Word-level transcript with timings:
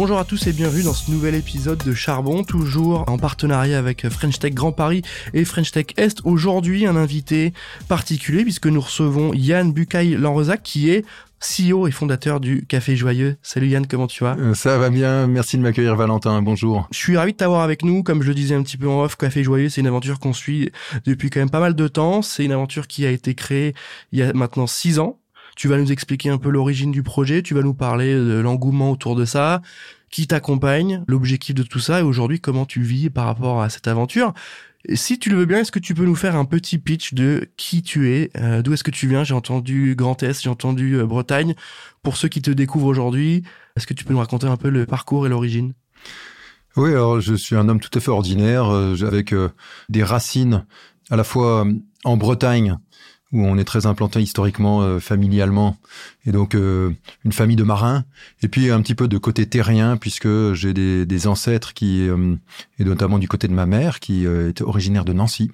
Bonjour 0.00 0.18
à 0.18 0.24
tous 0.24 0.46
et 0.46 0.54
bienvenue 0.54 0.82
dans 0.82 0.94
ce 0.94 1.10
nouvel 1.10 1.34
épisode 1.34 1.84
de 1.84 1.92
Charbon, 1.92 2.42
toujours 2.42 3.04
en 3.06 3.18
partenariat 3.18 3.78
avec 3.78 4.08
French 4.08 4.38
Tech 4.38 4.54
Grand 4.54 4.72
Paris 4.72 5.02
et 5.34 5.44
French 5.44 5.72
Tech 5.72 5.88
Est. 5.98 6.22
Aujourd'hui, 6.24 6.86
un 6.86 6.96
invité 6.96 7.52
particulier 7.86 8.42
puisque 8.42 8.66
nous 8.66 8.80
recevons 8.80 9.34
Yann 9.34 9.74
Bucaille 9.74 10.16
Lanrezac 10.16 10.62
qui 10.62 10.88
est 10.88 11.04
CEO 11.38 11.86
et 11.86 11.90
fondateur 11.90 12.40
du 12.40 12.64
Café 12.66 12.96
Joyeux. 12.96 13.36
Salut 13.42 13.68
Yann, 13.68 13.86
comment 13.86 14.06
tu 14.06 14.24
vas? 14.24 14.36
Euh, 14.38 14.54
Ça 14.54 14.78
va 14.78 14.88
bien, 14.88 15.26
merci 15.26 15.58
de 15.58 15.62
m'accueillir 15.62 15.96
Valentin, 15.96 16.40
bonjour. 16.40 16.88
Je 16.92 16.96
suis 16.96 17.18
ravi 17.18 17.32
de 17.32 17.36
t'avoir 17.36 17.60
avec 17.60 17.84
nous, 17.84 18.02
comme 18.02 18.22
je 18.22 18.28
le 18.28 18.34
disais 18.34 18.54
un 18.54 18.62
petit 18.62 18.78
peu 18.78 18.88
en 18.88 19.02
off, 19.02 19.16
Café 19.16 19.44
Joyeux, 19.44 19.68
c'est 19.68 19.82
une 19.82 19.86
aventure 19.86 20.18
qu'on 20.18 20.32
suit 20.32 20.72
depuis 21.04 21.28
quand 21.28 21.40
même 21.40 21.50
pas 21.50 21.60
mal 21.60 21.74
de 21.74 21.88
temps. 21.88 22.22
C'est 22.22 22.46
une 22.46 22.52
aventure 22.52 22.86
qui 22.86 23.04
a 23.04 23.10
été 23.10 23.34
créée 23.34 23.74
il 24.12 24.18
y 24.18 24.22
a 24.22 24.32
maintenant 24.32 24.66
six 24.66 24.98
ans 24.98 25.19
tu 25.60 25.68
vas 25.68 25.76
nous 25.76 25.92
expliquer 25.92 26.30
un 26.30 26.38
peu 26.38 26.48
l'origine 26.48 26.90
du 26.90 27.02
projet, 27.02 27.42
tu 27.42 27.52
vas 27.52 27.60
nous 27.60 27.74
parler 27.74 28.14
de 28.14 28.40
l'engouement 28.40 28.90
autour 28.90 29.14
de 29.14 29.26
ça, 29.26 29.60
qui 30.10 30.26
t'accompagne, 30.26 31.04
l'objectif 31.06 31.54
de 31.54 31.62
tout 31.62 31.80
ça 31.80 32.00
et 32.00 32.02
aujourd'hui 32.02 32.40
comment 32.40 32.64
tu 32.64 32.80
vis 32.80 33.10
par 33.10 33.26
rapport 33.26 33.60
à 33.60 33.68
cette 33.68 33.86
aventure. 33.86 34.32
Si 34.94 35.18
tu 35.18 35.28
le 35.28 35.36
veux 35.36 35.44
bien, 35.44 35.58
est-ce 35.58 35.70
que 35.70 35.78
tu 35.78 35.92
peux 35.92 36.06
nous 36.06 36.14
faire 36.14 36.34
un 36.34 36.46
petit 36.46 36.78
pitch 36.78 37.12
de 37.12 37.50
qui 37.58 37.82
tu 37.82 38.10
es, 38.10 38.30
euh, 38.38 38.62
d'où 38.62 38.72
est-ce 38.72 38.82
que 38.82 38.90
tu 38.90 39.06
viens? 39.06 39.22
J'ai 39.22 39.34
entendu 39.34 39.94
Grand 39.94 40.22
Est, 40.22 40.42
j'ai 40.42 40.48
entendu 40.48 40.94
euh, 40.94 41.04
Bretagne. 41.04 41.54
Pour 42.02 42.16
ceux 42.16 42.28
qui 42.28 42.40
te 42.40 42.50
découvrent 42.50 42.86
aujourd'hui, 42.86 43.42
est-ce 43.76 43.86
que 43.86 43.92
tu 43.92 44.04
peux 44.04 44.14
nous 44.14 44.20
raconter 44.20 44.46
un 44.46 44.56
peu 44.56 44.70
le 44.70 44.86
parcours 44.86 45.26
et 45.26 45.28
l'origine? 45.28 45.74
Oui, 46.74 46.88
alors 46.88 47.20
je 47.20 47.34
suis 47.34 47.54
un 47.54 47.68
homme 47.68 47.80
tout 47.80 47.98
à 47.98 48.00
fait 48.00 48.10
ordinaire, 48.10 48.72
euh, 48.72 48.96
avec 49.02 49.34
des 49.90 50.04
racines 50.04 50.64
à 51.10 51.16
la 51.16 51.24
fois 51.24 51.66
en 52.04 52.16
Bretagne, 52.16 52.78
où 53.32 53.44
on 53.44 53.58
est 53.58 53.64
très 53.64 53.86
implanté 53.86 54.20
historiquement, 54.20 54.82
euh, 54.82 54.98
familialement, 54.98 55.76
et 56.26 56.32
donc 56.32 56.54
euh, 56.54 56.90
une 57.24 57.32
famille 57.32 57.56
de 57.56 57.62
marins, 57.62 58.04
et 58.42 58.48
puis 58.48 58.70
un 58.70 58.80
petit 58.82 58.94
peu 58.94 59.06
de 59.08 59.18
côté 59.18 59.46
terrien, 59.46 59.96
puisque 59.96 60.52
j'ai 60.52 60.74
des, 60.74 61.06
des, 61.06 61.26
ancêtres 61.26 61.72
qui, 61.72 62.08
euh, 62.08 62.34
et 62.78 62.84
notamment 62.84 63.18
du 63.18 63.28
côté 63.28 63.46
de 63.46 63.52
ma 63.52 63.66
mère, 63.66 64.00
qui 64.00 64.26
était 64.26 64.64
originaire 64.64 65.04
de 65.04 65.12
Nancy, 65.12 65.50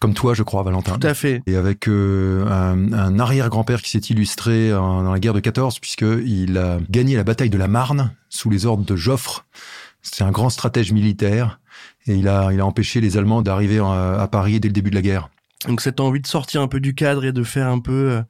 comme 0.00 0.14
toi, 0.14 0.34
je 0.34 0.42
crois, 0.42 0.62
Valentin. 0.62 0.98
Tout 0.98 1.06
à 1.06 1.14
fait. 1.14 1.42
Et 1.46 1.56
avec 1.56 1.88
un, 1.88 2.92
un 2.92 3.18
arrière-grand-père 3.18 3.80
qui 3.80 3.90
s'est 3.90 3.98
illustré 3.98 4.70
dans 4.70 5.10
la 5.10 5.18
guerre 5.18 5.32
de 5.32 5.40
14, 5.40 5.78
puisqu'il 5.78 6.58
a 6.58 6.78
gagné 6.90 7.16
la 7.16 7.24
bataille 7.24 7.48
de 7.48 7.56
la 7.56 7.68
Marne 7.68 8.12
sous 8.28 8.50
les 8.50 8.66
ordres 8.66 8.84
de 8.84 8.96
Joffre. 8.96 9.46
C'est 10.02 10.24
un 10.24 10.30
grand 10.30 10.50
stratège 10.50 10.92
militaire, 10.92 11.58
et 12.06 12.16
il 12.16 12.28
a, 12.28 12.52
il 12.52 12.60
a 12.60 12.66
empêché 12.66 13.00
les 13.00 13.16
Allemands 13.16 13.40
d'arriver 13.40 13.78
à 13.78 14.28
Paris 14.30 14.60
dès 14.60 14.68
le 14.68 14.74
début 14.74 14.90
de 14.90 14.96
la 14.96 15.02
guerre. 15.02 15.30
Donc 15.66 15.80
cette 15.80 16.00
envie 16.00 16.20
de 16.20 16.26
sortir 16.26 16.60
un 16.60 16.68
peu 16.68 16.78
du 16.80 16.94
cadre 16.94 17.24
et 17.24 17.32
de 17.32 17.42
faire 17.42 17.68
un 17.68 17.78
peu 17.78 18.10
euh, 18.10 18.22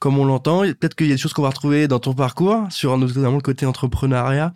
comme 0.00 0.18
on 0.18 0.24
l'entend. 0.24 0.62
Peut-être 0.62 0.94
qu'il 0.94 1.06
y 1.06 1.12
a 1.12 1.14
des 1.14 1.20
choses 1.20 1.32
qu'on 1.32 1.42
va 1.42 1.50
retrouver 1.50 1.86
dans 1.86 2.00
ton 2.00 2.12
parcours, 2.12 2.66
sur 2.70 2.96
notamment 2.98 3.36
le 3.36 3.40
côté 3.40 3.66
entrepreneuriat. 3.66 4.52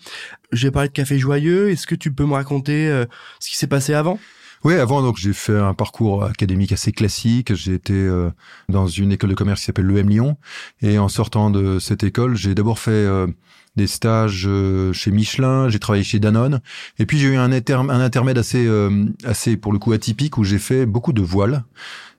J'ai 0.53 0.71
parlé 0.71 0.89
de 0.89 0.93
Café 0.93 1.19
Joyeux. 1.19 1.71
Est-ce 1.71 1.87
que 1.87 1.95
tu 1.95 2.13
peux 2.13 2.25
me 2.25 2.35
raconter 2.35 2.89
euh, 2.89 3.05
ce 3.39 3.51
qui 3.51 3.57
s'est 3.57 3.69
passé 3.69 3.95
avant? 3.95 4.19
Oui, 4.65 4.75
avant 4.75 5.03
donc 5.03 5.19
j'ai 5.19 5.33
fait 5.33 5.57
un 5.57 5.75
parcours 5.75 6.25
académique 6.25 6.73
assez 6.73 6.91
classique. 6.91 7.55
J'ai 7.55 7.75
été 7.75 7.95
euh, 7.95 8.31
dans 8.69 8.89
une 8.89 9.13
école 9.13 9.31
de 9.31 9.35
commerce 9.37 9.61
qui 9.61 9.67
s'appelle 9.67 9.87
l'EM 9.87 10.09
Lyon, 10.09 10.37
et 10.83 10.99
en 10.99 11.09
sortant 11.09 11.51
de 11.51 11.79
cette 11.79 12.03
école, 12.03 12.35
j'ai 12.35 12.57
d'abord 12.57 12.81
fait 12.81 13.07
des 13.77 13.87
stages 13.87 14.49
chez 14.93 15.11
Michelin, 15.13 15.69
j'ai 15.69 15.79
travaillé 15.79 16.03
chez 16.03 16.19
Danone, 16.19 16.61
et 16.99 17.07
puis 17.07 17.19
j'ai 17.19 17.29
eu 17.29 17.37
un, 17.37 17.53
un 17.53 18.01
intermède 18.01 18.39
assez 18.39 18.67
assez 19.25 19.57
pour 19.57 19.73
le 19.73 19.79
coup 19.79 19.93
atypique 19.93 20.39
où 20.39 20.43
j'ai 20.43 20.59
fait 20.59 20.87
beaucoup 20.87 21.13
de 21.13 21.23
voiles. 21.23 21.63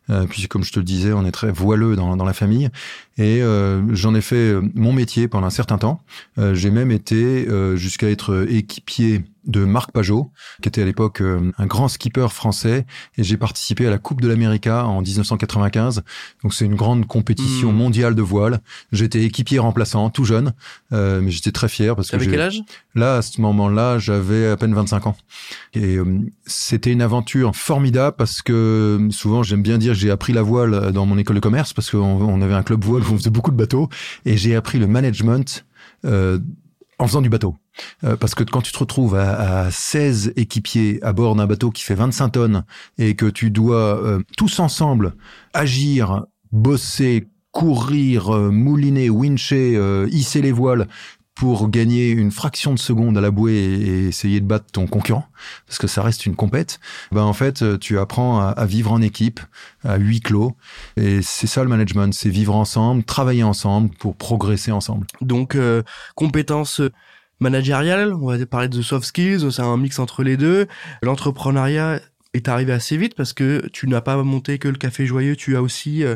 Euh, 0.09 0.25
puis 0.25 0.47
comme 0.47 0.63
je 0.63 0.72
te 0.72 0.79
le 0.79 0.85
disais, 0.85 1.13
on 1.13 1.25
est 1.25 1.31
très 1.31 1.51
voileux 1.51 1.95
dans, 1.95 2.16
dans 2.16 2.25
la 2.25 2.34
famille. 2.34 2.69
Et 3.18 3.41
euh, 3.41 3.81
j'en 3.94 4.16
ai 4.16 4.22
fait 4.22 4.35
euh, 4.35 4.62
mon 4.75 4.94
métier 4.94 5.28
pendant 5.28 5.47
un 5.47 5.51
certain 5.51 5.78
temps. 5.78 6.03
J'ai 6.53 6.69
même 6.69 6.91
été 6.91 7.47
jusqu'à 7.75 8.09
être 8.09 8.45
équipier 8.50 9.23
de 9.47 9.65
Marc 9.65 9.91
Pajot, 9.91 10.31
qui 10.61 10.67
était 10.67 10.81
à 10.81 10.85
l'époque 10.85 11.21
euh, 11.21 11.51
un 11.57 11.65
grand 11.65 11.87
skipper 11.87 12.27
français, 12.29 12.85
et 13.17 13.23
j'ai 13.23 13.37
participé 13.37 13.87
à 13.87 13.89
la 13.89 13.97
Coupe 13.97 14.21
de 14.21 14.27
l'Amérique 14.27 14.67
en 14.67 15.01
1995. 15.01 16.03
Donc 16.43 16.53
c'est 16.53 16.65
une 16.65 16.75
grande 16.75 17.07
compétition 17.07 17.71
hmm. 17.71 17.75
mondiale 17.75 18.15
de 18.15 18.21
voile. 18.21 18.59
J'étais 18.91 19.23
équipier 19.23 19.59
remplaçant, 19.59 20.09
tout 20.09 20.25
jeune, 20.25 20.53
euh, 20.91 21.21
mais 21.21 21.31
j'étais 21.31 21.51
très 21.51 21.69
fier 21.69 21.95
parce 21.95 22.11
que. 22.11 22.15
Avec 22.17 22.29
quel 22.29 22.41
âge? 22.41 22.61
Là, 22.93 23.15
à 23.15 23.21
ce 23.21 23.41
moment-là, 23.41 23.97
j'avais 23.99 24.47
à 24.47 24.57
peine 24.57 24.73
25 24.73 25.07
ans, 25.07 25.15
et 25.73 25.95
euh, 25.95 26.05
c'était 26.45 26.91
une 26.91 27.01
aventure 27.01 27.55
formidable 27.55 28.15
parce 28.17 28.41
que 28.41 29.07
souvent 29.11 29.43
j'aime 29.43 29.61
bien 29.61 29.77
dire 29.77 29.93
j'ai 29.93 30.11
appris 30.11 30.33
la 30.33 30.41
voile 30.41 30.91
dans 30.91 31.05
mon 31.05 31.17
école 31.17 31.35
de 31.35 31.41
commerce 31.41 31.73
parce 31.73 31.89
qu'on 31.91 31.99
on 31.99 32.41
avait 32.41 32.53
un 32.53 32.63
club 32.63 32.83
voile 32.83 33.03
où 33.03 33.13
on 33.13 33.17
faisait 33.17 33.29
beaucoup 33.29 33.51
de 33.51 33.57
bateaux, 33.57 33.89
et 34.25 34.35
j'ai 34.37 34.55
appris 34.55 34.79
le 34.79 34.87
management. 34.87 35.65
Euh, 36.05 36.39
en 36.99 37.07
faisant 37.07 37.21
du 37.21 37.29
bateau. 37.29 37.55
Euh, 38.03 38.15
parce 38.15 38.35
que 38.35 38.43
quand 38.43 38.61
tu 38.61 38.71
te 38.71 38.79
retrouves 38.79 39.15
à, 39.15 39.65
à 39.65 39.71
16 39.71 40.33
équipiers 40.35 40.99
à 41.03 41.13
bord 41.13 41.35
d'un 41.35 41.47
bateau 41.47 41.71
qui 41.71 41.83
fait 41.83 41.95
25 41.95 42.29
tonnes 42.29 42.65
et 42.97 43.15
que 43.15 43.25
tu 43.25 43.51
dois 43.51 44.01
euh, 44.03 44.19
tous 44.38 44.59
ensemble 44.59 45.15
agir, 45.53 46.25
bosser, 46.51 47.27
courir, 47.51 48.35
euh, 48.35 48.51
mouliner, 48.51 49.09
wincher, 49.09 50.05
hisser 50.11 50.41
les 50.41 50.51
voiles 50.51 50.88
pour 51.38 51.69
gagner 51.69 52.09
une 52.09 52.31
fraction 52.31 52.73
de 52.73 52.79
seconde 52.79 53.15
à 53.17 53.21
la 53.21 53.29
bouée 53.29 53.53
et 53.53 54.07
essayer 54.07 54.39
de 54.39 54.45
battre 54.45 54.65
ton 54.71 54.88
concurrent, 54.88 55.27
parce 55.67 55.77
que 55.77 55.85
ça 55.85 56.01
reste 56.01 56.25
une 56.25 56.35
compète, 56.35 56.79
ben 57.11 57.21
en 57.21 57.33
fait, 57.33 57.77
tu 57.79 57.99
apprends 57.99 58.39
à, 58.39 58.65
vivre 58.65 58.91
en 58.91 59.01
équipe, 59.03 59.39
à 59.83 59.97
huis 59.97 60.19
clos. 60.19 60.55
Et 60.95 61.21
c'est 61.21 61.45
ça 61.45 61.61
le 61.61 61.69
management, 61.69 62.11
c'est 62.11 62.29
vivre 62.29 62.55
ensemble, 62.55 63.03
travailler 63.03 63.44
ensemble 63.44 63.89
pour 63.99 64.15
progresser 64.15 64.71
ensemble. 64.71 65.05
Donc, 65.21 65.53
euh, 65.53 65.83
compétences 66.15 66.81
managériales, 67.39 68.13
on 68.13 68.27
va 68.27 68.45
parler 68.45 68.67
de 68.67 68.81
soft 68.81 69.05
skills, 69.05 69.51
c'est 69.51 69.61
un 69.61 69.77
mix 69.77 69.99
entre 69.99 70.23
les 70.23 70.37
deux. 70.37 70.67
L'entrepreneuriat 71.01 71.99
est 72.33 72.47
arrivé 72.47 72.73
assez 72.73 72.97
vite 72.97 73.15
parce 73.15 73.33
que 73.33 73.67
tu 73.71 73.87
n'as 73.87 74.01
pas 74.01 74.21
monté 74.23 74.59
que 74.59 74.67
le 74.67 74.77
Café 74.77 75.05
Joyeux, 75.05 75.35
tu 75.35 75.55
as 75.55 75.61
aussi... 75.61 76.03
Euh, 76.03 76.15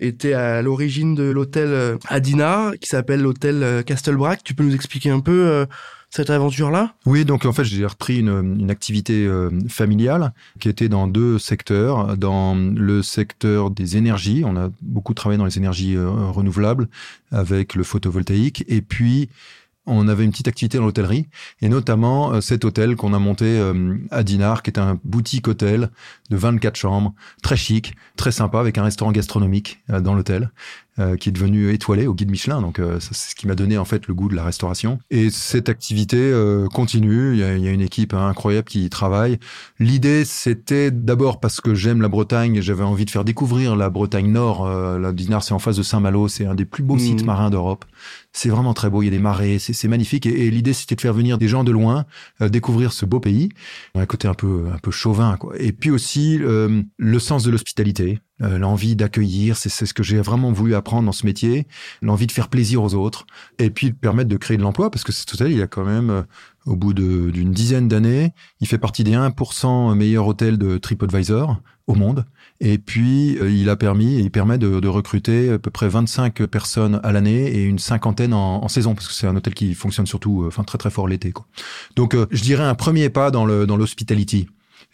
était 0.00 0.32
à 0.32 0.60
l'origine 0.60 1.14
de 1.14 1.22
l'hôtel 1.22 1.68
euh, 1.68 1.96
Adina, 2.08 2.72
qui 2.80 2.88
s'appelle 2.88 3.22
l'hôtel 3.22 3.62
euh, 3.62 3.82
Castelbrac. 3.82 4.42
Tu 4.42 4.52
peux 4.52 4.64
nous 4.64 4.74
expliquer 4.74 5.10
un 5.10 5.20
peu 5.20 5.66
cette 6.10 6.30
aventure-là? 6.30 6.94
Oui, 7.06 7.24
donc 7.24 7.46
en 7.46 7.52
fait, 7.52 7.62
j'ai 7.62 7.86
repris 7.86 8.18
une 8.18 8.70
activité 8.72 9.28
familiale 9.68 10.32
qui 10.58 10.68
était 10.68 10.88
dans 10.88 11.06
deux 11.06 11.38
secteurs. 11.38 12.16
Dans 12.16 12.56
le 12.56 13.02
secteur 13.02 13.70
des 13.70 13.96
énergies, 13.96 14.42
on 14.44 14.56
a 14.56 14.68
beaucoup 14.82 15.14
travaillé 15.14 15.38
dans 15.38 15.44
les 15.44 15.58
énergies 15.58 15.96
renouvelables 15.96 16.88
avec 17.30 17.76
le 17.76 17.84
photovoltaïque, 17.84 18.64
et 18.66 18.82
puis 18.82 19.28
on 19.86 20.08
avait 20.08 20.24
une 20.24 20.30
petite 20.30 20.48
activité 20.48 20.78
dans 20.78 20.84
l'hôtellerie, 20.84 21.28
et 21.60 21.68
notamment 21.68 22.32
euh, 22.32 22.40
cet 22.40 22.64
hôtel 22.64 22.96
qu'on 22.96 23.12
a 23.12 23.18
monté 23.18 23.44
euh, 23.44 23.96
à 24.10 24.22
Dinard, 24.22 24.62
qui 24.62 24.70
est 24.70 24.78
un 24.78 24.98
boutique 25.04 25.48
hôtel 25.48 25.90
de 26.30 26.36
24 26.36 26.76
chambres, 26.76 27.14
très 27.42 27.56
chic, 27.56 27.94
très 28.16 28.32
sympa, 28.32 28.60
avec 28.60 28.78
un 28.78 28.84
restaurant 28.84 29.12
gastronomique 29.12 29.82
euh, 29.90 30.00
dans 30.00 30.14
l'hôtel. 30.14 30.50
Euh, 31.00 31.16
qui 31.16 31.28
est 31.28 31.32
devenu 31.32 31.72
étoilé 31.72 32.06
au 32.06 32.14
guide 32.14 32.30
Michelin. 32.30 32.60
Donc 32.60 32.78
euh, 32.78 33.00
c'est 33.00 33.14
ce 33.14 33.34
qui 33.34 33.48
m'a 33.48 33.56
donné 33.56 33.76
en 33.78 33.84
fait 33.84 34.06
le 34.06 34.14
goût 34.14 34.28
de 34.28 34.36
la 34.36 34.44
restauration. 34.44 35.00
Et 35.10 35.28
cette 35.28 35.68
activité 35.68 36.18
euh, 36.18 36.68
continue. 36.68 37.32
Il 37.32 37.40
y, 37.40 37.42
a, 37.42 37.56
il 37.56 37.64
y, 37.64 37.66
a, 37.66 37.72
une 37.72 37.80
équipe 37.80 38.14
incroyable 38.14 38.68
qui 38.68 38.84
y 38.84 38.90
travaille. 38.90 39.40
L'idée 39.80 40.24
c'était 40.24 40.92
d'abord 40.92 41.40
parce 41.40 41.60
que 41.60 41.74
j'aime 41.74 42.00
la 42.00 42.06
Bretagne, 42.06 42.60
j'avais 42.60 42.84
envie 42.84 43.06
de 43.06 43.10
faire 43.10 43.24
découvrir 43.24 43.74
la 43.74 43.90
Bretagne 43.90 44.30
Nord. 44.30 44.68
la 44.68 45.10
Dinard 45.10 45.42
c'est 45.42 45.52
en 45.52 45.58
face 45.58 45.74
de 45.76 45.82
Saint-Malo, 45.82 46.28
c'est 46.28 46.46
un 46.46 46.54
des 46.54 46.64
plus 46.64 46.84
beaux 46.84 46.96
sites 46.96 47.24
mmh. 47.24 47.26
marins 47.26 47.50
d'Europe. 47.50 47.84
C'est 48.32 48.48
vraiment 48.48 48.72
très 48.72 48.88
beau. 48.88 49.02
Il 49.02 49.06
y 49.06 49.08
a 49.08 49.10
des 49.10 49.18
marées, 49.18 49.58
c'est 49.58 49.88
magnifique. 49.88 50.26
Et, 50.26 50.46
et 50.46 50.50
l'idée 50.52 50.74
c'était 50.74 50.94
de 50.94 51.00
faire 51.00 51.12
venir 51.12 51.38
des 51.38 51.48
gens 51.48 51.64
de 51.64 51.72
loin 51.72 52.04
découvrir 52.40 52.92
ce 52.92 53.04
beau 53.04 53.18
pays. 53.18 53.48
Un 53.96 54.06
côté 54.06 54.28
un 54.28 54.34
peu 54.34 54.66
un 54.72 54.78
peu 54.78 54.92
chauvin 54.92 55.36
quoi. 55.38 55.54
Et 55.58 55.72
puis 55.72 55.90
aussi 55.90 56.38
le 56.38 57.18
sens 57.18 57.42
de 57.42 57.50
l'hospitalité. 57.50 58.20
Euh, 58.42 58.58
l'envie 58.58 58.96
d'accueillir, 58.96 59.56
c'est 59.56 59.68
ce 59.68 59.94
que 59.94 60.02
j'ai 60.02 60.20
vraiment 60.20 60.50
voulu 60.50 60.74
apprendre 60.74 61.06
dans 61.06 61.12
ce 61.12 61.24
métier, 61.24 61.68
l'envie 62.02 62.26
de 62.26 62.32
faire 62.32 62.48
plaisir 62.48 62.82
aux 62.82 62.94
autres, 62.94 63.26
et 63.58 63.70
puis 63.70 63.90
de 63.90 63.94
permettre 63.94 64.28
de 64.28 64.36
créer 64.36 64.56
de 64.56 64.62
l'emploi, 64.62 64.90
parce 64.90 65.04
que 65.04 65.12
c'est 65.12 65.24
total, 65.24 65.52
il 65.52 65.58
y 65.58 65.62
a 65.62 65.68
quand 65.68 65.84
même, 65.84 66.10
euh, 66.10 66.22
au 66.66 66.74
bout 66.74 66.94
d'une 66.94 67.52
dizaine 67.52 67.86
d'années, 67.86 68.32
il 68.60 68.66
fait 68.66 68.78
partie 68.78 69.04
des 69.04 69.12
1% 69.12 69.94
meilleurs 69.94 70.26
hôtels 70.26 70.58
de 70.58 70.78
TripAdvisor 70.78 71.60
au 71.86 71.94
monde, 71.94 72.24
et 72.58 72.78
puis 72.78 73.38
euh, 73.38 73.52
il 73.52 73.70
a 73.70 73.76
permis, 73.76 74.16
il 74.18 74.32
permet 74.32 74.58
de, 74.58 74.80
de, 74.80 74.88
recruter 74.88 75.50
à 75.50 75.58
peu 75.60 75.70
près 75.70 75.88
25 75.88 76.44
personnes 76.46 76.98
à 77.04 77.12
l'année 77.12 77.46
et 77.54 77.62
une 77.62 77.78
cinquantaine 77.78 78.34
en, 78.34 78.64
en 78.64 78.68
saison, 78.68 78.96
parce 78.96 79.06
que 79.06 79.14
c'est 79.14 79.28
un 79.28 79.36
hôtel 79.36 79.54
qui 79.54 79.74
fonctionne 79.74 80.06
surtout, 80.06 80.42
enfin 80.48 80.64
très 80.64 80.78
très 80.78 80.90
fort 80.90 81.06
l'été. 81.06 81.32
Donc 81.94 82.16
je 82.32 82.42
dirais 82.42 82.64
un 82.64 82.74
premier 82.74 83.10
pas 83.10 83.30
dans 83.30 83.44
le 83.44 83.64
dans 83.64 83.76
l'hospitality 83.76 84.48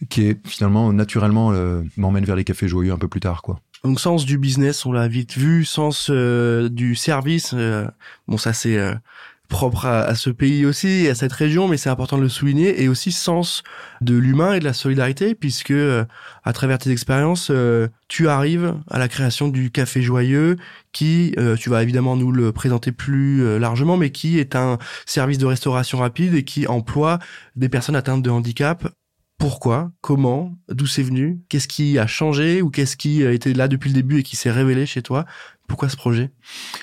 qui 0.08 0.26
est 0.26 0.46
finalement 0.46 0.92
naturellement 0.92 1.52
euh, 1.52 1.82
m'emmène 1.96 2.24
vers 2.24 2.36
les 2.36 2.44
cafés 2.44 2.68
joyeux 2.68 2.92
un 2.92 2.98
peu 2.98 3.08
plus 3.08 3.20
tard 3.20 3.42
quoi. 3.42 3.60
Donc 3.84 3.98
sens 3.98 4.26
du 4.26 4.36
business, 4.36 4.84
on 4.84 4.92
l'a 4.92 5.08
vite 5.08 5.38
vu, 5.38 5.64
sens 5.64 6.10
du 6.10 6.94
service. 6.94 7.54
bon, 8.28 8.36
ça 8.36 8.52
c'est 8.52 8.78
propre 9.50 9.84
à, 9.84 10.14
ce 10.14 10.30
pays 10.30 10.64
aussi, 10.64 11.08
à 11.08 11.14
cette 11.14 11.32
région, 11.32 11.68
mais 11.68 11.76
c'est 11.76 11.90
important 11.90 12.16
de 12.16 12.22
le 12.22 12.30
souligner, 12.30 12.82
et 12.82 12.88
aussi 12.88 13.12
sens 13.12 13.62
de 14.00 14.16
l'humain 14.16 14.54
et 14.54 14.60
de 14.60 14.64
la 14.64 14.72
solidarité, 14.72 15.34
puisque 15.34 15.72
euh, 15.72 16.04
à 16.44 16.54
travers 16.54 16.78
tes 16.78 16.90
expériences, 16.90 17.48
euh, 17.50 17.88
tu 18.08 18.28
arrives 18.28 18.76
à 18.88 18.98
la 18.98 19.08
création 19.08 19.48
du 19.48 19.70
Café 19.70 20.00
Joyeux, 20.00 20.56
qui, 20.92 21.34
euh, 21.36 21.56
tu 21.56 21.68
vas 21.68 21.82
évidemment 21.82 22.16
nous 22.16 22.32
le 22.32 22.52
présenter 22.52 22.92
plus 22.92 23.58
largement, 23.58 23.98
mais 23.98 24.10
qui 24.10 24.38
est 24.38 24.56
un 24.56 24.78
service 25.04 25.38
de 25.38 25.46
restauration 25.46 25.98
rapide 25.98 26.34
et 26.34 26.44
qui 26.44 26.66
emploie 26.66 27.18
des 27.56 27.68
personnes 27.68 27.96
atteintes 27.96 28.22
de 28.22 28.30
handicap. 28.30 28.88
Pourquoi 29.40 29.90
Comment 30.02 30.54
D'où 30.68 30.86
c'est 30.86 31.02
venu 31.02 31.40
Qu'est-ce 31.48 31.66
qui 31.66 31.98
a 31.98 32.06
changé 32.06 32.60
ou 32.60 32.68
qu'est-ce 32.68 32.94
qui 32.94 33.22
était 33.22 33.54
là 33.54 33.68
depuis 33.68 33.88
le 33.88 33.94
début 33.94 34.18
et 34.18 34.22
qui 34.22 34.36
s'est 34.36 34.50
révélé 34.50 34.84
chez 34.84 35.00
toi? 35.00 35.24
Pourquoi 35.66 35.88
ce 35.88 35.96
projet? 35.96 36.30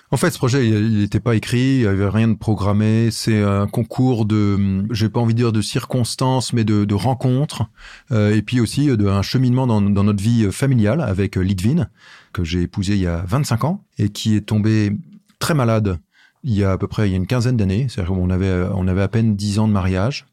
En 0.10 0.18
fait, 0.18 0.32
ce 0.32 0.40
projet, 0.40 0.68
il 0.68 0.98
n'était 0.98 1.20
pas 1.20 1.36
écrit, 1.36 1.76
il 1.76 1.82
n'y 1.82 1.86
avait 1.86 2.10
rien 2.10 2.28
de 2.28 2.34
programmé. 2.34 3.10
C'est 3.12 3.44
un 3.44 3.68
concours 3.68 4.26
de, 4.26 4.84
j'ai 4.90 5.08
pas 5.08 5.20
envie 5.20 5.36
de 5.36 5.38
dire 5.38 5.52
de 5.52 5.62
circonstances, 5.62 6.52
mais 6.52 6.64
de, 6.64 6.84
de 6.84 6.96
rencontres, 6.96 7.70
euh, 8.12 8.36
et 8.36 8.42
puis 8.42 8.60
aussi 8.60 8.88
d'un 8.98 9.22
cheminement 9.22 9.68
dans, 9.68 9.80
dans, 9.80 10.04
notre 10.04 10.24
vie 10.24 10.52
familiale 10.52 11.02
avec 11.02 11.36
Lidvin, 11.36 11.88
que 12.34 12.44
j'ai 12.44 12.64
épousé 12.64 12.96
il 12.96 13.02
y 13.02 13.08
a 13.08 13.24
25 13.28 13.66
ans, 13.66 13.84
et 14.00 14.10
qui 14.10 14.36
est 14.36 14.42
tombé 14.42 14.94
très 15.38 15.54
malade 15.54 16.00
il 16.44 16.54
y 16.54 16.64
a 16.64 16.72
à 16.72 16.78
peu 16.78 16.88
près 16.88 17.08
il 17.08 17.12
y 17.12 17.14
a 17.14 17.18
une 17.18 17.28
quinzaine 17.28 17.58
d'années. 17.58 17.88
C'est-à-dire 17.90 18.16
qu'on 18.16 18.30
avait, 18.30 18.68
on 18.74 18.88
avait 18.88 19.02
à 19.02 19.08
peine 19.08 19.36
10 19.36 19.60
ans 19.60 19.68
de 19.68 19.74
mariage. 19.74 20.26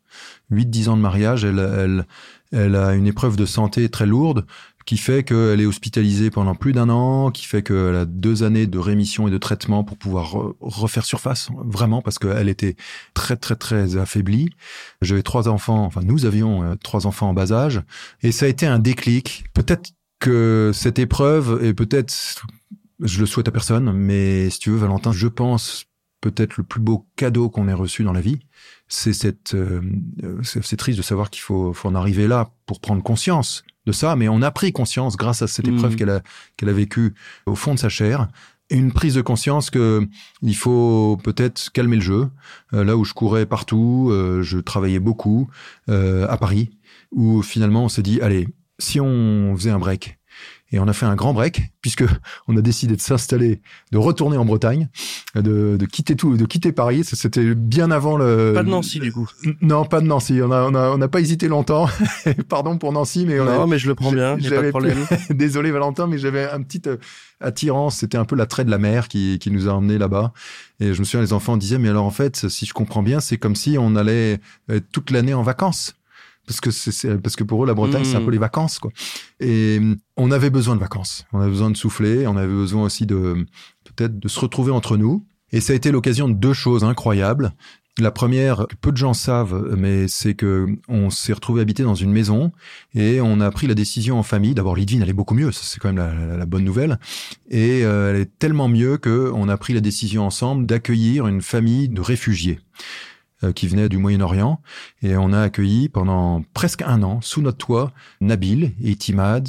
8-10 0.53 0.89
ans 0.89 0.97
de 0.97 1.03
mariage, 1.03 1.45
elle, 1.45 1.59
elle, 1.59 2.07
elle 2.53 2.77
a 2.77 2.95
une 2.95 3.07
épreuve 3.07 3.37
de 3.37 3.47
santé 3.47 3.89
très 3.89 4.07
lourde 4.07 4.47
qui 4.85 4.99
fait 4.99 5.25
qu'elle 5.25 5.61
est 5.61 5.67
hospitalisée 5.67 6.31
pendant 6.31 6.55
plus 6.55 6.73
d'un 6.73 6.89
an, 6.91 7.31
qui 7.31 7.47
fait 7.47 7.63
qu'elle 7.63 7.97
a 7.97 8.05
deux 8.05 8.43
années 8.43 8.67
de 8.67 8.79
rémission 8.79 9.27
et 9.27 9.31
de 9.31 9.39
traitement 9.39 9.83
pour 9.83 9.97
pouvoir 9.97 10.37
refaire 10.61 11.05
surface, 11.05 11.49
vraiment, 11.65 12.03
parce 12.03 12.19
qu'elle 12.19 12.49
était 12.49 12.77
très 13.15 13.37
très 13.37 13.57
très 13.57 13.97
affaiblie. 13.97 14.51
J'avais 15.01 15.23
trois 15.23 15.49
enfants, 15.49 15.85
enfin 15.85 16.03
nous 16.05 16.27
avions 16.27 16.63
euh, 16.63 16.75
trois 16.77 17.07
enfants 17.07 17.31
en 17.31 17.35
bas 17.35 17.53
âge, 17.53 17.83
et 18.23 18.33
ça 18.33 18.47
a 18.47 18.49
été 18.49 18.67
un 18.67 18.79
déclic. 18.79 19.45
Peut-être 19.55 19.93
que 20.21 20.71
cette 20.75 20.99
épreuve, 20.99 21.61
et 21.65 21.73
peut-être, 21.73 22.47
je 23.01 23.21
le 23.21 23.27
souhaite 23.27 23.49
à 23.49 23.53
personne, 23.53 23.91
mais 23.93 24.51
si 24.51 24.59
tu 24.59 24.71
veux, 24.71 24.79
Valentin, 24.79 25.13
je 25.13 25.29
pense 25.29 25.87
peut-être 26.21 26.57
le 26.57 26.65
plus 26.65 26.81
beau 26.81 27.07
cadeau 27.17 27.51
qu'on 27.51 27.69
ait 27.69 27.75
reçu 27.75 28.05
dans 28.05 28.13
la 28.13 28.21
vie, 28.21 28.41
c'est 28.89 29.13
cette, 29.13 29.55
euh, 29.55 29.81
c'est 30.43 30.77
triste 30.77 30.99
de 30.99 31.03
savoir 31.03 31.31
qu'il 31.31 31.43
faut, 31.43 31.73
faut 31.73 31.89
en 31.89 31.95
arriver 31.95 32.27
là 32.27 32.51
pour 32.67 32.81
prendre 32.81 33.03
conscience 33.03 33.65
de 33.87 33.93
ça, 33.93 34.17
mais 34.17 34.29
on 34.29 34.43
a 34.43 34.51
pris 34.51 34.73
conscience 34.73 35.17
grâce 35.17 35.43
à 35.43 35.47
cette 35.47 35.69
épreuve 35.69 35.93
mmh. 35.93 35.97
qu'elle 35.97 36.11
a, 36.11 36.23
qu'elle 36.57 36.69
a 36.69 36.73
vécue 36.73 37.15
au 37.47 37.55
fond 37.55 37.75
de 37.75 37.79
sa 37.79 37.89
chair. 37.89 38.29
une 38.71 38.93
prise 38.93 39.15
de 39.15 39.23
conscience 39.23 39.71
que 39.71 40.07
il 40.43 40.57
faut 40.57 41.19
peut-être 41.23 41.71
calmer 41.73 41.97
le 41.97 42.03
jeu. 42.03 42.31
Euh, 42.73 42.85
là 42.85 42.97
où 42.97 43.05
je 43.05 43.13
courais 43.13 43.47
partout, 43.47 44.09
euh, 44.11 44.43
je 44.43 44.59
travaillais 44.59 45.01
beaucoup 45.01 45.49
euh, 45.89 46.27
à 46.29 46.39
Paris, 46.39 46.71
où 47.13 47.43
finalement 47.43 47.85
on 47.85 47.89
s'est 47.89 48.03
dit 48.03 48.21
allez, 48.21 48.49
si 48.79 49.01
on 49.01 49.55
faisait 49.57 49.71
un 49.71 49.79
break, 49.79 50.19
et 50.75 50.81
on 50.81 50.89
a 50.89 50.93
fait 50.93 51.07
un 51.07 51.15
grand 51.15 51.33
break 51.33 51.71
puisque 51.81 52.05
on 52.49 52.57
a 52.57 52.61
décidé 52.61 52.97
de 52.97 53.01
s'installer, 53.01 53.61
de 53.93 53.99
retourner 53.99 54.37
en 54.37 54.45
Bretagne, 54.45 54.89
de, 55.37 55.77
de, 55.77 55.87
quitter 55.87 56.17
tout, 56.17 56.37
de 56.37 56.45
quitter 56.47 56.73
Paris. 56.73 57.05
C'était 57.05 57.55
bien 57.55 57.93
avant 57.93 58.17
le. 58.17 58.53
Pas 58.55 58.65
de 58.65 58.69
Nancy 58.69 58.99
du 58.99 59.13
coup. 59.13 59.29
Non, 59.61 59.85
pas 59.85 60.01
de 60.01 60.07
Nancy. 60.07 60.41
On 60.43 60.51
a 60.51 60.65
on 60.65 60.75
a 60.75 60.91
on 60.91 60.99
n'a 60.99 61.09
pas 61.09 61.21
hésité 61.21 61.47
longtemps. 61.47 61.89
Pardon 62.49 62.77
pour 62.77 62.93
Nancy, 62.93 63.25
mais 63.25 63.39
on 63.39 63.45
non, 63.45 63.67
mais 63.69 63.79
je 63.79 63.87
le 63.87 63.95
prends 63.95 64.11
bien. 64.11 64.37
Pas 64.37 64.63
de 64.63 64.71
problème. 64.71 65.07
Désolé 65.31 65.71
Valentin, 65.71 66.09
mais 66.09 66.19
j'avais 66.19 66.51
un 66.51 66.63
petit 66.63 66.83
euh, 66.87 66.97
attirance. 67.41 67.99
C'était 67.99 68.19
un 68.19 68.25
peu 68.25 68.35
l'attrait 68.35 68.65
de 68.65 68.71
la 68.71 68.79
mer 68.79 69.07
qui 69.07 69.39
qui 69.39 69.53
nous 69.53 69.69
a 69.69 69.73
emmenés 69.73 69.99
là-bas. 69.99 70.33
Et 70.81 70.93
je 70.93 70.99
me 70.99 71.05
souviens, 71.05 71.21
les 71.21 71.33
enfants 71.33 71.57
disaient 71.57 71.79
mais 71.79 71.89
alors 71.89 72.05
en 72.05 72.11
fait, 72.11 72.49
si 72.49 72.67
je 72.67 72.75
comprends 72.75 73.03
bien, 73.03 73.21
c'est 73.21 73.39
comme 73.39 73.55
si 73.55 73.77
on 73.79 73.95
allait 73.95 74.41
toute 74.91 75.13
l'année 75.13 75.35
en 75.35 75.45
vacances 75.45 75.95
parce 76.47 76.61
que 76.61 76.71
c'est 76.71 77.19
parce 77.19 77.37
que 77.37 77.45
pour 77.45 77.65
eux 77.65 77.67
la 77.67 77.75
Bretagne 77.75 78.05
c'est 78.05 78.17
un 78.17 78.21
peu 78.21 78.27
hmm. 78.27 78.33
les 78.33 78.39
vacances 78.39 78.79
quoi. 78.79 78.91
Et 79.41 79.81
on 80.17 80.31
avait 80.31 80.51
besoin 80.51 80.75
de 80.75 80.81
vacances, 80.81 81.27
on 81.33 81.41
avait 81.41 81.51
besoin 81.51 81.71
de 81.71 81.77
souffler, 81.77 82.27
on 82.27 82.37
avait 82.37 82.47
besoin 82.47 82.85
aussi 82.85 83.07
de 83.07 83.47
peut-être 83.85 84.19
de 84.19 84.29
se 84.29 84.41
retrouver 84.41 84.73
entre 84.73 84.97
nous. 84.97 85.27
Et 85.53 85.61
ça 85.61 85.73
a 85.73 85.77
été 85.77 85.93
l'occasion 85.93 86.29
de 86.29 86.35
deux 86.35 86.53
choses 86.53 86.83
incroyables. 86.83 87.53
La 88.01 88.11
première, 88.11 88.67
que 88.69 88.75
peu 88.75 88.91
de 88.91 88.97
gens 88.97 89.15
savent, 89.15 89.73
mais 89.79 90.09
c'est 90.09 90.35
que 90.35 90.67
on 90.89 91.11
s'est 91.11 91.33
retrouvé 91.33 91.63
habité 91.63 91.85
dans 91.85 91.95
une 91.95 92.11
maison 92.11 92.51
et 92.93 93.21
on 93.21 93.41
a 93.41 93.49
pris 93.53 93.69
la 93.69 93.75
décision 93.75 94.19
en 94.19 94.25
famille. 94.25 94.53
D'abord, 94.53 94.75
Lidvin 94.75 95.01
allait 95.01 95.13
beaucoup 95.13 95.35
mieux, 95.35 95.53
c'est 95.53 95.79
quand 95.79 95.93
même 95.93 96.37
la, 96.37 96.45
bonne 96.45 96.65
nouvelle. 96.65 96.99
Et 97.51 97.85
euh, 97.85 98.11
elle 98.11 98.21
est 98.21 98.39
tellement 98.41 98.67
mieux 98.67 98.97
que 98.97 99.31
on 99.33 99.49
a 99.49 99.57
pris 99.57 99.75
la 99.75 99.81
décision 99.81 100.27
ensemble 100.27 100.67
d'accueillir 100.67 101.29
une 101.29 101.41
famille 101.41 101.89
de 101.89 102.01
réfugiés. 102.01 102.59
Euh, 103.45 103.53
qui 103.53 103.69
venait 103.69 103.89
du 103.89 103.99
Moyen-Orient. 103.99 104.61
Et 105.03 105.17
on 105.17 105.33
a 105.33 105.41
accueilli 105.41 105.89
pendant 105.89 106.43
presque 106.55 106.83
un 106.83 107.03
an, 107.03 107.21
sous 107.21 107.43
notre 107.43 107.59
toit, 107.59 107.93
Nabil 108.21 108.73
et 108.83 108.97
Timad, 108.97 109.49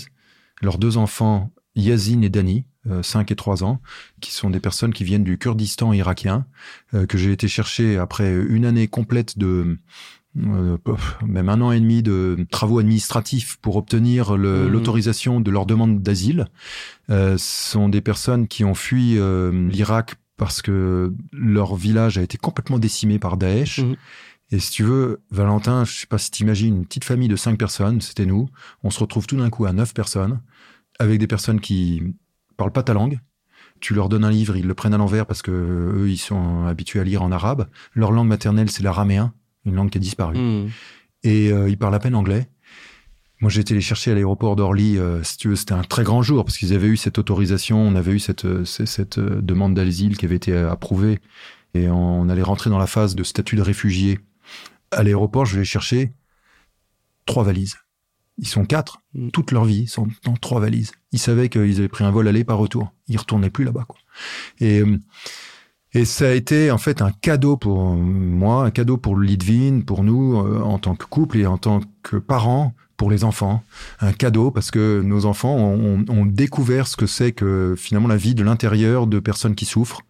leurs 0.62 0.78
deux 0.78 0.98
enfants, 0.98 1.52
Yazine 1.76 2.24
et 2.24 2.30
Dani, 2.30 2.66
5 3.02 3.32
euh, 3.32 3.34
et 3.34 3.36
3 3.36 3.64
ans, 3.64 3.82
qui 4.22 4.32
sont 4.32 4.50
des 4.50 4.60
personnes 4.60 4.94
qui 4.94 5.04
viennent 5.04 5.24
du 5.24 5.38
Kurdistan 5.38 5.94
irakien, 5.94 6.46
euh, 6.94 7.06
que 7.06 7.18
j'ai 7.18 7.32
été 7.32 7.48
chercher 7.48 7.98
après 7.98 8.34
une 8.34 8.66
année 8.66 8.88
complète 8.88 9.38
de 9.38 9.78
même 10.36 11.48
un 11.48 11.62
an 11.62 11.72
et 11.72 11.80
demi 11.80 12.04
de 12.04 12.46
travaux 12.52 12.80
administratifs 12.80 13.58
pour 13.62 13.78
obtenir 13.78 14.34
mmh. 14.34 14.68
l'autorisation 14.68 15.40
de 15.40 15.50
leur 15.50 15.66
demande 15.66 16.02
d'asile. 16.04 16.48
ce 17.08 17.38
sont 17.38 17.88
des 17.88 18.02
personnes 18.02 18.50
qui 18.50 18.66
ont 18.66 18.76
fui 18.76 19.18
l'Irak 19.70 20.16
parce 20.38 20.62
que 20.62 21.14
leur 21.32 21.76
village 21.76 22.18
a 22.18 22.22
été 22.22 22.38
complètement 22.38 22.80
décimé 22.80 23.20
par 23.20 23.38
Daesh. 23.38 23.80
Mhm. 23.80 23.96
Et 24.52 24.60
si 24.60 24.72
tu 24.72 24.84
veux, 24.84 25.22
Valentin, 25.32 25.86
je 25.86 25.94
sais 25.94 26.08
pas 26.08 26.18
si 26.18 26.30
t'imagines, 26.30 26.76
une 26.76 26.86
petite 26.86 27.04
famille 27.04 27.28
de 27.28 27.36
cinq 27.36 27.58
personnes, 27.58 28.02
c'était 28.02 28.26
nous. 28.26 28.48
On 28.84 28.92
se 28.92 29.00
retrouve 29.00 29.26
tout 29.28 29.38
d'un 29.38 29.50
coup 29.50 29.66
à 29.66 29.74
neuf 29.74 29.94
personnes, 29.94 30.40
avec 31.00 31.20
des 31.20 31.28
personnes 31.28 31.60
qui 31.60 32.04
parlent 32.58 32.72
pas 32.72 32.84
ta 32.84 32.94
langue. 32.94 33.20
Tu 33.80 33.94
leur 33.94 34.08
donnes 34.08 34.24
un 34.24 34.32
livre, 34.32 34.56
ils 34.56 34.68
le 34.68 34.74
prennent 34.74 34.94
à 34.94 34.98
l'envers 34.98 35.26
parce 35.26 35.42
que 35.42 35.52
eux, 35.52 36.10
ils 36.10 36.18
sont 36.18 36.66
habitués 36.66 37.00
à 37.00 37.04
lire 37.04 37.24
en 37.24 37.32
arabe. 37.32 37.68
Leur 37.94 38.12
langue 38.12 38.28
maternelle, 38.28 38.70
c'est 38.70 38.84
l'araméen, 38.84 39.34
une 39.66 39.76
langue 39.76 39.90
qui 39.90 39.98
a 39.98 40.02
disparu. 40.02 40.38
Mhm. 40.38 40.70
Et 41.24 41.52
euh, 41.52 41.70
ils 41.70 41.78
parlent 41.78 41.96
à 41.96 42.00
peine 42.00 42.16
anglais. 42.16 42.48
Moi, 43.42 43.50
j'ai 43.50 43.62
été 43.62 43.74
les 43.74 43.82
chercher 43.82 44.12
à 44.12 44.16
l'aéroport 44.16 44.56
d'Orly. 44.56 44.98
Euh, 44.98 45.22
si 45.24 45.38
tu 45.38 45.50
veux, 45.50 45.56
c'était 45.56 45.74
un 45.74 45.84
très 45.84 46.04
grand 46.04 46.22
jour 46.22 46.46
parce 46.46 46.58
qu'ils 46.58 46.74
avaient 46.74 46.88
eu 46.88 46.98
cette 46.98 47.18
autorisation, 47.18 47.80
on 47.80 47.96
avait 47.96 48.14
eu 48.14 48.20
cette, 48.20 48.46
euh, 48.46 48.64
cette, 48.66 49.18
euh, 49.18 49.42
demande 49.42 49.74
d'asile 49.74 50.18
qui 50.18 50.26
avait 50.26 50.38
été 50.38 50.56
approuvée 50.56 51.20
et 51.74 51.90
on 51.90 52.30
allait 52.30 52.42
rentrer 52.42 52.70
dans 52.70 52.78
la 52.78 52.88
phase 52.88 53.16
de 53.16 53.24
statut 53.24 53.58
de 53.58 53.62
réfugié. 53.62 54.20
À 54.92 55.04
l'aéroport, 55.04 55.46
je 55.46 55.60
vais 55.60 55.66
chercher 55.66 56.14
trois 57.26 57.44
valises. 57.44 57.76
Ils 58.38 58.48
sont 58.48 58.66
quatre. 58.66 59.02
Mm. 59.14 59.30
Toute 59.32 59.52
leur 59.52 59.66
vie, 59.66 59.82
ils 59.82 59.90
sont 59.90 60.08
dans 60.24 60.36
trois 60.36 60.62
valises. 60.62 60.94
Ils 61.12 61.20
savaient 61.20 61.50
qu'ils 61.50 61.78
avaient 61.80 61.90
pris 61.90 62.06
un 62.06 62.12
vol 62.12 62.30
aller 62.30 62.46
par 62.46 62.58
retour. 62.58 62.94
Ils 63.10 63.18
retournaient 63.18 63.50
plus 63.50 63.66
là-bas, 63.66 63.84
quoi. 63.86 63.98
Et, 64.62 64.82
et 65.96 66.06
ça 66.06 66.28
a 66.28 66.32
été 66.32 66.70
en 66.72 66.78
fait 66.78 67.02
un 67.02 67.12
cadeau 67.12 67.58
pour 67.58 67.96
moi, 67.96 68.66
un 68.66 68.72
cadeau 68.72 68.98
pour 68.98 69.18
Lidvin, 69.18 69.82
pour 69.82 70.04
nous 70.04 70.36
en 70.38 70.78
tant 70.78 70.96
que 70.96 71.06
couple 71.06 71.38
et 71.38 71.46
en 71.46 71.58
tant 71.58 71.80
que 72.04 72.18
parents 72.18 72.74
pour 72.98 73.10
les 73.10 73.24
enfants, 73.24 73.64
un 74.00 74.14
cadeau 74.14 74.52
parce 74.52 74.72
que 74.72 75.02
nos 75.02 75.26
enfants 75.26 75.56
ont, 75.56 76.26
découvert 76.26 76.88
ce 76.88 76.98
que 76.98 77.08
c'est 77.08 77.32
que 77.32 77.76
finalement 77.78 78.08
la 78.08 78.18
vie 78.18 78.36
de 78.36 78.44
l'intérieur 78.44 79.08
de 79.08 79.20
personnes 79.20 79.56
qui 79.56 79.66
souffrent 79.66 80.02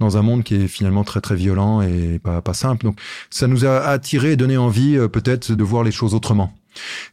dans 0.00 0.16
un 0.16 0.22
monde 0.22 0.42
qui 0.42 0.56
est 0.56 0.68
finalement 0.68 1.04
très 1.04 1.20
très 1.20 1.36
violent 1.36 1.80
et 1.80 2.18
pas, 2.18 2.42
pas 2.42 2.54
simple. 2.54 2.84
Donc 2.84 2.98
ça 3.30 3.46
nous 3.46 3.64
a 3.64 3.78
attiré 3.80 4.32
et 4.32 4.36
donné 4.36 4.56
envie 4.56 4.96
euh, 4.96 5.08
peut-être 5.08 5.52
de 5.52 5.64
voir 5.64 5.84
les 5.84 5.92
choses 5.92 6.14
autrement. 6.14 6.52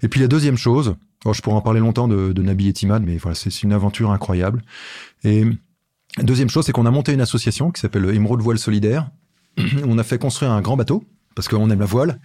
Et 0.02 0.08
puis 0.08 0.20
la 0.20 0.28
deuxième 0.28 0.58
chose, 0.58 0.96
je 1.32 1.42
pourrais 1.42 1.56
en 1.56 1.62
parler 1.62 1.80
longtemps 1.80 2.08
de, 2.08 2.34
de 2.34 2.42
Nabi 2.42 2.70
et 2.70 2.74
Timad, 2.74 3.04
mais 3.04 3.18
voilà, 3.18 3.36
c'est 3.36 3.62
une 3.62 3.74
aventure 3.74 4.12
incroyable. 4.12 4.64
Et 5.24 5.46
deuxième 6.20 6.50
chose, 6.50 6.66
c'est 6.66 6.72
qu'on 6.72 6.86
a 6.86 6.92
monté 6.92 7.14
une 7.14 7.22
association 7.22 7.72
qui 7.72 7.82
s'appelle 7.82 8.06
Émeraude 8.14 8.42
Voile 8.42 8.60
Solidaire. 8.60 9.10
on 9.86 9.98
a 9.98 10.04
fait 10.04 10.18
construire 10.18 10.52
un 10.52 10.62
grand 10.62 10.78
bateau 10.78 11.04
parce 11.36 11.48
qu'on 11.48 11.70
aime 11.70 11.80
la 11.80 11.86
voile 11.86 12.20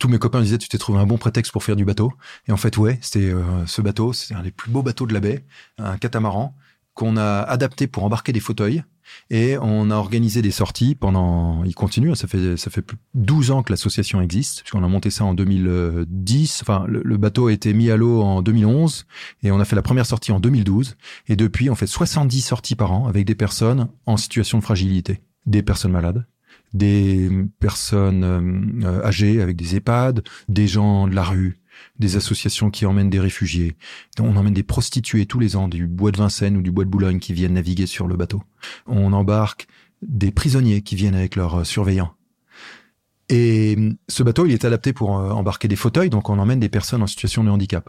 tous 0.00 0.08
mes 0.08 0.18
copains 0.18 0.40
disaient 0.40 0.58
tu 0.58 0.68
t'es 0.68 0.78
trouvé 0.78 0.98
un 0.98 1.06
bon 1.06 1.18
prétexte 1.18 1.52
pour 1.52 1.62
faire 1.62 1.76
du 1.76 1.84
bateau. 1.84 2.12
Et 2.48 2.52
en 2.52 2.56
fait, 2.56 2.76
ouais, 2.78 2.98
c'était 3.02 3.30
euh, 3.30 3.66
ce 3.66 3.82
bateau, 3.82 4.12
c'est 4.12 4.34
un 4.34 4.42
des 4.42 4.50
plus 4.50 4.70
beaux 4.70 4.82
bateaux 4.82 5.06
de 5.06 5.12
la 5.12 5.20
baie, 5.20 5.44
un 5.78 5.98
catamaran 5.98 6.56
qu'on 6.94 7.16
a 7.16 7.42
adapté 7.42 7.86
pour 7.86 8.04
embarquer 8.04 8.32
des 8.32 8.40
fauteuils. 8.40 8.82
Et 9.28 9.56
on 9.58 9.90
a 9.90 9.96
organisé 9.96 10.42
des 10.42 10.50
sorties 10.50 10.94
pendant, 10.94 11.64
il 11.64 11.74
continue, 11.74 12.14
ça 12.14 12.28
fait, 12.28 12.56
ça 12.56 12.70
fait 12.70 12.82
plus 12.82 12.96
de 13.14 13.24
12 13.24 13.50
ans 13.50 13.62
que 13.62 13.72
l'association 13.72 14.20
existe, 14.20 14.62
puisqu'on 14.62 14.84
a 14.84 14.88
monté 14.88 15.10
ça 15.10 15.24
en 15.24 15.34
2010. 15.34 16.60
Enfin, 16.62 16.84
le, 16.86 17.16
bateau 17.16 17.48
a 17.48 17.52
été 17.52 17.72
mis 17.74 17.90
à 17.90 17.96
l'eau 17.96 18.22
en 18.22 18.42
2011 18.42 19.06
et 19.42 19.50
on 19.50 19.58
a 19.58 19.64
fait 19.64 19.76
la 19.76 19.82
première 19.82 20.06
sortie 20.06 20.32
en 20.32 20.40
2012. 20.40 20.96
Et 21.28 21.36
depuis, 21.36 21.70
on 21.70 21.74
fait 21.74 21.86
70 21.86 22.40
sorties 22.40 22.76
par 22.76 22.92
an 22.92 23.08
avec 23.08 23.24
des 23.24 23.34
personnes 23.34 23.88
en 24.06 24.16
situation 24.16 24.58
de 24.58 24.62
fragilité, 24.62 25.20
des 25.46 25.62
personnes 25.62 25.92
malades, 25.92 26.26
des 26.72 27.28
personnes 27.58 28.24
euh, 28.84 29.04
âgées 29.04 29.42
avec 29.42 29.56
des 29.56 29.76
EHPAD, 29.76 30.22
des 30.48 30.66
gens 30.66 31.08
de 31.08 31.14
la 31.14 31.24
rue, 31.24 31.59
des 31.98 32.16
associations 32.16 32.70
qui 32.70 32.86
emmènent 32.86 33.10
des 33.10 33.20
réfugiés. 33.20 33.76
On 34.18 34.36
emmène 34.36 34.54
des 34.54 34.62
prostituées 34.62 35.26
tous 35.26 35.38
les 35.38 35.56
ans 35.56 35.68
du 35.68 35.86
bois 35.86 36.10
de 36.10 36.18
Vincennes 36.18 36.56
ou 36.56 36.62
du 36.62 36.70
bois 36.70 36.84
de 36.84 36.90
Boulogne 36.90 37.18
qui 37.18 37.32
viennent 37.32 37.54
naviguer 37.54 37.86
sur 37.86 38.06
le 38.06 38.16
bateau. 38.16 38.42
On 38.86 39.12
embarque 39.12 39.66
des 40.02 40.30
prisonniers 40.30 40.82
qui 40.82 40.96
viennent 40.96 41.14
avec 41.14 41.36
leurs 41.36 41.66
surveillants. 41.66 42.14
Et 43.28 43.78
ce 44.08 44.22
bateau, 44.24 44.46
il 44.46 44.52
est 44.52 44.64
adapté 44.64 44.92
pour 44.92 45.10
embarquer 45.10 45.68
des 45.68 45.76
fauteuils, 45.76 46.10
donc 46.10 46.28
on 46.30 46.38
emmène 46.38 46.58
des 46.58 46.68
personnes 46.68 47.02
en 47.02 47.06
situation 47.06 47.44
de 47.44 47.50
handicap. 47.50 47.88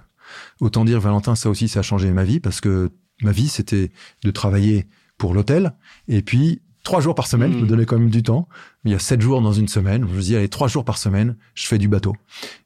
Autant 0.60 0.86
dire, 0.86 1.00
Valentin, 1.00 1.36
ça 1.36 1.50
aussi, 1.50 1.68
ça 1.68 1.80
a 1.80 1.84
changé 1.84 2.12
ma 2.12 2.24
vie 2.24 2.40
parce 2.40 2.62
que 2.62 2.92
ma 3.24 3.32
vie, 3.32 3.48
c'était 3.48 3.92
de 4.24 4.32
travailler 4.32 4.88
pour 5.18 5.34
l'hôtel 5.34 5.74
et 6.08 6.22
puis 6.22 6.62
trois 6.84 7.02
jours 7.02 7.16
par 7.16 7.28
semaine, 7.28 7.52
je 7.52 7.58
me 7.58 7.64
hmm. 7.64 7.68
donnais 7.68 7.86
quand 7.86 7.98
même 7.98 8.10
du 8.10 8.24
temps. 8.24 8.48
Il 8.86 8.92
y 8.92 8.96
a 8.96 9.00
sept 9.00 9.22
jours 9.22 9.42
dans 9.42 9.54
une 9.54 9.68
semaine. 9.68 10.08
Je 10.10 10.16
me 10.16 10.22
dis, 10.22 10.36
allez, 10.36 10.50
trois 10.50 10.68
jours 10.68 10.86
par 10.86 10.98
semaine, 10.98 11.36
je 11.54 11.68
fais 11.68 11.78
du 11.78 11.88
bateau. 11.88 12.16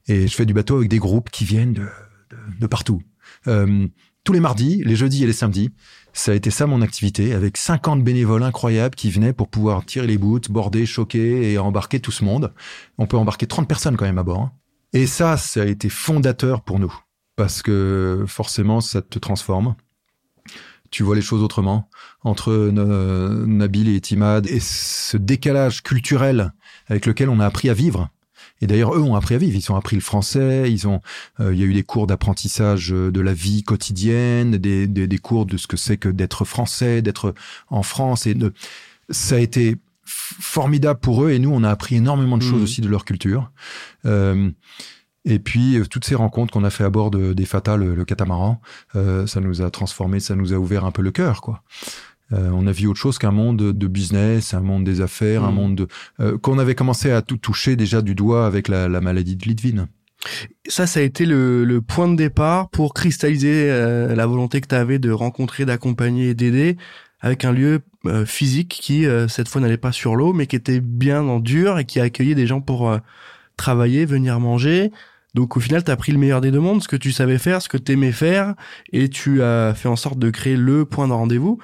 Et 0.07 0.27
je 0.27 0.36
fais 0.36 0.45
du 0.45 0.53
bateau 0.53 0.77
avec 0.77 0.89
des 0.89 1.00
groupes 1.00 1.29
qui 1.29 1.45
viennent 1.45 1.74
de, 1.74 1.88
de, 2.60 2.67
partout. 2.67 3.01
Euh, 3.48 3.88
tous 4.24 4.34
les 4.34 4.39
mardis, 4.39 4.84
les 4.86 4.95
jeudis 4.95 5.24
et 5.24 5.27
les 5.27 5.34
samedis, 5.34 5.72
ça 6.13 6.31
a 6.31 6.36
été 6.36 6.50
ça 6.50 6.65
mon 6.65 6.81
activité, 6.81 7.34
avec 7.34 7.57
50 7.57 8.03
bénévoles 8.03 8.43
incroyables 8.43 8.95
qui 8.95 9.12
venaient 9.12 9.34
pour 9.34 9.50
pouvoir 9.50 9.86
tirer 9.86 10.07
les 10.07 10.17
bouts, 10.17 10.39
border, 10.50 10.86
choquer 10.86 11.51
et 11.51 11.57
embarquer 11.57 12.00
tout 12.00 12.12
ce 12.12 12.24
monde. 12.24 12.53
On 12.98 13.05
peut 13.05 13.17
embarquer 13.17 13.45
30 13.45 13.67
personnes 13.67 13.98
quand 13.98 14.05
même 14.05 14.17
à 14.17 14.24
bord. 14.24 14.41
Hein. 14.41 14.51
Et 14.93 15.07
ça, 15.07 15.38
ça 15.38 15.62
a 15.62 15.65
été 15.65 15.89
fondateur 15.89 16.62
pour 16.62 16.79
nous 16.79 16.93
parce 17.36 17.62
que 17.62 18.24
forcément, 18.27 18.81
ça 18.81 19.01
te 19.01 19.19
transforme. 19.19 19.75
Tu 20.96 21.04
vois 21.04 21.18
les 21.18 21.22
choses 21.22 21.44
autrement 21.44 21.90
entre 22.24 22.72
Nabil 22.72 23.94
et 23.94 24.00
Timad 24.00 24.48
et 24.48 24.62
ce 24.62 25.18
décalage 25.18 25.84
culturel 25.84 26.54
avec 26.88 27.06
lequel 27.06 27.28
on 27.28 27.42
a 27.42 27.46
appris 27.46 27.70
à 27.70 27.74
vivre. 27.74 28.08
Et 28.62 28.66
d'ailleurs, 28.66 28.96
eux 28.96 29.02
ont 29.02 29.16
appris 29.16 29.36
à 29.36 29.38
vivre. 29.38 29.58
Ils 29.58 29.72
ont 29.74 29.75
appris 29.75 29.98
le 29.98 30.02
français. 30.02 30.72
Ils 30.72 30.88
ont, 30.88 31.02
euh, 31.42 31.54
il 31.54 31.60
y 31.60 31.64
a 31.64 31.66
eu 31.66 31.74
des 31.74 31.84
cours 31.84 32.08
d'apprentissage 32.08 32.92
de 32.92 33.20
la 33.20 33.34
vie 33.34 33.64
quotidienne, 33.64 34.52
des, 34.52 34.88
des, 34.88 35.06
des 35.06 35.18
cours 35.18 35.46
de 35.46 35.58
ce 35.58 35.68
que 35.68 35.75
c'est 35.75 35.98
que 35.98 36.08
d'être 36.08 36.46
français, 36.46 37.02
d'être 37.02 37.36
en 37.68 37.84
France. 37.84 38.25
Et 38.25 38.34
de, 38.34 38.54
ça 39.10 39.36
a 39.36 39.40
été 39.40 39.75
formidable 40.06 41.02
pour 41.02 41.25
eux. 41.25 41.32
Et 41.32 41.40
nous, 41.40 41.52
on 41.52 41.66
a 41.66 41.72
appris 41.72 41.96
énormément 41.96 42.38
de 42.38 42.44
choses 42.44 42.62
mmh. 42.62 42.64
aussi 42.64 42.80
de 42.80 42.88
leur 42.88 43.04
culture. 43.04 43.52
Euh, 44.06 44.50
et 45.25 45.39
puis 45.39 45.77
euh, 45.77 45.86
toutes 45.86 46.05
ces 46.05 46.15
rencontres 46.15 46.53
qu'on 46.53 46.63
a 46.63 46.70
fait 46.70 46.84
à 46.84 46.89
bord 46.89 47.12
de, 47.12 47.34
des 47.34 47.46
Fata, 47.46 47.77
le, 47.77 48.05
catamaran, 48.05 48.62
euh, 48.96 49.27
ça 49.27 49.41
nous 49.41 49.62
a 49.62 49.70
transformé, 49.70 50.20
ça 50.20 50.36
nous 50.36 50.53
a 50.53 50.58
ouvert 50.58 50.86
un 50.86 50.91
peu 50.91 51.01
le 51.01 51.12
cœur, 51.12 51.41
quoi. 51.41 51.63
Euh, 52.34 52.50
on 52.53 52.65
a 52.65 52.72
vu 52.72 52.88
autre 52.88 53.00
chose 53.00 53.17
qu'un 53.17 53.32
monde 53.32 53.58
de 53.58 53.88
business, 53.88 54.53
un 54.53 54.62
monde 54.62 54.84
des 54.84 55.01
affaires, 55.01 55.44
un 55.44 55.51
mm. 55.51 55.55
monde 55.55 55.75
de, 55.75 55.88
euh, 56.20 56.38
qu'on 56.38 56.58
avait 56.58 56.75
commencé 56.75 57.12
à 57.12 57.22
tout 57.22 57.38
toucher 57.38 57.75
déjà 57.75 58.01
du 58.01 58.15
doigt 58.15 58.46
avec 58.48 58.67
la, 58.67 58.88
la 58.88 59.01
maladie 59.01 59.36
de 59.36 59.46
Litvin. 59.46 59.88
Ça, 60.67 60.88
ça 60.88 61.01
a 61.01 61.03
été 61.03 61.25
le, 61.25 61.65
le 61.65 61.82
point 61.82 62.08
de 62.08 62.15
départ 62.15 62.70
pour 62.70 62.96
cristalliser 62.96 63.70
euh, 63.70 64.15
la 64.15 64.25
volonté 64.25 64.60
que 64.60 64.67
tu 64.67 64.75
avais 64.75 64.98
de 64.98 65.12
rencontrer, 65.12 65.65
d'accompagner 65.65 66.29
et 66.29 66.34
d'aider 66.34 66.77
avec 67.22 67.46
un 67.46 67.51
lieu 67.51 67.82
physique 68.27 68.70
qui, 68.70 69.08
cette 69.29 69.48
fois, 69.48 69.60
n'allait 69.60 69.77
pas 69.77 69.91
sur 69.91 70.15
l'eau, 70.15 70.32
mais 70.32 70.46
qui 70.46 70.55
était 70.55 70.79
bien 70.79 71.24
en 71.24 71.39
dur 71.39 71.79
et 71.79 71.86
qui 71.86 72.00
accueillait 72.00 72.36
des 72.36 72.46
gens 72.46 72.62
pour 72.62 72.96
travailler, 73.58 74.05
venir 74.05 74.39
manger, 74.39 74.91
donc 75.36 75.58
au 75.58 75.60
final, 75.60 75.84
tu 75.84 75.92
as 75.92 75.98
pris 75.98 76.13
le 76.13 76.18
meilleur 76.18 76.39
des 76.39 76.50
deux 76.50 76.62
mondes, 76.62 76.82
ce 76.82 76.88
que 76.88 76.96
tu 76.96 77.12
savais 77.12 77.38
faire, 77.38 77.62
ce 77.62 77.68
que 77.68 77.77
tu 77.77 77.92
aimais 77.92 78.13
faire, 78.13 78.56
et 78.94 79.10
tu 79.10 79.44
as 79.44 79.74
fait 79.75 79.89
en 79.89 79.98
sorte 79.98 80.18
de 80.18 80.30
créer 80.30 80.56
le 80.56 80.86
point 80.86 81.10
de 81.10 81.13
rendez-vous. 81.13 81.60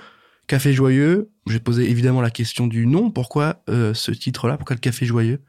Café 0.46 0.74
Joyeux, 0.74 1.32
j'ai 1.48 1.62
posé 1.62 1.90
évidemment 1.90 2.20
la 2.20 2.32
question 2.32 2.68
du 2.68 2.86
nom. 2.86 3.12
Pourquoi 3.12 3.63
euh, 3.70 3.94
ce 3.94 4.12
titre-là? 4.12 4.58
Pourquoi 4.58 4.75
le 4.75 4.82
Café 4.82 5.06
Joyeux? 5.06 5.42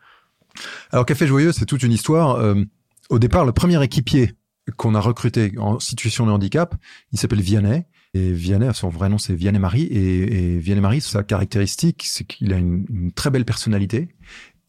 Alors 0.92 1.04
Café 1.04 1.26
Joyeux, 1.26 1.50
c'est 1.50 1.66
toute 1.66 1.82
une 1.82 1.90
histoire. 1.90 2.36
Euh, 2.36 2.62
au 3.10 3.18
départ, 3.18 3.44
le 3.44 3.50
premier 3.50 3.82
équipier 3.82 4.34
qu'on 4.76 4.94
a 4.94 5.00
recruté 5.00 5.52
en 5.58 5.80
situation 5.80 6.24
de 6.24 6.30
handicap, 6.30 6.76
il 7.10 7.18
s'appelle 7.18 7.40
Vianney. 7.40 7.86
Et 8.14 8.30
Vianney, 8.30 8.72
son 8.74 8.88
vrai 8.88 9.08
nom, 9.08 9.18
c'est 9.18 9.34
Vianney 9.34 9.58
Marie. 9.58 9.84
Et, 9.84 10.54
et 10.54 10.58
Vianney 10.58 10.80
Marie, 10.80 11.00
sa 11.00 11.24
caractéristique, 11.24 12.04
c'est 12.06 12.22
qu'il 12.22 12.52
a 12.52 12.58
une, 12.58 12.86
une, 12.88 13.10
très 13.10 13.30
belle 13.30 13.44
personnalité. 13.44 14.14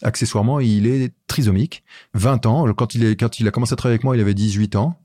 Accessoirement, 0.03 0.59
il 0.59 0.85
est 0.87 1.13
trisomique. 1.27 1.83
20 2.13 2.45
ans. 2.45 2.73
Quand 2.73 2.95
il, 2.95 3.03
est, 3.05 3.15
quand 3.15 3.39
il 3.39 3.47
a 3.47 3.51
commencé 3.51 3.73
à 3.73 3.75
travailler 3.75 3.95
avec 3.95 4.03
moi, 4.03 4.15
il 4.15 4.21
avait 4.21 4.33
18 4.33 4.75
ans. 4.75 4.99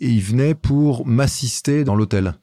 Et 0.00 0.08
il 0.08 0.22
venait 0.22 0.54
pour 0.54 1.06
m'assister 1.06 1.84
dans 1.84 1.94
l'hôtel. 1.94 2.34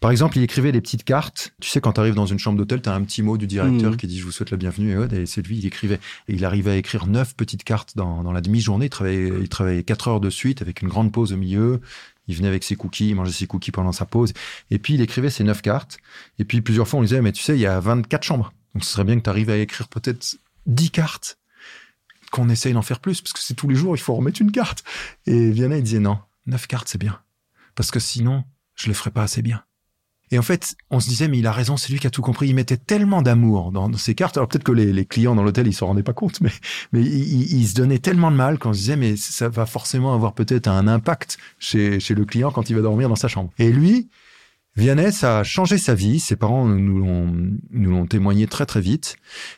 Par 0.00 0.10
exemple, 0.10 0.38
il 0.38 0.42
écrivait 0.42 0.72
des 0.72 0.80
petites 0.80 1.04
cartes. 1.04 1.52
Tu 1.60 1.68
sais, 1.68 1.80
quand 1.80 1.92
tu 1.92 2.00
arrives 2.00 2.14
dans 2.14 2.24
une 2.24 2.38
chambre 2.38 2.56
d'hôtel, 2.56 2.80
tu 2.80 2.88
as 2.88 2.94
un 2.94 3.02
petit 3.02 3.22
mot 3.22 3.36
du 3.36 3.46
directeur 3.46 3.92
mmh. 3.92 3.96
qui 3.96 4.06
dit 4.06 4.18
je 4.18 4.24
vous 4.24 4.32
souhaite 4.32 4.50
la 4.50 4.56
bienvenue. 4.56 4.96
Et, 5.12 5.26
c'est 5.26 5.46
lui, 5.46 5.58
il 5.58 5.66
écrivait. 5.66 6.00
Et 6.28 6.34
il 6.34 6.44
arrivait 6.44 6.70
à 6.70 6.76
écrire 6.76 7.06
neuf 7.06 7.36
petites 7.36 7.64
cartes 7.64 7.96
dans, 7.96 8.22
dans 8.22 8.32
la 8.32 8.40
demi-journée. 8.40 8.86
Il 8.86 8.90
travaillait, 8.90 9.28
il 9.40 9.48
travaillait 9.48 9.82
quatre 9.82 10.08
heures 10.08 10.20
de 10.20 10.30
suite 10.30 10.62
avec 10.62 10.80
une 10.80 10.88
grande 10.88 11.12
pause 11.12 11.34
au 11.34 11.36
milieu. 11.36 11.80
Il 12.28 12.36
venait 12.36 12.48
avec 12.48 12.64
ses 12.64 12.76
cookies, 12.76 13.10
il 13.10 13.16
mangeait 13.16 13.32
ses 13.32 13.46
cookies 13.46 13.72
pendant 13.72 13.92
sa 13.92 14.06
pause. 14.06 14.32
Et 14.70 14.78
puis, 14.78 14.94
il 14.94 15.02
écrivait 15.02 15.30
ses 15.30 15.44
neuf 15.44 15.60
cartes. 15.60 15.98
Et 16.38 16.44
puis, 16.44 16.62
plusieurs 16.62 16.88
fois, 16.88 16.98
on 16.98 17.02
lui 17.02 17.08
disait, 17.08 17.20
mais 17.20 17.32
tu 17.32 17.42
sais, 17.42 17.54
il 17.56 17.60
y 17.60 17.66
a 17.66 17.78
24 17.80 18.22
chambres. 18.22 18.54
Donc, 18.74 18.84
ce 18.84 18.90
serait 18.90 19.04
bien 19.04 19.18
que 19.18 19.24
tu 19.24 19.30
arrives 19.30 19.50
à 19.50 19.56
écrire 19.56 19.88
peut-être 19.88 20.38
10 20.66 20.90
cartes 20.90 21.39
qu'on 22.30 22.48
essaye 22.48 22.72
d'en 22.72 22.82
faire 22.82 23.00
plus, 23.00 23.20
parce 23.20 23.32
que 23.32 23.40
c'est 23.40 23.54
tous 23.54 23.68
les 23.68 23.76
jours, 23.76 23.96
il 23.96 24.00
faut 24.00 24.14
remettre 24.14 24.40
une 24.40 24.52
carte. 24.52 24.84
Et 25.26 25.50
Vianney, 25.50 25.78
il 25.78 25.82
disait 25.82 26.00
non, 26.00 26.18
neuf 26.46 26.66
cartes, 26.66 26.88
c'est 26.88 26.98
bien. 26.98 27.20
Parce 27.74 27.90
que 27.90 28.00
sinon, 28.00 28.44
je 28.74 28.88
le 28.88 28.94
ferai 28.94 29.10
pas 29.10 29.22
assez 29.22 29.42
bien. 29.42 29.62
Et 30.32 30.38
en 30.38 30.42
fait, 30.42 30.76
on 30.90 31.00
se 31.00 31.08
disait, 31.08 31.26
mais 31.26 31.38
il 31.38 31.46
a 31.46 31.52
raison, 31.52 31.76
c'est 31.76 31.92
lui 31.92 31.98
qui 31.98 32.06
a 32.06 32.10
tout 32.10 32.22
compris. 32.22 32.48
Il 32.48 32.54
mettait 32.54 32.76
tellement 32.76 33.20
d'amour 33.20 33.72
dans, 33.72 33.92
ces 33.94 34.14
cartes. 34.14 34.36
Alors 34.36 34.48
peut-être 34.48 34.62
que 34.62 34.70
les, 34.70 35.04
clients 35.04 35.34
dans 35.34 35.42
l'hôtel, 35.42 35.66
ils 35.66 35.72
s'en 35.72 35.86
rendaient 35.86 36.04
pas 36.04 36.12
compte, 36.12 36.40
mais, 36.40 36.52
mais 36.92 37.02
il, 37.02 37.66
se 37.66 37.74
donnait 37.74 37.98
tellement 37.98 38.30
de 38.30 38.36
mal 38.36 38.58
qu'on 38.58 38.72
se 38.72 38.78
disait, 38.78 38.96
mais 38.96 39.16
ça 39.16 39.48
va 39.48 39.66
forcément 39.66 40.14
avoir 40.14 40.34
peut-être 40.34 40.68
un 40.68 40.86
impact 40.86 41.38
chez, 41.58 41.98
chez 41.98 42.14
le 42.14 42.24
client 42.24 42.52
quand 42.52 42.70
il 42.70 42.76
va 42.76 42.82
dormir 42.82 43.08
dans 43.08 43.16
sa 43.16 43.26
chambre. 43.26 43.50
Et 43.58 43.72
lui, 43.72 44.08
Vianney, 44.76 45.10
ça 45.10 45.40
a 45.40 45.44
changé 45.44 45.78
sa 45.78 45.94
vie. 45.94 46.20
Ses 46.20 46.36
parents 46.36 46.66
nous 46.66 46.98
l'ont, 47.72 48.06
témoigné 48.06 48.46
très 48.46 48.66
très 48.66 48.80
vite. 48.80 49.16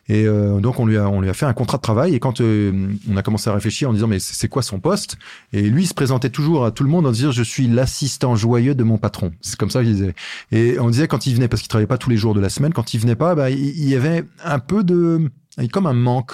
Et 0.09 0.27
euh, 0.27 0.59
donc 0.59 0.81
on 0.81 0.87
lui 0.87 0.97
a 0.97 1.09
on 1.09 1.21
lui 1.21 1.29
a 1.29 1.35
fait 1.35 1.45
un 1.47 1.53
contrat 1.53 1.77
de 1.77 1.83
travail. 1.83 2.15
Et 2.15 2.19
quand 2.19 2.41
euh, 2.41 2.89
on 3.11 3.17
a 3.17 3.23
commencé 3.23 3.51
à 3.51 3.55
réfléchir 3.55 3.91
en 3.91 3.93
disant 3.93 4.09
mais 4.09 4.19
c'est 4.19 4.49
quoi 4.49 4.63
son 4.63 4.81
poste? 4.81 5.19
Et 5.53 5.63
lui 5.63 5.85
il 5.85 5.87
se 5.87 5.95
présentait 5.95 6.31
toujours 6.31 6.65
à 6.65 6.71
tout 6.71 6.83
le 6.83 6.89
monde 6.89 7.07
en 7.07 7.13
disant 7.13 7.31
je 7.31 7.43
suis 7.43 7.69
l'assistant 7.69 8.37
joyeux 8.37 8.75
de 8.75 8.85
mon 8.85 8.99
patron. 8.99 9.33
C'est 9.43 9.57
comme 9.57 9.71
ça 9.71 9.83
qu'il 9.83 9.93
disait. 9.93 10.15
Et 10.51 10.79
on 10.81 10.89
disait 10.89 11.09
quand 11.09 11.27
il 11.27 11.35
venait 11.35 11.49
parce 11.49 11.61
qu'il 11.61 11.69
travaillait 11.69 11.87
pas 11.87 11.99
tous 11.99 12.11
les 12.11 12.17
jours 12.17 12.35
de 12.35 12.41
la 12.41 12.49
semaine. 12.49 12.73
Quand 12.73 12.95
il 12.95 13.01
venait 13.01 13.17
pas, 13.17 13.35
bah 13.35 13.51
il 13.51 13.89
y 13.89 13.95
avait 13.95 14.25
un 14.43 14.59
peu 14.59 14.83
de 14.83 15.31
comme 15.71 15.87
un 15.87 15.93
manque. 15.93 16.33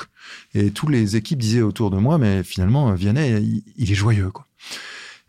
Et 0.54 0.70
toutes 0.70 0.90
les 0.90 1.16
équipes 1.16 1.40
disaient 1.40 1.62
autour 1.62 1.90
de 1.90 1.96
moi 1.98 2.18
mais 2.18 2.44
finalement 2.44 2.92
Vianney 2.92 3.40
il, 3.42 3.62
il 3.76 3.90
est 3.90 3.96
joyeux 3.96 4.30
quoi. 4.30 4.46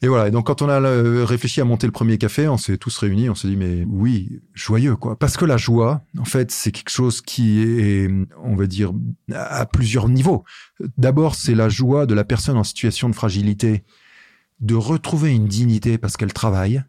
Et 0.02 0.08
voilà. 0.08 0.28
Et 0.28 0.32
donc, 0.32 0.48
quand 0.48 0.62
on 0.62 0.70
a 0.70 0.80
euh, 0.80 1.26
réfléchi 1.26 1.60
à 1.60 1.66
monter 1.66 1.86
le 1.86 1.92
premier 1.92 2.18
café, 2.18 2.48
on 2.48 2.58
s'est 2.58 2.78
tous 2.78 2.98
réunis. 2.98 3.30
On 3.30 3.36
s'est 3.36 3.50
dit, 3.50 3.58
mais 3.58 3.86
oui, 3.88 4.42
joyeux, 4.54 4.96
quoi. 4.96 5.18
Parce 5.18 5.36
que 5.36 5.46
la 5.46 5.58
joie, 5.58 6.02
en 6.18 6.26
fait, 6.26 6.52
c'est 6.52 6.72
quelque 6.72 6.92
chose 6.92 7.22
qui 7.22 7.62
est, 7.62 8.10
on 8.42 8.56
va 8.56 8.66
dire, 8.66 8.94
à 9.34 9.66
plusieurs 9.66 10.08
niveaux. 10.08 10.44
D'abord, 10.98 11.36
c'est 11.36 11.56
la 11.56 11.70
joie 11.70 12.06
de 12.06 12.14
la 12.14 12.24
personne 12.24 12.58
en 12.58 12.64
situation 12.64 13.10
de 13.10 13.16
fragilité 13.16 13.84
de 14.60 14.76
retrouver 14.76 15.34
une 15.34 15.48
dignité 15.48 15.98
parce 15.98 16.18
qu'elle 16.18 16.34
travaille, 16.34 16.84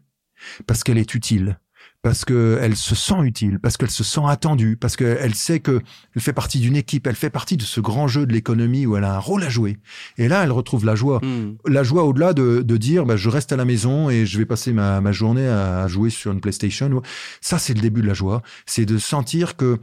parce 0.67 0.83
qu'elle 0.83 0.97
est 0.97 1.15
utile, 1.15 1.59
parce 2.01 2.25
qu'elle 2.25 2.75
se 2.75 2.95
sent 2.95 3.21
utile, 3.23 3.59
parce 3.59 3.77
qu'elle 3.77 3.91
se 3.91 4.03
sent 4.03 4.21
attendue, 4.27 4.75
parce 4.75 4.95
qu'elle 4.95 5.35
sait 5.35 5.59
qu'elle 5.59 5.81
fait 6.17 6.33
partie 6.33 6.59
d'une 6.59 6.75
équipe, 6.75 7.05
elle 7.05 7.15
fait 7.15 7.29
partie 7.29 7.57
de 7.57 7.61
ce 7.61 7.79
grand 7.79 8.07
jeu 8.07 8.25
de 8.25 8.33
l'économie 8.33 8.87
où 8.87 8.97
elle 8.97 9.03
a 9.03 9.13
un 9.13 9.19
rôle 9.19 9.43
à 9.43 9.49
jouer. 9.49 9.77
Et 10.17 10.27
là, 10.27 10.43
elle 10.43 10.51
retrouve 10.51 10.83
la 10.83 10.95
joie. 10.95 11.19
Hmm. 11.23 11.57
La 11.67 11.83
joie 11.83 12.03
au-delà 12.03 12.33
de, 12.33 12.63
de 12.63 12.77
dire, 12.77 13.05
bah, 13.05 13.17
je 13.17 13.29
reste 13.29 13.51
à 13.53 13.55
la 13.55 13.65
maison 13.65 14.09
et 14.09 14.25
je 14.25 14.37
vais 14.39 14.45
passer 14.45 14.73
ma, 14.73 14.99
ma 14.99 15.11
journée 15.11 15.47
à 15.47 15.87
jouer 15.87 16.09
sur 16.09 16.31
une 16.31 16.41
PlayStation. 16.41 17.01
Ça, 17.39 17.59
c'est 17.59 17.75
le 17.75 17.81
début 17.81 18.01
de 18.01 18.07
la 18.07 18.15
joie. 18.15 18.41
C'est 18.65 18.85
de 18.85 18.97
sentir 18.97 19.55
que 19.55 19.79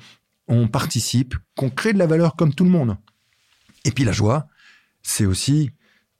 on 0.49 0.67
participe, 0.67 1.37
qu'on 1.57 1.71
crée 1.71 1.93
de 1.93 1.99
la 1.99 2.07
valeur 2.07 2.35
comme 2.35 2.55
tout 2.55 2.65
le 2.65 2.71
monde. 2.71 2.97
Et 3.85 3.93
puis 3.93 4.05
la 4.05 4.13
joie, 4.13 4.49
c'est 5.03 5.27
aussi 5.27 5.71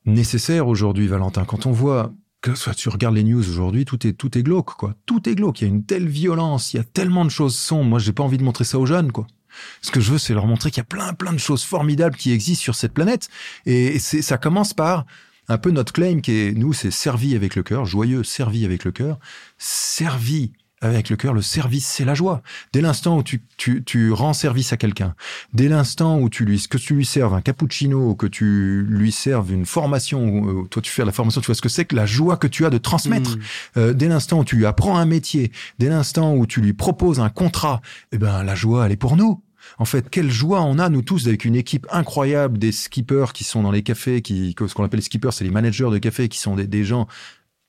nécessaire 0.05 0.69
aujourd'hui, 0.69 1.07
Valentin. 1.09 1.45
Quand 1.45 1.67
on 1.67 1.73
voit 1.73 2.13
soit 2.55 2.75
tu 2.75 2.89
regardes 2.89 3.15
les 3.15 3.25
news 3.25 3.49
aujourd'hui, 3.49 3.85
tout 3.85 4.07
est 4.07 4.13
tout 4.13 4.37
est 4.39 4.43
glauque 4.43 4.75
quoi. 4.75 4.95
Tout 5.07 5.29
est 5.29 5.35
glauque. 5.35 5.61
Il 5.61 5.65
y 5.65 5.71
a 5.71 5.71
une 5.71 5.85
telle 5.85 6.09
violence, 6.09 6.73
il 6.73 6.79
y 6.79 6.81
a 6.81 6.85
tellement 6.85 7.25
de 7.25 7.31
choses 7.31 7.57
sombres. 7.57 7.91
Moi, 7.91 7.99
j'ai 7.99 8.13
pas 8.13 8.23
envie 8.23 8.39
de 8.39 8.45
montrer 8.45 8.65
ça 8.65 8.79
aux 8.79 8.87
jeunes 8.87 9.13
quoi. 9.13 9.27
Ce 9.83 9.91
que 9.91 10.01
je 10.01 10.13
veux, 10.13 10.19
c'est 10.19 10.35
leur 10.35 10.47
montrer 10.47 10.71
qu'il 10.71 10.81
y 10.81 10.83
a 10.83 10.85
plein 10.85 11.13
plein 11.15 11.33
de 11.33 11.39
choses 11.39 11.65
formidables 11.65 12.17
qui 12.17 12.33
existent 12.33 12.63
sur 12.63 12.75
cette 12.75 12.93
planète. 12.93 13.29
Et 13.67 13.99
c'est 13.99 14.23
ça 14.23 14.39
commence 14.39 14.75
par 14.75 15.07
un 15.49 15.59
peu 15.59 15.71
notre 15.71 15.93
claim 15.93 16.21
qui 16.21 16.33
est 16.33 16.53
nous, 16.53 16.73
c'est 16.73 16.91
servi 16.91 17.35
avec 17.35 17.57
le 17.57 17.63
cœur, 17.63 17.87
joyeux, 17.87 18.23
servi 18.23 18.65
avec 18.65 18.85
le 18.85 18.93
cœur, 18.93 19.19
servi 19.57 20.53
avec 20.81 21.11
le 21.11 21.17
cœur, 21.17 21.35
le 21.35 21.43
service, 21.43 21.87
c'est 21.87 22.05
la 22.05 22.15
joie. 22.15 22.43
Dès 22.73 22.81
l'instant 22.81 23.19
où 23.19 23.23
tu, 23.23 23.43
tu, 23.57 23.83
tu, 23.85 24.13
rends 24.13 24.33
service 24.33 24.73
à 24.73 24.77
quelqu'un, 24.77 25.15
dès 25.53 25.69
l'instant 25.69 26.19
où 26.21 26.29
tu 26.29 26.45
lui, 26.45 26.65
que 26.69 26.79
tu 26.79 26.95
lui 26.95 27.05
serves 27.05 27.35
un 27.35 27.41
cappuccino, 27.41 28.15
que 28.15 28.27
tu 28.27 28.85
lui 28.89 29.13
serves 29.13 29.53
une 29.53 29.67
formation, 29.67 30.63
euh, 30.63 30.69
toi 30.69 30.83
tu 30.83 30.91
fais 30.91 31.05
la 31.05 31.13
formation, 31.13 31.41
tu 31.41 31.47
vois 31.47 31.55
ce 31.55 31.63
que 31.63 31.69
c'est 31.69 31.85
que 31.85 31.97
la 31.97 32.07
joie 32.07 32.37
que 32.37 32.47
tu 32.47 32.65
as 32.65 32.71
de 32.71 32.79
transmettre. 32.79 33.37
Mm. 33.37 33.41
Euh, 33.77 33.93
dès 33.93 34.09
l'instant 34.09 34.41
où 34.41 34.45
tu 34.45 34.57
lui 34.57 34.67
apprends 34.67 34.99
un 34.99 35.07
métier, 35.07 35.53
dès 35.79 35.89
l'instant 35.89 36.35
où 36.35 36.47
tu 36.47 36.61
lui 36.61 36.73
proposes 36.73 37.21
un 37.21 37.31
contrat, 37.31 37.81
eh 38.13 38.19
ben 38.19 38.43
la 38.45 38.55
joie, 38.55 38.87
elle 38.87 38.93
est 38.93 38.97
pour 38.97 39.17
nous. 39.17 39.43
En 39.79 39.85
fait, 39.85 40.09
quelle 40.09 40.31
joie 40.31 40.63
on 40.63 40.79
a, 40.79 40.89
nous 40.89 41.03
tous, 41.03 41.27
avec 41.27 41.45
une 41.45 41.57
équipe 41.57 41.87
incroyable, 41.91 42.59
des 42.59 42.73
skippers 42.73 43.33
qui 43.35 43.45
sont 43.45 43.63
dans 43.63 43.71
les 43.71 43.83
cafés, 43.83 44.23
qui, 44.23 44.55
ce 44.59 44.75
qu'on 44.75 44.85
appelle 44.85 44.99
les 44.99 45.05
skippers, 45.05 45.33
c'est 45.33 45.45
les 45.45 45.51
managers 45.51 45.91
de 45.91 45.99
café, 45.99 46.29
qui 46.29 46.39
sont 46.39 46.57
des, 46.57 46.67
des 46.67 46.85
gens 46.85 47.07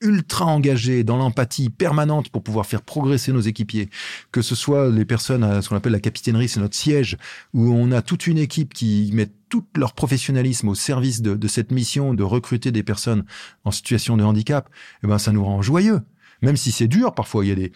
ultra 0.01 0.45
engagés 0.45 1.03
dans 1.03 1.17
l'empathie 1.17 1.69
permanente 1.69 2.29
pour 2.29 2.43
pouvoir 2.43 2.65
faire 2.65 2.81
progresser 2.81 3.31
nos 3.31 3.41
équipiers, 3.41 3.89
que 4.31 4.41
ce 4.41 4.55
soit 4.55 4.89
les 4.89 5.05
personnes 5.05 5.43
à 5.43 5.61
ce 5.61 5.69
qu'on 5.69 5.75
appelle 5.75 5.91
la 5.91 5.99
capitainerie, 5.99 6.47
c'est 6.47 6.59
notre 6.59 6.75
siège, 6.75 7.17
où 7.53 7.71
on 7.73 7.91
a 7.91 8.01
toute 8.01 8.27
une 8.27 8.37
équipe 8.37 8.73
qui 8.73 9.09
met 9.13 9.29
tout 9.49 9.65
leur 9.75 9.93
professionnalisme 9.93 10.67
au 10.67 10.75
service 10.75 11.21
de, 11.21 11.35
de 11.35 11.47
cette 11.47 11.71
mission 11.71 12.13
de 12.13 12.23
recruter 12.23 12.71
des 12.71 12.83
personnes 12.83 13.25
en 13.65 13.71
situation 13.71 14.15
de 14.15 14.23
handicap, 14.23 14.69
eh 15.03 15.07
ben 15.07 15.17
ça 15.17 15.31
nous 15.31 15.43
rend 15.43 15.61
joyeux. 15.61 16.01
Même 16.41 16.55
si 16.55 16.71
c'est 16.71 16.87
dur, 16.87 17.13
parfois 17.13 17.43
il 17.43 17.49
y 17.49 17.51
a 17.51 17.55
des, 17.55 17.71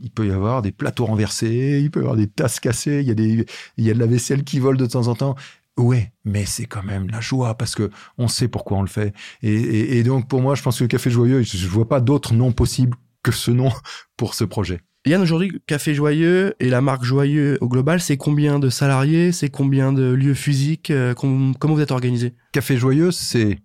il 0.00 0.10
peut 0.10 0.26
y 0.26 0.30
avoir 0.30 0.62
des 0.62 0.72
plateaux 0.72 1.06
renversés, 1.06 1.80
il 1.82 1.90
peut 1.90 2.00
y 2.00 2.02
avoir 2.02 2.16
des 2.16 2.26
tasses 2.26 2.60
cassées, 2.60 3.00
il 3.00 3.08
y 3.08 3.10
a 3.10 3.14
des, 3.14 3.46
il 3.76 3.84
y 3.84 3.90
a 3.90 3.94
de 3.94 3.98
la 3.98 4.06
vaisselle 4.06 4.44
qui 4.44 4.58
vole 4.58 4.76
de 4.76 4.86
temps 4.86 5.06
en 5.06 5.14
temps. 5.14 5.36
Ouais, 5.78 6.12
mais 6.24 6.44
c'est 6.44 6.66
quand 6.66 6.82
même 6.82 7.08
la 7.08 7.20
joie 7.20 7.56
parce 7.56 7.74
que 7.74 7.90
on 8.18 8.28
sait 8.28 8.48
pourquoi 8.48 8.78
on 8.78 8.82
le 8.82 8.88
fait. 8.88 9.14
Et, 9.42 10.02
donc 10.02 10.28
pour 10.28 10.42
moi, 10.42 10.54
je 10.54 10.62
pense 10.62 10.78
que 10.78 10.84
le 10.84 10.88
Café 10.88 11.10
Joyeux, 11.10 11.42
je, 11.42 11.64
ne 11.64 11.70
vois 11.70 11.88
pas 11.88 12.00
d'autre 12.00 12.34
nom 12.34 12.52
possible 12.52 12.96
que 13.22 13.32
ce 13.32 13.50
nom 13.50 13.70
pour 14.16 14.34
ce 14.34 14.44
projet. 14.44 14.80
Yann, 15.04 15.20
aujourd'hui, 15.20 15.60
Café 15.66 15.94
Joyeux 15.94 16.54
et 16.60 16.68
la 16.68 16.80
marque 16.80 17.02
Joyeux 17.02 17.58
au 17.60 17.68
global, 17.68 18.00
c'est 18.00 18.16
combien 18.16 18.58
de 18.60 18.68
salariés, 18.68 19.32
c'est 19.32 19.48
combien 19.48 19.92
de 19.92 20.12
lieux 20.12 20.34
physiques, 20.34 20.90
euh, 20.90 21.14
comment 21.14 21.74
vous 21.74 21.80
êtes 21.80 21.90
organisé? 21.90 22.34
Café 22.52 22.76
Joyeux, 22.76 23.10
c'est 23.10 23.58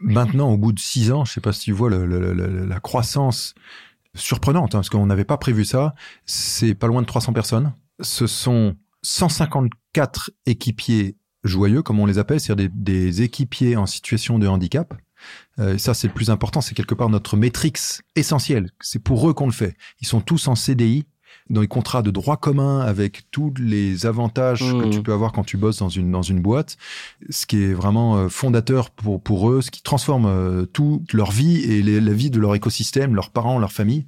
maintenant 0.00 0.50
au 0.50 0.58
bout 0.58 0.72
de 0.72 0.78
six 0.78 1.10
ans, 1.10 1.24
je 1.24 1.32
sais 1.32 1.40
pas 1.40 1.52
si 1.52 1.60
tu 1.60 1.72
vois 1.72 1.88
la 1.88 2.80
croissance 2.80 3.54
surprenante, 4.14 4.74
hein, 4.74 4.78
parce 4.78 4.90
qu'on 4.90 5.06
n'avait 5.06 5.24
pas 5.24 5.38
prévu 5.38 5.64
ça. 5.64 5.94
C'est 6.26 6.74
pas 6.74 6.86
loin 6.86 7.02
de 7.02 7.06
300 7.06 7.32
personnes. 7.32 7.72
Ce 8.00 8.26
sont 8.26 8.76
154 9.04 10.30
équipiers 10.46 11.16
joyeux, 11.44 11.82
comme 11.82 12.00
on 12.00 12.06
les 12.06 12.18
appelle, 12.18 12.40
c'est-à-dire 12.40 12.70
des, 12.74 13.22
équipiers 13.22 13.76
en 13.76 13.86
situation 13.86 14.38
de 14.38 14.48
handicap. 14.48 14.94
Euh, 15.58 15.78
ça, 15.78 15.94
c'est 15.94 16.08
le 16.08 16.14
plus 16.14 16.30
important, 16.30 16.60
c'est 16.60 16.74
quelque 16.74 16.94
part 16.94 17.08
notre 17.08 17.36
métrix 17.36 17.72
essentielle. 18.16 18.70
C'est 18.80 18.98
pour 18.98 19.28
eux 19.28 19.34
qu'on 19.34 19.46
le 19.46 19.52
fait. 19.52 19.76
Ils 20.00 20.06
sont 20.06 20.20
tous 20.20 20.48
en 20.48 20.54
CDI, 20.54 21.06
dans 21.50 21.60
les 21.60 21.68
contrats 21.68 22.02
de 22.02 22.10
droit 22.10 22.38
commun 22.38 22.80
avec 22.80 23.30
tous 23.30 23.52
les 23.58 24.06
avantages 24.06 24.60
que 24.60 24.88
tu 24.88 25.00
mmh. 25.00 25.02
peux 25.02 25.12
avoir 25.12 25.32
quand 25.32 25.44
tu 25.44 25.56
bosses 25.56 25.78
dans 25.78 25.90
une 25.90 26.10
dans 26.10 26.22
une 26.22 26.40
boîte, 26.40 26.78
ce 27.28 27.44
qui 27.44 27.62
est 27.62 27.74
vraiment 27.74 28.16
euh, 28.16 28.28
fondateur 28.28 28.90
pour 28.90 29.22
pour 29.22 29.50
eux, 29.50 29.60
ce 29.60 29.70
qui 29.70 29.82
transforme 29.82 30.26
euh, 30.26 30.64
toute 30.64 31.12
leur 31.12 31.30
vie 31.32 31.58
et 31.58 31.82
la 31.82 32.12
vie 32.12 32.30
de 32.30 32.40
leur 32.40 32.54
écosystème, 32.54 33.14
leurs 33.14 33.30
parents, 33.30 33.58
leur 33.58 33.72
famille. 33.72 34.06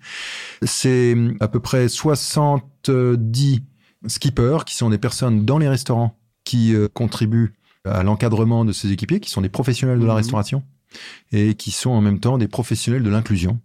C'est 0.62 1.14
à 1.40 1.48
peu 1.48 1.60
près 1.60 1.88
70 1.88 3.60
skippers, 4.06 4.64
qui 4.66 4.74
sont 4.74 4.90
des 4.90 4.98
personnes 4.98 5.44
dans 5.44 5.58
les 5.58 5.68
restaurants 5.68 6.16
qui 6.44 6.74
euh, 6.74 6.88
contribuent 6.88 7.54
à 7.84 8.02
l'encadrement 8.02 8.64
de 8.64 8.72
ces 8.72 8.90
équipiers, 8.90 9.20
qui 9.20 9.30
sont 9.30 9.42
des 9.42 9.48
professionnels 9.48 9.98
de 9.98 10.06
la 10.06 10.12
mhm. 10.12 10.18
restauration 10.18 10.62
et 11.32 11.54
qui 11.54 11.70
sont 11.70 11.90
en 11.90 12.00
même 12.00 12.20
temps 12.20 12.38
des 12.38 12.48
professionnels 12.48 13.02
de 13.02 13.10
l'inclusion. 13.10 13.60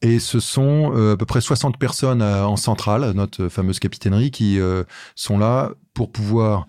Et 0.00 0.18
ce 0.18 0.40
sont 0.40 0.92
euh, 0.94 1.14
à 1.14 1.16
peu 1.16 1.26
près 1.26 1.40
60 1.40 1.78
personnes 1.78 2.22
euh, 2.22 2.46
en 2.46 2.56
centrale, 2.56 3.12
notre 3.12 3.48
fameuse 3.48 3.78
capitainerie, 3.78 4.30
qui 4.30 4.58
sont 5.14 5.38
là 5.38 5.72
pour 5.94 6.12
pouvoir 6.12 6.66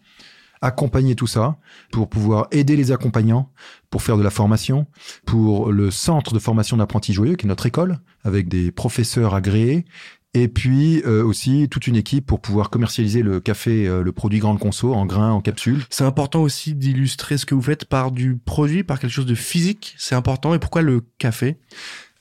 accompagner 0.62 1.16
tout 1.16 1.28
ça, 1.28 1.58
pour 1.92 2.10
pouvoir 2.10 2.48
aider 2.52 2.78
les 2.78 2.92
accompagnants, 2.94 3.52
pour 3.90 4.02
faire 4.02 4.18
de 4.18 4.24
la 4.24 4.30
formation, 4.30 4.88
pour 5.26 5.72
le 5.72 5.92
centre 5.92 6.34
de 6.34 6.40
formation 6.40 6.78
d'apprentis 6.78 7.12
joyeux, 7.12 7.36
qui 7.36 7.46
est 7.46 7.50
notre 7.50 7.66
école, 7.66 8.00
avec 8.24 8.48
des 8.48 8.72
professeurs 8.72 9.36
agréés 9.36 9.86
et 10.34 10.48
puis 10.48 11.02
euh, 11.06 11.24
aussi 11.24 11.68
toute 11.70 11.88
une 11.88 11.96
équipe 11.96 12.25
pour 12.25 12.40
pouvoir 12.40 12.70
commercialiser 12.70 13.22
le 13.22 13.40
café, 13.40 13.88
euh, 13.88 14.02
le 14.02 14.12
produit 14.12 14.40
grande 14.40 14.60
conso 14.60 14.94
en 14.94 15.06
grains, 15.06 15.32
en 15.32 15.42
capsules. 15.42 15.84
C'est 15.90 16.04
important 16.04 16.42
aussi 16.42 16.74
d'illustrer 16.74 17.38
ce 17.38 17.46
que 17.46 17.54
vous 17.54 17.62
faites 17.62 17.86
par 17.86 18.12
du 18.12 18.38
produit, 18.38 18.84
par 18.84 19.00
quelque 19.00 19.12
chose 19.12 19.25
de 19.25 19.36
physique. 19.36 19.96
C'est 19.98 20.16
important. 20.16 20.54
Et 20.54 20.60
pourquoi 20.60 20.82
le 20.82 21.02
café? 21.20 21.58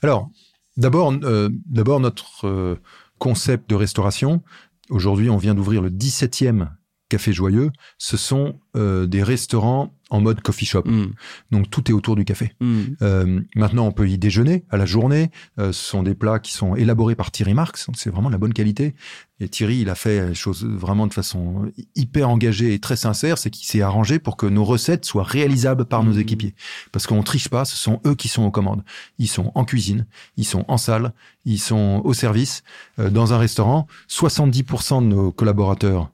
Alors, 0.01 0.29
d'abord, 0.77 1.13
euh, 1.23 1.49
d'abord 1.65 1.99
notre 1.99 2.77
concept 3.17 3.69
de 3.69 3.75
restauration. 3.75 4.43
Aujourd'hui, 4.89 5.29
on 5.29 5.37
vient 5.37 5.55
d'ouvrir 5.55 5.81
le 5.81 5.89
17e 5.89 6.69
café 7.09 7.33
joyeux. 7.33 7.71
Ce 7.97 8.17
sont 8.17 8.59
des 8.75 9.23
restaurants 9.23 9.93
en 10.13 10.21
mode 10.21 10.41
coffee 10.41 10.65
shop. 10.65 10.83
Mm. 10.85 11.13
Donc 11.51 11.69
tout 11.69 11.89
est 11.89 11.93
autour 11.93 12.15
du 12.15 12.23
café. 12.23 12.53
Mm. 12.61 12.81
Euh, 13.01 13.41
maintenant, 13.55 13.87
on 13.87 13.91
peut 13.91 14.07
y 14.07 14.17
déjeuner 14.17 14.63
à 14.69 14.77
la 14.77 14.85
journée. 14.85 15.31
Euh, 15.59 15.71
ce 15.73 15.83
sont 15.83 16.03
des 16.03 16.13
plats 16.13 16.39
qui 16.39 16.53
sont 16.53 16.75
élaborés 16.75 17.15
par 17.15 17.31
Thierry 17.31 17.55
Marx, 17.55 17.87
donc 17.87 17.97
c'est 17.97 18.11
vraiment 18.11 18.29
de 18.29 18.33
la 18.33 18.37
bonne 18.37 18.53
qualité. 18.53 18.93
Et 19.39 19.49
Thierry, 19.49 19.79
il 19.79 19.89
a 19.89 19.95
fait 19.95 20.29
les 20.29 20.35
choses 20.35 20.63
vraiment 20.63 21.07
de 21.07 21.13
façon 21.13 21.71
hyper 21.95 22.29
engagée 22.29 22.75
et 22.75 22.79
très 22.79 22.95
sincère, 22.95 23.39
c'est 23.39 23.49
qu'il 23.49 23.65
s'est 23.65 23.81
arrangé 23.81 24.19
pour 24.19 24.37
que 24.37 24.45
nos 24.45 24.63
recettes 24.63 25.03
soient 25.03 25.23
réalisables 25.23 25.85
par 25.85 26.03
nos 26.03 26.13
mm. 26.13 26.19
équipiers. 26.19 26.55
Parce 26.91 27.07
qu'on 27.07 27.23
triche 27.23 27.49
pas, 27.49 27.65
ce 27.65 27.75
sont 27.75 27.99
eux 28.05 28.13
qui 28.13 28.27
sont 28.27 28.43
aux 28.43 28.51
commandes. 28.51 28.83
Ils 29.17 29.27
sont 29.27 29.51
en 29.55 29.65
cuisine, 29.65 30.05
ils 30.37 30.45
sont 30.45 30.63
en 30.67 30.77
salle, 30.77 31.11
ils 31.43 31.59
sont 31.59 32.01
au 32.05 32.13
service. 32.13 32.63
Euh, 32.99 33.09
dans 33.09 33.33
un 33.33 33.39
restaurant, 33.39 33.87
70% 34.09 35.01
de 35.01 35.07
nos 35.07 35.31
collaborateurs 35.31 36.11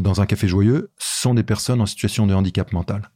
dans 0.00 0.20
un 0.20 0.26
café 0.26 0.48
joyeux 0.48 0.90
sont 0.98 1.34
des 1.34 1.44
personnes 1.44 1.80
en 1.80 1.86
situation 1.86 2.26
de 2.26 2.34
handicap 2.34 2.72
mental. 2.72 3.12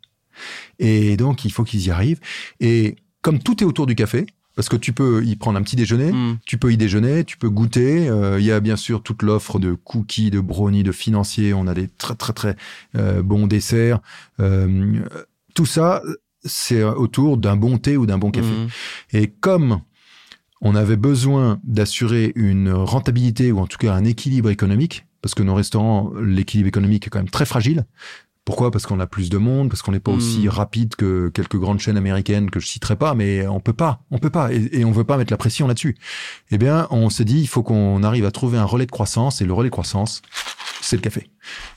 Et 0.78 1.16
donc, 1.16 1.44
il 1.44 1.52
faut 1.52 1.64
qu'ils 1.64 1.86
y 1.86 1.90
arrivent. 1.90 2.20
Et 2.60 2.96
comme 3.22 3.38
tout 3.38 3.62
est 3.62 3.66
autour 3.66 3.86
du 3.86 3.94
café, 3.94 4.26
parce 4.54 4.68
que 4.68 4.76
tu 4.76 4.92
peux 4.92 5.24
y 5.24 5.36
prendre 5.36 5.58
un 5.58 5.62
petit 5.62 5.76
déjeuner, 5.76 6.12
mm. 6.12 6.38
tu 6.44 6.58
peux 6.58 6.72
y 6.72 6.76
déjeuner, 6.76 7.24
tu 7.24 7.38
peux 7.38 7.48
goûter. 7.48 8.08
Euh, 8.08 8.38
il 8.38 8.44
y 8.44 8.52
a 8.52 8.60
bien 8.60 8.76
sûr 8.76 9.02
toute 9.02 9.22
l'offre 9.22 9.58
de 9.58 9.72
cookies, 9.72 10.30
de 10.30 10.40
brownies, 10.40 10.82
de 10.82 10.92
financiers. 10.92 11.54
On 11.54 11.66
a 11.66 11.74
des 11.74 11.88
très 11.88 12.14
très 12.14 12.32
très 12.32 12.56
euh, 12.96 13.22
bons 13.22 13.46
desserts. 13.46 14.00
Euh, 14.40 15.00
tout 15.54 15.66
ça, 15.66 16.02
c'est 16.44 16.82
autour 16.82 17.38
d'un 17.38 17.56
bon 17.56 17.78
thé 17.78 17.96
ou 17.96 18.06
d'un 18.06 18.18
bon 18.18 18.30
café. 18.30 18.50
Mm. 18.50 18.68
Et 19.14 19.28
comme 19.28 19.80
on 20.60 20.74
avait 20.74 20.96
besoin 20.96 21.58
d'assurer 21.64 22.32
une 22.36 22.70
rentabilité 22.70 23.52
ou 23.52 23.58
en 23.58 23.66
tout 23.66 23.78
cas 23.78 23.94
un 23.94 24.04
équilibre 24.04 24.50
économique, 24.50 25.06
parce 25.20 25.34
que 25.34 25.42
nos 25.42 25.54
restaurants, 25.54 26.12
l'équilibre 26.20 26.68
économique 26.68 27.06
est 27.06 27.10
quand 27.10 27.18
même 27.20 27.30
très 27.30 27.46
fragile. 27.46 27.86
Pourquoi? 28.44 28.70
Parce 28.70 28.86
qu'on 28.86 28.98
a 28.98 29.06
plus 29.06 29.30
de 29.30 29.38
monde, 29.38 29.68
parce 29.68 29.82
qu'on 29.82 29.92
n'est 29.92 30.00
pas 30.00 30.10
aussi 30.10 30.46
hmm. 30.46 30.48
rapide 30.48 30.96
que 30.96 31.28
quelques 31.28 31.56
grandes 31.56 31.78
chaînes 31.78 31.96
américaines 31.96 32.50
que 32.50 32.58
je 32.58 32.66
citerai 32.66 32.96
pas, 32.96 33.14
mais 33.14 33.46
on 33.46 33.60
peut 33.60 33.72
pas, 33.72 34.02
on 34.10 34.18
peut 34.18 34.30
pas, 34.30 34.52
et, 34.52 34.68
et 34.72 34.84
on 34.84 34.90
veut 34.90 35.04
pas 35.04 35.16
mettre 35.16 35.32
la 35.32 35.36
pression 35.36 35.68
là-dessus. 35.68 35.96
Eh 36.50 36.58
bien, 36.58 36.88
on 36.90 37.08
s'est 37.08 37.24
dit, 37.24 37.40
il 37.40 37.46
faut 37.46 37.62
qu'on 37.62 38.02
arrive 38.02 38.24
à 38.24 38.32
trouver 38.32 38.58
un 38.58 38.64
relais 38.64 38.86
de 38.86 38.90
croissance, 38.90 39.40
et 39.40 39.44
le 39.44 39.52
relais 39.52 39.68
de 39.68 39.72
croissance, 39.72 40.22
c'est 40.80 40.96
le 40.96 41.02
café. 41.02 41.30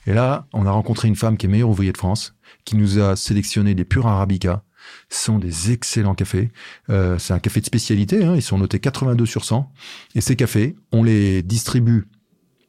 Et 0.07 0.13
là, 0.13 0.47
on 0.53 0.65
a 0.65 0.71
rencontré 0.71 1.07
une 1.07 1.15
femme 1.15 1.37
qui 1.37 1.45
est 1.45 1.49
meilleure 1.49 1.69
ouvrier 1.69 1.91
de 1.91 1.97
France, 1.97 2.35
qui 2.65 2.75
nous 2.75 2.99
a 2.99 3.15
sélectionné 3.15 3.75
des 3.75 3.85
purs 3.85 4.07
arabica. 4.07 4.63
Ce 5.09 5.25
sont 5.25 5.39
des 5.39 5.71
excellents 5.71 6.15
cafés. 6.15 6.51
Euh, 6.89 7.17
c'est 7.17 7.33
un 7.33 7.39
café 7.39 7.59
de 7.59 7.65
spécialité. 7.65 8.23
Hein, 8.23 8.35
ils 8.35 8.41
sont 8.41 8.57
notés 8.57 8.79
82 8.79 9.25
sur 9.25 9.45
100. 9.45 9.71
Et 10.15 10.21
ces 10.21 10.35
cafés, 10.35 10.75
on 10.91 11.03
les 11.03 11.41
distribue 11.41 12.07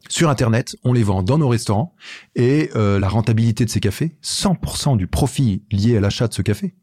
sur 0.08 0.28
Internet, 0.28 0.76
on 0.84 0.92
les 0.92 1.02
vend 1.02 1.22
dans 1.22 1.38
nos 1.38 1.48
restaurants 1.48 1.94
et 2.34 2.70
euh, 2.76 2.98
la 2.98 3.08
rentabilité 3.08 3.64
de 3.64 3.70
ces 3.70 3.80
cafés, 3.80 4.16
100% 4.22 4.96
du 4.96 5.06
profit 5.06 5.64
lié 5.70 5.96
à 5.96 6.00
l'achat 6.00 6.28
de 6.28 6.34
ce 6.34 6.42
café, 6.42 6.74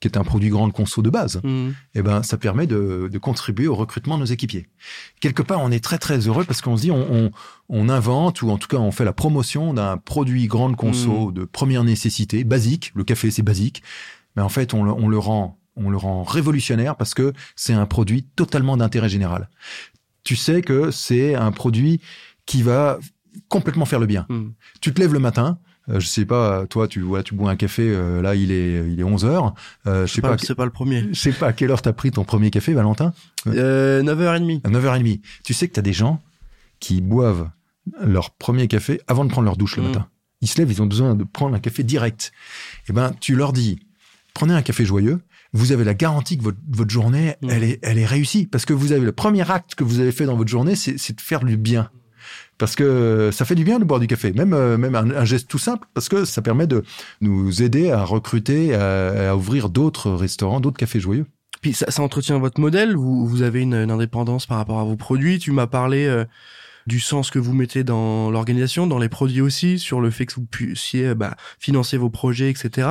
qui 0.00 0.08
est 0.08 0.16
un 0.16 0.24
produit 0.24 0.48
grande 0.48 0.72
conso 0.72 1.02
de 1.02 1.10
base, 1.10 1.40
mmh. 1.42 1.68
eh 1.94 2.02
ben 2.02 2.22
ça 2.22 2.36
permet 2.36 2.66
de, 2.66 3.10
contribuer 3.20 3.68
au 3.68 3.74
recrutement 3.74 4.16
de 4.16 4.20
nos 4.20 4.26
équipiers. 4.26 4.68
Quelque 5.20 5.42
part, 5.42 5.60
on 5.60 5.70
est 5.70 5.82
très 5.82 5.98
très 5.98 6.18
heureux 6.18 6.44
parce 6.44 6.60
qu'on 6.60 6.76
se 6.76 6.82
dit 6.82 6.90
on, 6.90 7.88
invente 7.88 8.42
ou 8.42 8.50
en 8.50 8.58
tout 8.58 8.68
cas 8.68 8.78
on 8.78 8.90
fait 8.90 9.04
la 9.04 9.12
promotion 9.12 9.74
d'un 9.74 9.96
produit 9.96 10.46
grande 10.46 10.76
conso 10.76 11.30
mmh. 11.30 11.34
de 11.34 11.44
première 11.44 11.84
nécessité, 11.84 12.44
basique. 12.44 12.92
Le 12.94 13.04
café 13.04 13.30
c'est 13.30 13.42
basique, 13.42 13.82
mais 14.36 14.42
en 14.42 14.48
fait 14.48 14.74
on, 14.74 14.82
on 14.82 15.08
le 15.08 15.18
rend 15.18 15.58
on 15.76 15.90
le 15.90 15.96
rend 15.96 16.22
révolutionnaire 16.22 16.96
parce 16.96 17.14
que 17.14 17.32
c'est 17.56 17.72
un 17.72 17.86
produit 17.86 18.24
totalement 18.36 18.76
d'intérêt 18.76 19.08
général. 19.08 19.48
Tu 20.22 20.36
sais 20.36 20.62
que 20.62 20.90
c'est 20.90 21.34
un 21.34 21.52
produit 21.52 22.00
qui 22.46 22.62
va 22.62 22.98
complètement 23.48 23.84
faire 23.84 24.00
le 24.00 24.06
bien. 24.06 24.26
Hmm. 24.28 24.50
Tu 24.80 24.92
te 24.92 25.00
lèves 25.00 25.12
le 25.12 25.18
matin, 25.18 25.58
euh, 25.90 26.00
je 26.00 26.06
sais 26.06 26.24
pas, 26.24 26.66
toi, 26.66 26.88
tu 26.88 27.00
vois, 27.00 27.22
tu 27.22 27.34
bois 27.34 27.50
un 27.50 27.56
café. 27.56 27.82
Euh, 27.84 28.22
là, 28.22 28.34
il 28.34 28.52
est, 28.52 28.88
il 28.88 28.98
est 28.98 29.04
11 29.04 29.24
heures. 29.24 29.54
Euh, 29.86 30.06
je 30.06 30.14
sais 30.14 30.22
pas, 30.22 30.36
c'est 30.38 30.54
pas 30.54 30.64
le 30.64 30.70
premier. 30.70 31.08
Je 31.12 31.18
sais 31.18 31.32
pas 31.32 31.48
à 31.48 31.52
quelle 31.52 31.70
heure 31.70 31.82
t'as 31.82 31.92
pris 31.92 32.10
ton 32.10 32.24
premier 32.24 32.50
café, 32.50 32.72
Valentin. 32.72 33.12
Euh, 33.46 34.02
9h30. 34.02 34.60
À 34.64 34.70
9h30. 34.70 35.20
Tu 35.44 35.54
sais 35.54 35.68
que 35.68 35.74
t'as 35.74 35.82
des 35.82 35.92
gens 35.92 36.20
qui 36.80 37.00
boivent 37.00 37.50
leur 38.00 38.30
premier 38.30 38.66
café 38.66 39.00
avant 39.06 39.24
de 39.24 39.30
prendre 39.30 39.44
leur 39.44 39.56
douche 39.56 39.76
le 39.76 39.82
hmm. 39.82 39.86
matin. 39.88 40.08
Ils 40.40 40.48
se 40.48 40.58
lèvent, 40.58 40.70
ils 40.70 40.82
ont 40.82 40.86
besoin 40.86 41.14
de 41.14 41.24
prendre 41.24 41.54
un 41.54 41.60
café 41.60 41.82
direct. 41.82 42.32
Eh 42.88 42.92
ben, 42.92 43.12
tu 43.20 43.34
leur 43.34 43.52
dis, 43.52 43.78
prenez 44.32 44.54
un 44.54 44.62
café 44.62 44.84
joyeux. 44.84 45.20
Vous 45.52 45.70
avez 45.70 45.84
la 45.84 45.94
garantie 45.94 46.36
que 46.36 46.42
votre, 46.42 46.58
votre 46.68 46.90
journée, 46.90 47.36
hmm. 47.42 47.50
elle 47.50 47.64
est, 47.64 47.78
elle 47.82 47.98
est 47.98 48.06
réussie 48.06 48.46
parce 48.46 48.64
que 48.64 48.72
vous 48.72 48.92
avez 48.92 49.04
le 49.04 49.12
premier 49.12 49.48
acte 49.50 49.74
que 49.74 49.84
vous 49.84 50.00
avez 50.00 50.12
fait 50.12 50.24
dans 50.24 50.36
votre 50.36 50.50
journée, 50.50 50.76
c'est 50.76 51.12
de 51.12 51.20
faire 51.20 51.44
du 51.44 51.56
bien 51.56 51.90
parce 52.58 52.76
que 52.76 53.30
ça 53.32 53.44
fait 53.44 53.54
du 53.54 53.64
bien 53.64 53.78
de 53.78 53.84
boire 53.84 54.00
du 54.00 54.06
café, 54.06 54.32
même 54.32 54.52
euh, 54.52 54.76
même 54.76 54.94
un, 54.94 55.24
geste 55.24 55.48
tout 55.48 55.58
simple, 55.58 55.86
parce 55.94 56.08
que 56.08 56.24
ça 56.24 56.42
permet 56.42 56.66
de 56.66 56.84
nous 57.20 57.62
aider 57.62 57.90
à 57.90 58.04
recruter, 58.04 58.74
à, 58.74 59.36
ouvrir 59.36 59.68
d'autres 59.68 60.10
restaurants, 60.10 60.60
d'autres 60.60 60.78
cafés 60.78 61.00
joyeux. 61.00 61.26
Puis 61.60 61.72
ça, 61.72 61.86
entretient 62.02 62.38
votre 62.38 62.60
modèle. 62.60 62.94
Vous, 62.94 63.26
vous 63.26 63.42
avez 63.42 63.62
une, 63.62 63.74
indépendance 63.74 64.46
par 64.46 64.58
rapport 64.58 64.80
à 64.80 64.84
vos 64.84 64.96
produits. 64.96 65.38
Tu 65.38 65.50
m'as 65.50 65.66
parlé 65.66 66.06
euh, 66.06 66.24
du 66.86 67.00
sens 67.00 67.30
que 67.30 67.38
vous 67.38 67.54
mettez 67.54 67.84
dans 67.84 68.30
l'organisation, 68.30 68.86
dans 68.86 68.98
les 68.98 69.08
produits 69.08 69.40
aussi, 69.40 69.78
sur 69.78 70.00
le 70.00 70.10
fait 70.10 70.26
que 70.26 70.34
vous 70.34 70.44
puissiez 70.44 71.14
bah, 71.14 71.36
financer 71.58 71.96
vos 71.96 72.10
projets, 72.10 72.50
etc. 72.50 72.88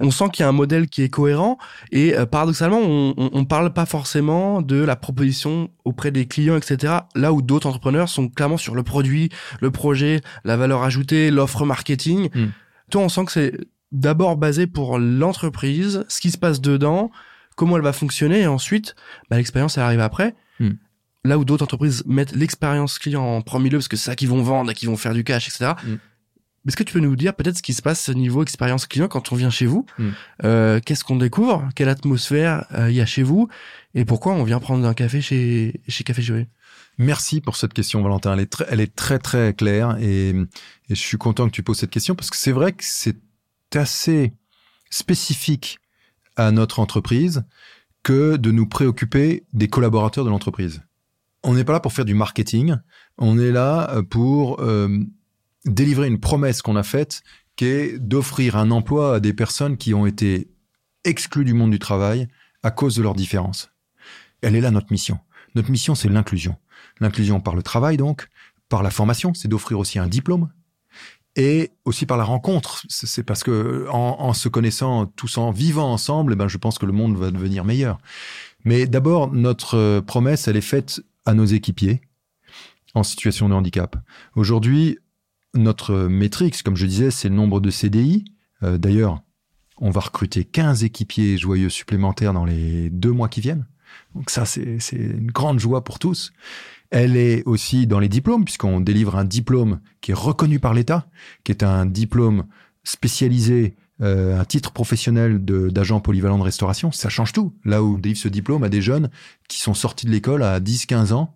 On 0.00 0.10
sent 0.10 0.26
qu'il 0.32 0.42
y 0.42 0.46
a 0.46 0.48
un 0.48 0.52
modèle 0.52 0.88
qui 0.88 1.02
est 1.02 1.08
cohérent 1.08 1.58
et 1.92 2.16
euh, 2.16 2.26
paradoxalement, 2.26 2.80
on, 2.80 3.14
on, 3.16 3.44
parle 3.44 3.72
pas 3.72 3.86
forcément 3.86 4.62
de 4.62 4.76
la 4.76 4.96
proposition 4.96 5.70
auprès 5.84 6.10
des 6.10 6.26
clients, 6.26 6.56
etc. 6.56 6.94
Là 7.14 7.32
où 7.32 7.42
d'autres 7.42 7.66
entrepreneurs 7.66 8.08
sont 8.08 8.28
clairement 8.28 8.56
sur 8.56 8.74
le 8.74 8.82
produit, 8.82 9.30
le 9.60 9.70
projet, 9.70 10.20
la 10.44 10.56
valeur 10.56 10.82
ajoutée, 10.82 11.30
l'offre 11.30 11.64
marketing. 11.64 12.28
Hmm. 12.34 12.48
Toi, 12.90 13.02
on 13.02 13.08
sent 13.08 13.24
que 13.24 13.32
c'est 13.32 13.54
d'abord 13.92 14.36
basé 14.36 14.66
pour 14.66 14.98
l'entreprise, 14.98 16.04
ce 16.08 16.20
qui 16.20 16.30
se 16.30 16.38
passe 16.38 16.60
dedans, 16.60 17.10
comment 17.56 17.76
elle 17.76 17.82
va 17.82 17.92
fonctionner, 17.92 18.40
et 18.40 18.46
ensuite, 18.46 18.94
bah, 19.30 19.36
l'expérience, 19.36 19.78
elle 19.78 19.84
arrive 19.84 20.00
après. 20.00 20.34
Hmm. 20.60 20.72
Là 21.28 21.36
où 21.36 21.44
d'autres 21.44 21.62
entreprises 21.62 22.02
mettent 22.06 22.34
l'expérience 22.34 22.98
client 22.98 23.22
en 23.22 23.42
premier 23.42 23.68
lieu, 23.68 23.76
parce 23.76 23.88
que 23.88 23.98
c'est 23.98 24.10
ça 24.10 24.16
qu'ils 24.16 24.30
vont 24.30 24.42
vendre, 24.42 24.72
qu'ils 24.72 24.88
vont 24.88 24.96
faire 24.96 25.12
du 25.12 25.24
cash, 25.24 25.46
etc. 25.48 25.72
Hmm. 25.84 25.96
Est-ce 26.66 26.76
que 26.76 26.82
tu 26.82 26.94
peux 26.94 27.00
nous 27.00 27.16
dire 27.16 27.34
peut-être 27.34 27.58
ce 27.58 27.62
qui 27.62 27.74
se 27.74 27.82
passe 27.82 28.08
au 28.08 28.14
niveau 28.14 28.42
expérience 28.42 28.86
client 28.86 29.08
quand 29.08 29.30
on 29.30 29.36
vient 29.36 29.50
chez 29.50 29.66
vous 29.66 29.84
hmm. 29.98 30.08
euh, 30.44 30.80
Qu'est-ce 30.84 31.04
qu'on 31.04 31.16
découvre? 31.16 31.68
Quelle 31.74 31.90
atmosphère 31.90 32.64
euh, 32.72 32.90
il 32.90 32.96
y 32.96 33.02
a 33.02 33.06
chez 33.06 33.22
vous? 33.22 33.48
Et 33.94 34.06
pourquoi 34.06 34.32
on 34.32 34.42
vient 34.42 34.58
prendre 34.58 34.86
un 34.86 34.94
café 34.94 35.20
chez, 35.20 35.82
chez 35.86 36.02
Café 36.02 36.22
Jouet 36.22 36.48
Merci 36.96 37.42
pour 37.42 37.56
cette 37.56 37.74
question, 37.74 38.02
Valentin. 38.02 38.32
Elle 38.32 38.40
est 38.40 38.46
très, 38.46 38.66
elle 38.70 38.80
est 38.80 38.96
très, 38.96 39.18
très 39.18 39.52
claire 39.52 39.98
et, 40.00 40.30
et 40.30 40.34
je 40.88 40.94
suis 40.94 41.18
content 41.18 41.46
que 41.46 41.52
tu 41.52 41.62
poses 41.62 41.78
cette 41.78 41.90
question 41.90 42.14
parce 42.14 42.30
que 42.30 42.38
c'est 42.38 42.52
vrai 42.52 42.72
que 42.72 42.84
c'est 42.84 43.18
assez 43.74 44.32
spécifique 44.90 45.78
à 46.36 46.50
notre 46.52 46.80
entreprise 46.80 47.44
que 48.02 48.36
de 48.36 48.50
nous 48.50 48.66
préoccuper 48.66 49.44
des 49.52 49.68
collaborateurs 49.68 50.24
de 50.24 50.30
l'entreprise. 50.30 50.82
On 51.44 51.54
n'est 51.54 51.64
pas 51.64 51.72
là 51.72 51.80
pour 51.80 51.92
faire 51.92 52.04
du 52.04 52.14
marketing, 52.14 52.76
on 53.16 53.38
est 53.38 53.52
là 53.52 53.90
euh, 53.90 54.02
pour 54.02 54.60
euh, 54.60 54.88
délivrer 55.64 56.08
une 56.08 56.20
promesse 56.20 56.62
qu'on 56.62 56.76
a 56.76 56.82
faite 56.82 57.22
qui 57.56 57.66
est 57.66 57.98
d'offrir 57.98 58.56
un 58.56 58.70
emploi 58.70 59.16
à 59.16 59.20
des 59.20 59.32
personnes 59.32 59.76
qui 59.76 59.94
ont 59.94 60.06
été 60.06 60.48
exclues 61.04 61.44
du 61.44 61.54
monde 61.54 61.70
du 61.70 61.78
travail 61.78 62.28
à 62.62 62.70
cause 62.70 62.96
de 62.96 63.02
leurs 63.02 63.14
différences. 63.14 63.70
Elle 64.42 64.54
est 64.54 64.60
là 64.60 64.70
notre 64.70 64.92
mission. 64.92 65.18
Notre 65.54 65.70
mission, 65.70 65.94
c'est 65.94 66.08
l'inclusion. 66.08 66.56
L'inclusion 67.00 67.40
par 67.40 67.56
le 67.56 67.62
travail, 67.62 67.96
donc, 67.96 68.28
par 68.68 68.82
la 68.82 68.90
formation, 68.90 69.34
c'est 69.34 69.48
d'offrir 69.48 69.78
aussi 69.78 69.98
un 69.98 70.06
diplôme, 70.06 70.50
et 71.38 71.70
aussi 71.84 72.04
par 72.04 72.16
la 72.16 72.24
rencontre. 72.24 72.84
C'est 72.88 73.22
parce 73.22 73.44
que 73.44 73.86
en, 73.90 74.32
se 74.34 74.48
connaissant 74.48 75.06
tous 75.06 75.38
en 75.38 75.52
vivant 75.52 75.92
ensemble, 75.92 76.32
eh 76.32 76.36
ben 76.36 76.48
je 76.48 76.58
pense 76.58 76.78
que 76.78 76.86
le 76.86 76.92
monde 76.92 77.16
va 77.16 77.30
devenir 77.30 77.64
meilleur. 77.64 77.98
Mais 78.64 78.86
d'abord, 78.86 79.32
notre 79.32 79.76
euh, 79.76 80.00
promesse, 80.00 80.48
elle 80.48 80.56
est 80.56 80.60
faite 80.60 81.00
à 81.28 81.34
nos 81.34 81.44
équipiers 81.44 82.00
en 82.94 83.02
situation 83.02 83.50
de 83.50 83.54
handicap. 83.54 83.96
Aujourd'hui, 84.34 84.98
notre 85.54 86.06
métrique, 86.06 86.62
comme 86.62 86.74
je 86.74 86.86
disais, 86.86 87.10
c'est 87.10 87.28
le 87.28 87.34
nombre 87.34 87.60
de 87.60 87.70
CDI. 87.70 88.24
Euh, 88.62 88.78
d'ailleurs, 88.78 89.22
on 89.76 89.90
va 89.90 90.00
recruter 90.00 90.44
15 90.44 90.84
équipiers 90.84 91.36
joyeux 91.36 91.68
supplémentaires 91.68 92.32
dans 92.32 92.46
les 92.46 92.88
deux 92.88 93.12
mois 93.12 93.28
qui 93.28 93.42
viennent. 93.42 93.66
Donc 94.14 94.30
ça, 94.30 94.46
c'est 94.46 94.78
une 94.92 95.30
grande 95.30 95.58
joie 95.58 95.84
pour 95.84 95.98
tous. 95.98 96.32
Elle 96.90 97.16
est 97.16 97.42
aussi 97.44 97.86
dans 97.86 98.00
les 98.00 98.08
diplômes, 98.08 98.46
puisqu'on 98.46 98.80
délivre 98.80 99.14
un 99.14 99.24
diplôme 99.24 99.80
qui 100.00 100.12
est 100.12 100.18
reconnu 100.18 100.58
par 100.58 100.72
l'État, 100.72 101.10
qui 101.44 101.52
est 101.52 101.62
un 101.62 101.84
diplôme 101.84 102.46
spécialisé, 102.84 103.76
euh, 104.00 104.38
un 104.38 104.44
titre 104.44 104.70
professionnel 104.70 105.44
d'agent 105.44 106.00
polyvalent 106.00 106.38
de 106.38 106.44
restauration. 106.44 106.92
Ça 106.92 107.08
change 107.08 107.32
tout. 107.32 107.54
Là 107.64 107.82
où 107.82 107.96
on 107.96 107.98
délivre 107.98 108.20
ce 108.20 108.28
diplôme 108.28 108.62
à 108.62 108.68
des 108.68 108.80
jeunes 108.80 109.10
qui 109.48 109.58
sont 109.58 109.74
sortis 109.74 110.06
de 110.06 110.10
l'école 110.10 110.42
à 110.42 110.60
10-15 110.60 111.12
ans 111.12 111.34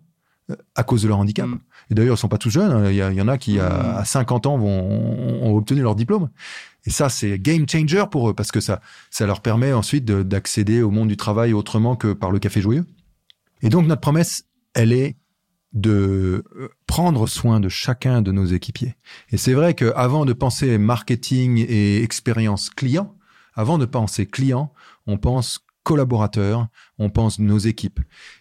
euh, 0.49 0.55
à 0.75 0.83
cause 0.83 1.03
de 1.03 1.07
leur 1.07 1.19
handicap. 1.19 1.47
Mm. 1.47 1.59
Et 1.91 1.95
d'ailleurs, 1.95 2.15
ils 2.15 2.19
sont 2.19 2.29
pas 2.29 2.37
tous 2.37 2.49
jeunes. 2.49 2.71
Hein. 2.71 2.89
Il 2.89 2.95
y, 2.95 3.21
en 3.21 3.27
a 3.27 3.37
qui, 3.37 3.59
à, 3.59 4.03
50 4.05 4.45
mm. 4.45 4.49
ans, 4.49 4.57
vont, 4.57 5.43
ont 5.43 5.55
obtenu 5.55 5.81
leur 5.81 5.95
diplôme. 5.95 6.29
Et 6.85 6.89
ça, 6.89 7.09
c'est 7.09 7.39
game 7.39 7.67
changer 7.67 8.05
pour 8.11 8.29
eux 8.29 8.33
parce 8.33 8.51
que 8.51 8.59
ça, 8.59 8.81
ça 9.09 9.25
leur 9.25 9.41
permet 9.41 9.73
ensuite 9.73 10.05
d'accéder 10.05 10.81
au 10.81 10.91
monde 10.91 11.07
du 11.07 11.17
travail 11.17 11.53
autrement 11.53 11.95
que 11.95 12.13
par 12.13 12.31
le 12.31 12.39
café 12.39 12.61
joyeux. 12.61 12.85
Et 13.61 13.69
donc, 13.69 13.87
notre 13.87 14.01
promesse, 14.01 14.45
elle 14.73 14.91
est 14.91 15.15
de 15.73 16.43
euh, 16.55 16.69
prendre 16.87 17.27
soin 17.27 17.59
de 17.59 17.69
chacun 17.69 18.21
de 18.21 18.31
nos 18.31 18.45
équipiers. 18.45 18.95
Et 19.31 19.37
c'est 19.37 19.53
vrai 19.53 19.73
qu'avant 19.73 20.25
de 20.25 20.33
penser 20.33 20.77
marketing 20.77 21.65
et 21.67 22.03
expérience 22.03 22.69
client, 22.69 23.15
avant 23.55 23.77
de 23.77 23.85
penser 23.85 24.25
client, 24.25 24.73
on 25.07 25.17
pense 25.17 25.65
collaborateurs, 25.83 26.67
on 26.97 27.09
pense 27.09 27.39
nos 27.39 27.57
équipes. 27.57 27.99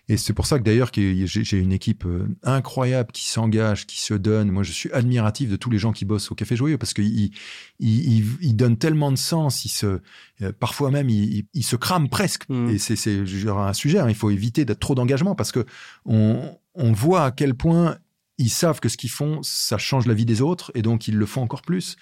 Et 0.09 0.17
c'est 0.17 0.33
pour 0.33 0.47
ça 0.47 0.59
que 0.59 0.65
d'ailleurs 0.65 0.91
j'ai 0.95 1.59
une 1.59 1.73
équipe 1.73 2.05
euh, 2.07 2.29
incroyable 2.43 3.11
qui 3.13 3.29
s'engage, 3.29 3.87
qui 3.87 4.01
se 4.01 4.15
donne. 4.15 4.51
Moi, 4.51 4.63
je 4.63 4.73
suis 4.73 4.91
admiratif 4.93 5.51
de 5.51 5.57
tous 5.57 5.69
les 5.69 5.79
gens 5.79 5.93
qui 5.93 6.05
bossent 6.05 6.31
au 6.31 6.35
Café 6.35 6.55
Joyeux 6.55 6.79
parce 6.79 6.95
qu'ils 6.95 7.33
ils, 7.81 8.37
ils, 8.41 8.57
donnent 8.57 8.79
tellement 8.79 9.11
de 9.11 9.17
sens. 9.17 9.65
Ils 9.65 9.71
se, 9.71 10.01
euh, 10.43 10.53
parfois 10.59 10.91
même, 10.91 11.11
ils, 11.11 11.47
ils 11.53 11.65
se 11.65 11.77
crament 11.77 12.09
presque. 12.09 12.49
Mmh. 12.49 12.71
Et 12.71 12.79
c'est 12.79 13.25
un 13.49 13.73
sujet. 13.73 13.99
Hein. 13.99 14.09
il 14.09 14.15
faut 14.15 14.31
éviter 14.31 14.65
d'être 14.65 14.81
trop 14.81 14.95
d'engagement 14.95 15.35
parce 15.35 15.51
que 15.51 15.67
on, 16.05 16.57
on 16.75 16.93
voit 16.93 17.25
à 17.25 17.31
quel 17.31 17.55
point 17.55 17.99
ils 18.39 18.51
savent 18.51 18.81
que 18.81 18.89
ce 18.89 18.97
qu'ils 18.97 19.11
font, 19.11 19.41
ça 19.43 19.79
change 19.79 20.07
la 20.07 20.15
vie 20.15 20.25
des 20.25 20.41
autres 20.41 20.71
et 20.75 20.83
donc 20.83 21.09
ils 21.09 21.17
le 21.17 21.27
font 21.27 21.43
encore 21.43 21.63
plus. 21.63 21.97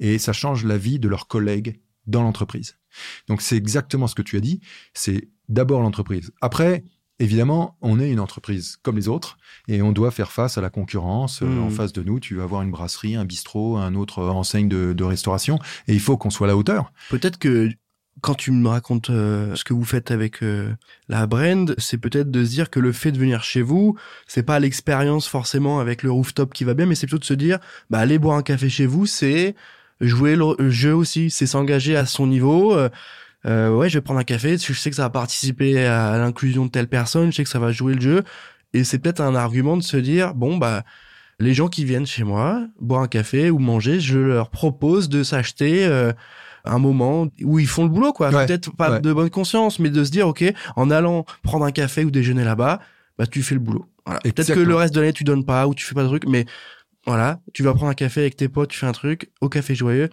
Et 0.00 0.18
ça 0.18 0.32
change 0.32 0.64
la 0.64 0.78
vie 0.78 0.98
de 0.98 1.08
leurs 1.08 1.28
collègues 1.28 1.80
dans 2.06 2.22
l'entreprise. 2.22 2.76
Donc 3.28 3.42
c'est 3.42 3.56
exactement 3.56 4.06
ce 4.06 4.14
que 4.14 4.22
tu 4.22 4.36
as 4.36 4.40
dit. 4.40 4.60
C'est 4.94 5.28
d'abord 5.48 5.80
l'entreprise. 5.80 6.32
Après, 6.40 6.84
évidemment, 7.18 7.76
on 7.80 8.00
est 8.00 8.10
une 8.10 8.20
entreprise 8.20 8.76
comme 8.82 8.96
les 8.96 9.08
autres 9.08 9.38
et 9.68 9.82
on 9.82 9.92
doit 9.92 10.10
faire 10.10 10.32
face 10.32 10.58
à 10.58 10.60
la 10.60 10.70
concurrence. 10.70 11.42
Euh, 11.42 11.46
en 11.46 11.68
mmh. 11.68 11.70
face 11.70 11.92
de 11.92 12.02
nous, 12.02 12.20
tu 12.20 12.36
vas 12.36 12.44
avoir 12.44 12.62
une 12.62 12.70
brasserie, 12.70 13.16
un 13.16 13.24
bistrot, 13.24 13.76
un 13.76 13.94
autre 13.94 14.22
enseigne 14.22 14.68
de, 14.68 15.04
restauration 15.04 15.58
et 15.88 15.94
il 15.94 16.00
faut 16.00 16.16
qu'on 16.16 16.30
soit 16.30 16.46
à 16.46 16.48
la 16.48 16.56
hauteur. 16.56 16.92
Peut-être 17.10 17.38
que 17.38 17.70
quand 18.20 18.34
tu 18.34 18.52
me 18.52 18.68
racontes 18.68 19.10
euh, 19.10 19.54
ce 19.56 19.64
que 19.64 19.74
vous 19.74 19.84
faites 19.84 20.10
avec 20.10 20.42
euh, 20.42 20.72
la 21.08 21.26
brand, 21.26 21.74
c'est 21.78 21.98
peut-être 21.98 22.30
de 22.30 22.44
se 22.44 22.50
dire 22.50 22.70
que 22.70 22.78
le 22.78 22.92
fait 22.92 23.10
de 23.10 23.18
venir 23.18 23.42
chez 23.42 23.62
vous, 23.62 23.96
c'est 24.26 24.42
pas 24.42 24.60
l'expérience 24.60 25.26
forcément 25.26 25.80
avec 25.80 26.02
le 26.02 26.10
rooftop 26.10 26.52
qui 26.52 26.64
va 26.64 26.74
bien, 26.74 26.86
mais 26.86 26.94
c'est 26.94 27.06
plutôt 27.06 27.18
de 27.18 27.24
se 27.24 27.34
dire, 27.34 27.58
bah 27.90 27.98
aller 27.98 28.18
boire 28.18 28.36
un 28.36 28.42
café 28.42 28.68
chez 28.68 28.86
vous, 28.86 29.06
c'est 29.06 29.54
jouer 30.00 30.36
le 30.36 30.70
jeu 30.70 30.94
aussi, 30.94 31.30
c'est 31.30 31.46
s'engager 31.46 31.96
à 31.96 32.06
son 32.06 32.26
niveau. 32.26 32.74
Euh, 32.74 32.88
euh, 33.46 33.74
ouais, 33.74 33.88
je 33.88 33.98
vais 33.98 34.02
prendre 34.02 34.20
un 34.20 34.24
café, 34.24 34.56
je 34.56 34.72
sais 34.72 34.90
que 34.90 34.96
ça 34.96 35.02
va 35.02 35.10
participer 35.10 35.84
à 35.84 36.16
l'inclusion 36.18 36.66
de 36.66 36.70
telle 36.70 36.88
personne, 36.88 37.32
je 37.32 37.36
sais 37.36 37.44
que 37.44 37.50
ça 37.50 37.58
va 37.58 37.72
jouer 37.72 37.94
le 37.94 38.00
jeu, 38.00 38.22
et 38.72 38.84
c'est 38.84 38.98
peut-être 38.98 39.20
un 39.20 39.34
argument 39.34 39.76
de 39.76 39.82
se 39.82 39.96
dire 39.96 40.34
bon 40.34 40.58
bah 40.58 40.84
les 41.40 41.54
gens 41.54 41.68
qui 41.68 41.84
viennent 41.84 42.06
chez 42.06 42.22
moi 42.24 42.64
boire 42.80 43.02
un 43.02 43.08
café 43.08 43.50
ou 43.50 43.58
manger, 43.58 43.98
je 43.98 44.18
leur 44.18 44.50
propose 44.50 45.08
de 45.08 45.24
s'acheter 45.24 45.84
euh, 45.84 46.12
un 46.64 46.78
moment 46.78 47.28
où 47.42 47.58
ils 47.58 47.66
font 47.66 47.84
le 47.84 47.88
boulot 47.88 48.12
quoi. 48.12 48.30
Peut-être 48.30 48.74
pas 48.74 49.00
de 49.00 49.12
bonne 49.12 49.30
conscience, 49.30 49.78
mais 49.78 49.90
de 49.90 50.04
se 50.04 50.10
dire 50.10 50.28
ok, 50.28 50.44
en 50.76 50.90
allant 50.90 51.24
prendre 51.42 51.64
un 51.64 51.72
café 51.72 52.04
ou 52.04 52.10
déjeuner 52.10 52.44
là-bas, 52.44 52.80
bah 53.18 53.26
tu 53.26 53.42
fais 53.42 53.54
le 53.54 53.60
boulot. 53.60 53.86
Voilà. 54.04 54.20
Peut-être 54.20 54.54
que 54.54 54.60
le 54.60 54.74
reste 54.74 54.94
de 54.94 55.00
l'année 55.00 55.12
tu 55.12 55.24
donnes 55.24 55.44
pas 55.44 55.66
ou 55.66 55.74
tu 55.74 55.84
fais 55.84 55.94
pas 55.94 56.02
de 56.02 56.08
trucs, 56.08 56.26
mais 56.26 56.46
voilà, 57.06 57.40
tu 57.52 57.62
vas 57.62 57.74
prendre 57.74 57.90
un 57.90 57.94
café 57.94 58.20
avec 58.20 58.36
tes 58.36 58.48
potes, 58.48 58.70
tu 58.70 58.78
fais 58.78 58.86
un 58.86 58.92
truc 58.92 59.30
au 59.40 59.48
café 59.48 59.74
joyeux. 59.74 60.08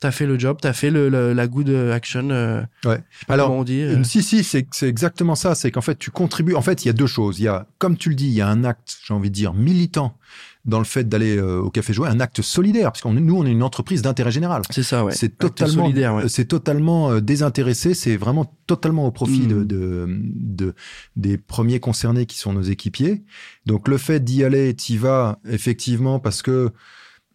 T'as 0.00 0.12
fait 0.12 0.24
le 0.24 0.38
job, 0.38 0.56
t'as 0.58 0.72
fait 0.72 0.88
le, 0.88 1.34
la 1.34 1.46
good 1.46 1.68
action. 1.92 2.30
Euh, 2.30 2.62
ouais. 2.86 3.04
Alors, 3.28 3.52
on 3.52 3.64
dit. 3.64 3.82
Euh. 3.82 4.02
Si 4.02 4.22
si, 4.22 4.42
c'est 4.42 4.66
c'est 4.72 4.88
exactement 4.88 5.34
ça. 5.34 5.54
C'est 5.54 5.70
qu'en 5.70 5.82
fait, 5.82 5.98
tu 5.98 6.10
contribues. 6.10 6.54
En 6.54 6.62
fait, 6.62 6.86
il 6.86 6.88
y 6.88 6.90
a 6.90 6.94
deux 6.94 7.06
choses. 7.06 7.38
Il 7.38 7.42
y 7.42 7.48
a, 7.48 7.66
comme 7.76 7.98
tu 7.98 8.08
le 8.08 8.14
dis, 8.14 8.28
il 8.28 8.32
y 8.32 8.40
a 8.40 8.48
un 8.48 8.64
acte, 8.64 8.96
j'ai 9.04 9.12
envie 9.12 9.28
de 9.28 9.34
dire, 9.34 9.52
militant 9.52 10.16
dans 10.64 10.78
le 10.78 10.84
fait 10.84 11.08
d'aller 11.08 11.36
euh, 11.36 11.58
au 11.58 11.70
café 11.70 11.92
jouer, 11.92 12.08
un 12.08 12.20
acte 12.20 12.42
solidaire, 12.42 12.92
parce 12.92 13.00
qu'on 13.00 13.14
nous 13.14 13.36
on 13.36 13.46
est 13.46 13.50
une 13.50 13.62
entreprise 13.62 14.02
d'intérêt 14.02 14.30
général. 14.30 14.62
C'est 14.70 14.82
ça, 14.82 15.04
ouais. 15.04 15.12
C'est 15.14 15.38
totalement, 15.38 15.84
solidaire, 15.84 16.22
c'est 16.28 16.44
totalement 16.44 17.10
euh, 17.10 17.20
désintéressé, 17.20 17.94
c'est 17.94 18.16
vraiment 18.16 18.54
totalement 18.66 19.06
au 19.06 19.10
profit 19.10 19.46
de, 19.46 19.64
mm. 19.64 20.22
de, 20.34 20.74
des 21.16 21.38
premiers 21.38 21.80
concernés 21.80 22.26
qui 22.26 22.38
sont 22.38 22.52
nos 22.52 22.62
équipiers. 22.62 23.22
Donc 23.64 23.88
le 23.88 23.96
fait 23.96 24.22
d'y 24.22 24.44
aller, 24.44 24.74
t'y 24.74 24.98
vas 24.98 25.38
effectivement 25.48 26.18
parce 26.18 26.42
que 26.42 26.70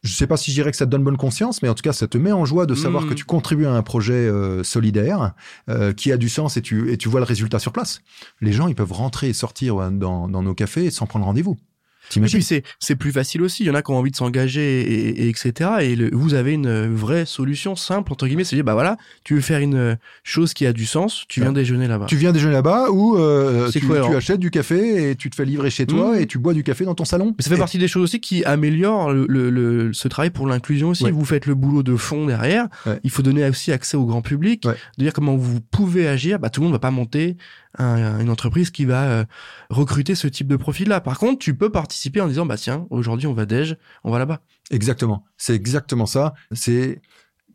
je 0.04 0.14
sais 0.14 0.28
pas 0.28 0.38
si 0.38 0.52
je 0.52 0.56
dirais 0.56 0.70
que 0.70 0.78
ça 0.78 0.86
te 0.86 0.92
donne 0.92 1.04
bonne 1.04 1.18
conscience, 1.18 1.64
mais 1.64 1.70
en 1.70 1.74
tout 1.74 1.82
cas, 1.82 1.94
ça 1.94 2.08
te 2.08 2.20
met 2.20 2.32
en 2.32 2.46
joie 2.46 2.68
de 2.68 2.76
savoir 2.76 3.06
mm. 3.06 3.10
que 3.10 3.14
tu 3.16 3.26
contribues 3.26 3.66
à 3.66 3.74
un 3.74 3.82
projet 3.82 4.14
euh, 4.14 4.64
solidaire 4.64 5.34
qui 5.98 6.12
a 6.12 6.18
du 6.18 6.30
sens 6.30 6.58
et 6.58 6.62
tu, 6.62 6.92
et 6.92 6.98
tu 6.98 7.10
vois 7.10 7.20
le 7.22 7.26
résultat 7.26 7.58
sur 7.58 7.72
place. 7.72 8.02
Les 8.40 8.54
gens, 8.54 8.68
ils 8.68 8.76
peuvent 8.76 8.94
rentrer 8.94 9.30
et 9.30 9.34
sortir 9.34 9.92
dans, 9.92 10.28
dans 10.28 10.44
nos 10.44 10.54
cafés 10.54 10.92
sans 10.92 11.08
prendre 11.08 11.26
rendez-vous. 11.26 11.58
Et 12.16 12.20
puis 12.22 12.44
c'est 12.44 12.64
c'est 12.80 12.96
plus 12.96 13.12
facile 13.12 13.42
aussi. 13.42 13.64
Il 13.64 13.68
y 13.68 13.70
en 13.70 13.76
a 13.76 13.82
qui 13.82 13.92
ont 13.92 13.98
envie 13.98 14.12
de 14.12 14.16
s'engager 14.16 14.82
et, 14.82 15.30
etc. 15.30 15.70
Et 15.82 15.96
vous 16.12 16.34
avez 16.34 16.54
une 16.54 16.94
vraie 16.94 17.26
solution 17.26 17.76
simple 17.76 18.12
entre 18.12 18.28
guillemets, 18.28 18.44
c'est 18.44 18.56
dire 18.56 18.66
bah 18.66 18.74
voilà, 18.74 18.98
tu 19.24 19.36
veux 19.36 19.42
faire 19.42 19.60
une 19.60 19.98
chose 20.24 20.54
qui 20.54 20.66
a 20.66 20.74
du 20.74 20.86
sens, 20.86 21.26
tu 21.28 21.42
viens 21.42 21.52
déjeuner 21.52 21.88
là-bas. 21.88 22.06
Tu 22.08 22.16
viens 22.16 22.32
déjeuner 22.32 22.54
là-bas 22.54 22.90
ou 22.92 23.18
euh, 23.18 23.70
tu, 23.72 23.80
tu, 23.80 23.94
achètes 23.94 24.40
du 24.40 24.52
café 24.52 25.10
et 25.10 25.16
tu 25.16 25.30
te 25.30 25.36
fais 25.36 25.46
livrer 25.46 25.70
chez 25.70 25.86
toi 25.86 26.16
mmh. 26.16 26.20
et 26.20 26.26
tu 26.26 26.38
bois 26.38 26.54
du 26.54 26.64
café 26.64 26.86
dans 26.86 26.96
ton 26.96 27.06
salon. 27.06 27.34
Mais 27.38 27.44
ça 27.44 27.50
fait 27.50 27.58
partie 27.58 27.78
des 27.78 27.88
choses 27.88 28.04
aussi 28.04 28.20
qui 28.20 28.44
améliorent 28.46 29.12
le, 29.12 29.26
le, 29.28 29.94
ce 29.94 30.08
travail 30.08 30.30
pour 30.30 30.48
l'inclusion 30.48 30.90
aussi. 30.90 31.10
Vous 31.10 31.26
faites 31.26 31.46
le 31.46 31.56
boulot 31.56 31.84
de 31.84 31.96
fond 31.96 32.26
derrière. 32.26 32.68
Il 33.04 33.10
faut 33.10 33.22
donner 33.22 33.48
aussi 33.48 33.72
accès 33.72 33.98
au 33.98 34.06
grand 34.06 34.22
public, 34.22 34.64
de 34.64 35.04
dire 35.04 35.14
comment 35.14 35.36
vous 35.36 35.60
pouvez 35.62 36.08
agir. 36.08 36.40
Bah 36.40 36.50
tout 36.50 36.62
le 36.62 36.66
monde 36.66 36.74
va 36.74 36.80
pas 36.80 36.92
monter 36.92 37.38
un- 37.78 38.20
une 38.20 38.30
entreprise 38.30 38.72
qui 38.72 38.86
va 38.86 39.04
euh, 39.06 39.26
recruter 39.70 40.16
ce 40.16 40.28
type 40.28 40.48
de 40.48 40.56
profil-là. 40.56 41.02
Par 41.02 41.18
contre, 41.20 41.40
tu 41.40 41.56
peux 41.56 41.72
participer 41.72 42.22
en 42.22 42.28
disant, 42.28 42.46
bah 42.46 42.58
tiens, 42.58 42.88
aujourd'hui 42.90 43.28
on 43.28 43.34
va 43.34 43.46
déj, 43.46 43.78
on 44.04 44.12
va 44.12 44.20
là-bas. 44.20 44.42
Exactement. 44.72 45.24
C'est 45.38 45.56
exactement 45.56 46.06
ça. 46.06 46.34
C'est 46.52 47.02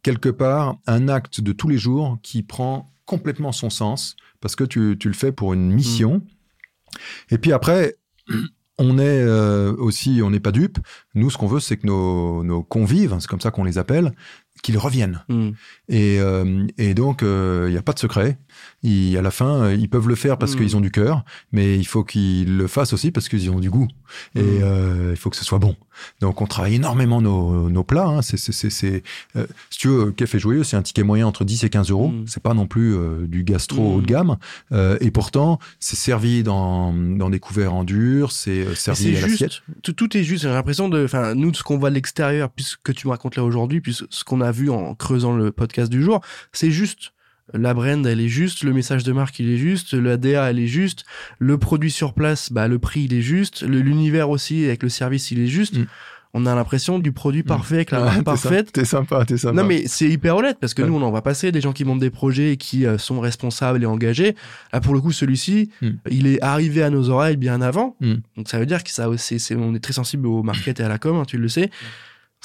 quelque 0.02 0.28
part 0.28 0.76
un 0.86 1.08
acte 1.08 1.40
de 1.40 1.52
tous 1.52 1.68
les 1.68 1.78
jours 1.78 2.18
qui 2.22 2.42
prend 2.42 2.90
complètement 3.04 3.52
son 3.52 3.70
sens 3.70 4.16
parce 4.40 4.56
que 4.56 4.64
tu, 4.64 4.96
tu 4.98 5.08
le 5.08 5.14
fais 5.14 5.32
pour 5.32 5.52
une 5.52 5.70
mission. 5.72 6.22
Et 7.30 7.38
puis 7.38 7.52
après, 7.52 7.96
on 8.78 8.98
est 8.98 9.22
euh, 9.22 9.74
aussi, 9.76 10.20
on 10.24 10.30
n'est 10.30 10.40
pas 10.40 10.52
dupe. 10.52 10.78
Nous, 11.14 11.28
ce 11.30 11.36
qu'on 11.36 11.46
veut, 11.46 11.60
c'est 11.60 11.76
que 11.76 11.86
nos, 11.86 12.42
nos 12.44 12.62
convives, 12.62 13.16
c'est 13.20 13.28
comme 13.28 13.40
ça 13.40 13.50
qu'on 13.50 13.64
les 13.64 13.76
appelle, 13.78 14.12
qu'ils 14.62 14.78
reviennent. 14.78 15.22
Hmm. 15.28 15.50
Et, 15.88 16.18
euh, 16.20 16.66
et 16.78 16.94
donc, 16.94 17.22
euh, 17.22 17.66
il 17.68 17.72
n'y 17.72 17.78
a 17.78 17.82
pas 17.82 17.92
de 17.92 17.98
secret. 17.98 18.38
Ils, 18.82 19.16
à 19.16 19.22
la 19.22 19.30
fin, 19.30 19.62
euh, 19.64 19.74
ils 19.74 19.88
peuvent 19.88 20.08
le 20.08 20.14
faire 20.14 20.38
parce 20.38 20.54
Mm. 20.54 20.58
qu'ils 20.58 20.76
ont 20.76 20.80
du 20.80 20.90
cœur, 20.90 21.24
mais 21.52 21.78
il 21.78 21.84
faut 21.86 22.02
qu'ils 22.04 22.56
le 22.56 22.66
fassent 22.66 22.92
aussi 22.92 23.10
parce 23.10 23.28
qu'ils 23.28 23.50
ont 23.50 23.60
du 23.60 23.70
goût. 23.70 23.88
Et 24.34 24.42
Mm. 24.42 24.60
euh, 24.62 25.08
il 25.12 25.16
faut 25.16 25.30
que 25.30 25.36
ce 25.36 25.44
soit 25.44 25.58
bon. 25.58 25.76
Donc, 26.20 26.40
on 26.40 26.46
travaille 26.46 26.76
énormément 26.76 27.20
nos, 27.20 27.68
nos 27.68 27.84
plats. 27.84 28.06
Hein. 28.06 28.22
C'est, 28.22 28.38
c'est, 28.38 29.02
euh, 29.36 29.46
si 29.70 29.78
tu 29.78 29.88
veux, 29.88 30.10
Café 30.12 30.38
Joyeux, 30.38 30.64
c'est 30.64 30.76
un 30.76 30.82
ticket 30.82 31.02
moyen 31.02 31.26
entre 31.26 31.44
10 31.44 31.64
et 31.64 31.68
15 31.70 31.90
euros. 31.90 32.08
Mm. 32.08 32.24
C'est 32.26 32.42
pas 32.42 32.54
non 32.54 32.66
plus 32.66 32.94
euh, 32.96 33.26
du 33.26 33.44
gastro 33.44 33.82
Mm. 33.82 33.94
haut 33.96 34.00
de 34.00 34.06
gamme. 34.06 34.36
Euh, 34.72 34.96
et 35.00 35.10
pourtant, 35.10 35.58
c'est 35.78 35.96
servi 35.96 36.42
dans, 36.42 36.92
dans 36.94 37.28
des 37.30 37.38
couverts 37.40 37.74
en 37.74 37.84
dur, 37.84 38.32
c'est 38.32 38.50
euh, 38.66 38.74
servi 38.74 39.14
C'est 39.14 39.22
à 39.24 39.26
l'assiette. 39.26 39.62
tout, 39.82 39.92
tout 39.92 40.16
est 40.16 40.24
juste. 40.24 40.42
J'ai 40.44 40.48
l'impression 40.48 40.88
de, 40.88 41.04
enfin, 41.04 41.34
nous, 41.34 41.50
de 41.50 41.56
ce 41.56 41.62
qu'on 41.62 41.78
voit 41.78 41.90
de 41.90 41.94
l'extérieur, 41.94 42.50
puis 42.50 42.64
ce 42.64 42.76
que 42.82 42.92
tu 42.92 43.06
me 43.06 43.10
racontes 43.12 43.36
là 43.36 43.44
aujourd'hui, 43.44 43.80
puis 43.80 43.94
ce 44.08 44.24
qu'on 44.24 44.40
a 44.40 44.49
vu 44.52 44.70
en 44.70 44.94
creusant 44.94 45.34
le 45.36 45.50
podcast 45.52 45.90
du 45.90 46.02
jour, 46.02 46.20
c'est 46.52 46.70
juste. 46.70 47.12
La 47.52 47.74
brand, 47.74 48.06
elle 48.06 48.20
est 48.20 48.28
juste, 48.28 48.62
le 48.62 48.72
message 48.72 49.02
de 49.02 49.10
marque, 49.12 49.40
il 49.40 49.50
est 49.50 49.56
juste, 49.56 49.92
la 49.94 50.16
DA, 50.16 50.50
elle 50.50 50.60
est 50.60 50.68
juste, 50.68 51.04
le 51.40 51.58
produit 51.58 51.90
sur 51.90 52.14
place, 52.14 52.52
bah, 52.52 52.68
le 52.68 52.78
prix, 52.78 53.02
il 53.10 53.12
est 53.14 53.22
juste, 53.22 53.62
l'univers 53.62 54.30
aussi, 54.30 54.64
avec 54.66 54.84
le 54.84 54.88
service, 54.88 55.32
il 55.32 55.40
est 55.40 55.48
juste. 55.48 55.76
Mm. 55.76 55.86
On 56.32 56.46
a 56.46 56.54
l'impression 56.54 57.00
du 57.00 57.10
produit 57.10 57.42
parfait, 57.42 57.74
avec 57.74 57.90
la 57.90 58.04
marque 58.04 58.22
parfaite. 58.22 58.70
T'es 58.70 58.84
sympa, 58.84 59.24
t'es 59.24 59.36
sympa. 59.36 59.60
Non 59.60 59.66
mais 59.66 59.82
c'est 59.88 60.08
hyper 60.08 60.36
honnête 60.36 60.58
parce 60.60 60.74
que 60.74 60.82
Ouais. 60.82 60.86
nous 60.88 60.94
on 60.94 61.02
en 61.02 61.10
va 61.10 61.22
passer 61.22 61.50
des 61.50 61.60
gens 61.60 61.72
qui 61.72 61.84
montent 61.84 61.98
des 61.98 62.10
projets 62.10 62.52
et 62.52 62.56
qui 62.56 62.86
euh, 62.86 62.98
sont 62.98 63.18
responsables 63.18 63.82
et 63.82 63.86
engagés. 63.86 64.36
Là 64.72 64.80
pour 64.80 64.94
le 64.94 65.00
coup 65.00 65.10
celui-ci, 65.10 65.70
Mm. 65.82 65.88
il 66.08 66.28
est 66.28 66.40
arrivé 66.40 66.84
à 66.84 66.90
nos 66.90 67.08
oreilles 67.10 67.36
bien 67.36 67.60
avant. 67.60 67.96
Mm. 68.00 68.14
Donc 68.36 68.48
ça 68.48 68.60
veut 68.60 68.66
dire 68.66 68.84
que 68.84 68.90
ça 68.92 69.08
c'est 69.16 69.56
on 69.56 69.74
est 69.74 69.80
très 69.80 69.92
sensible 69.92 70.28
au 70.28 70.44
market 70.44 70.78
et 70.78 70.84
à 70.84 70.88
la 70.88 70.98
com, 70.98 71.16
hein, 71.16 71.24
tu 71.26 71.36
le 71.36 71.48
sais. 71.48 71.68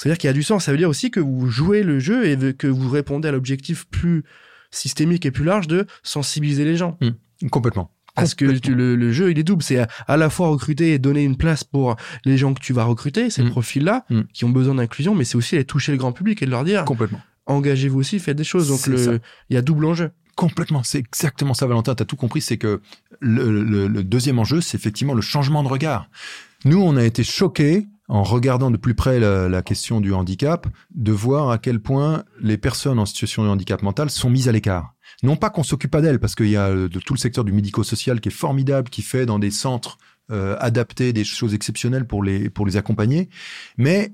Veut 0.04 0.10
dire 0.10 0.18
qu'il 0.18 0.28
y 0.28 0.30
a 0.30 0.34
du 0.34 0.42
sens. 0.42 0.64
Ça 0.64 0.72
veut 0.72 0.78
dire 0.78 0.88
aussi 0.90 1.10
que 1.10 1.20
vous 1.20 1.48
jouez 1.48 1.82
le 1.82 1.98
jeu 1.98 2.26
et 2.28 2.54
que 2.54 2.66
vous 2.66 2.90
répondez 2.90 3.28
à 3.28 3.32
l'objectif 3.32 3.86
plus 3.86 4.24
systémique 4.70 5.24
et 5.26 5.30
plus 5.30 5.44
large 5.44 5.68
de 5.68 5.86
sensibiliser 6.02 6.64
les 6.64 6.76
gens. 6.76 6.98
Complètement. 7.50 7.90
Parce 8.14 8.34
que 8.34 8.46
tu- 8.58 8.74
le, 8.74 8.96
le 8.96 9.12
jeu, 9.12 9.30
il 9.30 9.38
est 9.38 9.42
double. 9.42 9.62
C'est 9.62 9.86
à, 10.08 10.16
la 10.16 10.30
fois 10.30 10.48
recruter 10.48 10.94
et 10.94 10.98
donner 10.98 11.22
une 11.22 11.36
place 11.36 11.64
pour 11.64 11.96
les 12.24 12.38
gens 12.38 12.54
que 12.54 12.60
tu 12.60 12.72
vas 12.72 12.84
recruter, 12.84 13.28
ces 13.28 13.42
Mm. 13.42 13.50
profils-là, 13.50 14.04
Mm. 14.08 14.20
qui 14.32 14.44
ont 14.46 14.50
besoin 14.50 14.74
d'inclusion, 14.76 15.14
mais 15.14 15.24
c'est 15.24 15.36
aussi 15.36 15.54
aller 15.54 15.64
toucher 15.66 15.92
le 15.92 15.98
grand 15.98 16.12
public 16.12 16.42
et 16.42 16.46
de 16.46 16.50
leur 16.50 16.64
dire 16.64 16.84
Complètement. 16.86 17.20
engagez-vous 17.44 17.98
aussi, 18.00 18.18
faites 18.18 18.36
des 18.38 18.42
choses. 18.44 18.68
Donc 18.68 18.86
le- 18.86 19.20
il 19.50 19.54
y 19.54 19.56
a 19.58 19.62
double 19.62 19.84
enjeu. 19.84 20.12
Complètement, 20.34 20.82
c'est 20.82 20.98
exactement 20.98 21.52
ça, 21.54 21.66
Valentin. 21.66 21.94
Tu 21.94 22.02
as 22.02 22.06
tout 22.06 22.16
compris. 22.16 22.40
C'est 22.40 22.56
que 22.56 22.80
le, 23.20 23.62
le- 23.62 23.86
le 23.88 24.02
deuxième 24.02 24.38
enjeu, 24.38 24.60
c'est 24.62 24.76
effectivement 24.78 25.14
le 25.14 25.22
changement 25.22 25.62
de 25.62 25.68
regard. 25.68 26.08
Nous, 26.64 26.80
on 26.80 26.96
a 26.96 27.04
été 27.04 27.22
choqués 27.22 27.86
en 28.08 28.22
regardant 28.22 28.70
de 28.70 28.76
plus 28.76 28.94
près 28.94 29.18
la, 29.20 29.48
la 29.48 29.62
question 29.62 30.00
du 30.00 30.12
handicap, 30.12 30.66
de 30.94 31.12
voir 31.12 31.50
à 31.50 31.58
quel 31.58 31.80
point 31.80 32.24
les 32.40 32.58
personnes 32.58 32.98
en 32.98 33.06
situation 33.06 33.44
de 33.44 33.48
handicap 33.48 33.82
mental 33.82 34.10
sont 34.10 34.30
mises 34.30 34.48
à 34.48 34.52
l'écart. 34.52 34.94
Non 35.22 35.36
pas 35.36 35.50
qu'on 35.50 35.62
s'occupe 35.62 35.90
pas 35.90 36.00
d'elles, 36.00 36.20
parce 36.20 36.34
qu'il 36.34 36.48
y 36.48 36.56
a 36.56 36.68
euh, 36.68 36.88
de 36.88 37.00
tout 37.00 37.14
le 37.14 37.18
secteur 37.18 37.44
du 37.44 37.52
médico-social 37.52 38.20
qui 38.20 38.28
est 38.28 38.32
formidable, 38.32 38.90
qui 38.90 39.02
fait 39.02 39.26
dans 39.26 39.38
des 39.38 39.50
centres 39.50 39.98
euh, 40.30 40.56
adaptés 40.60 41.12
des 41.12 41.24
choses 41.24 41.54
exceptionnelles 41.54 42.06
pour 42.06 42.22
les 42.22 42.50
pour 42.50 42.66
les 42.66 42.76
accompagner, 42.76 43.28
mais 43.76 44.12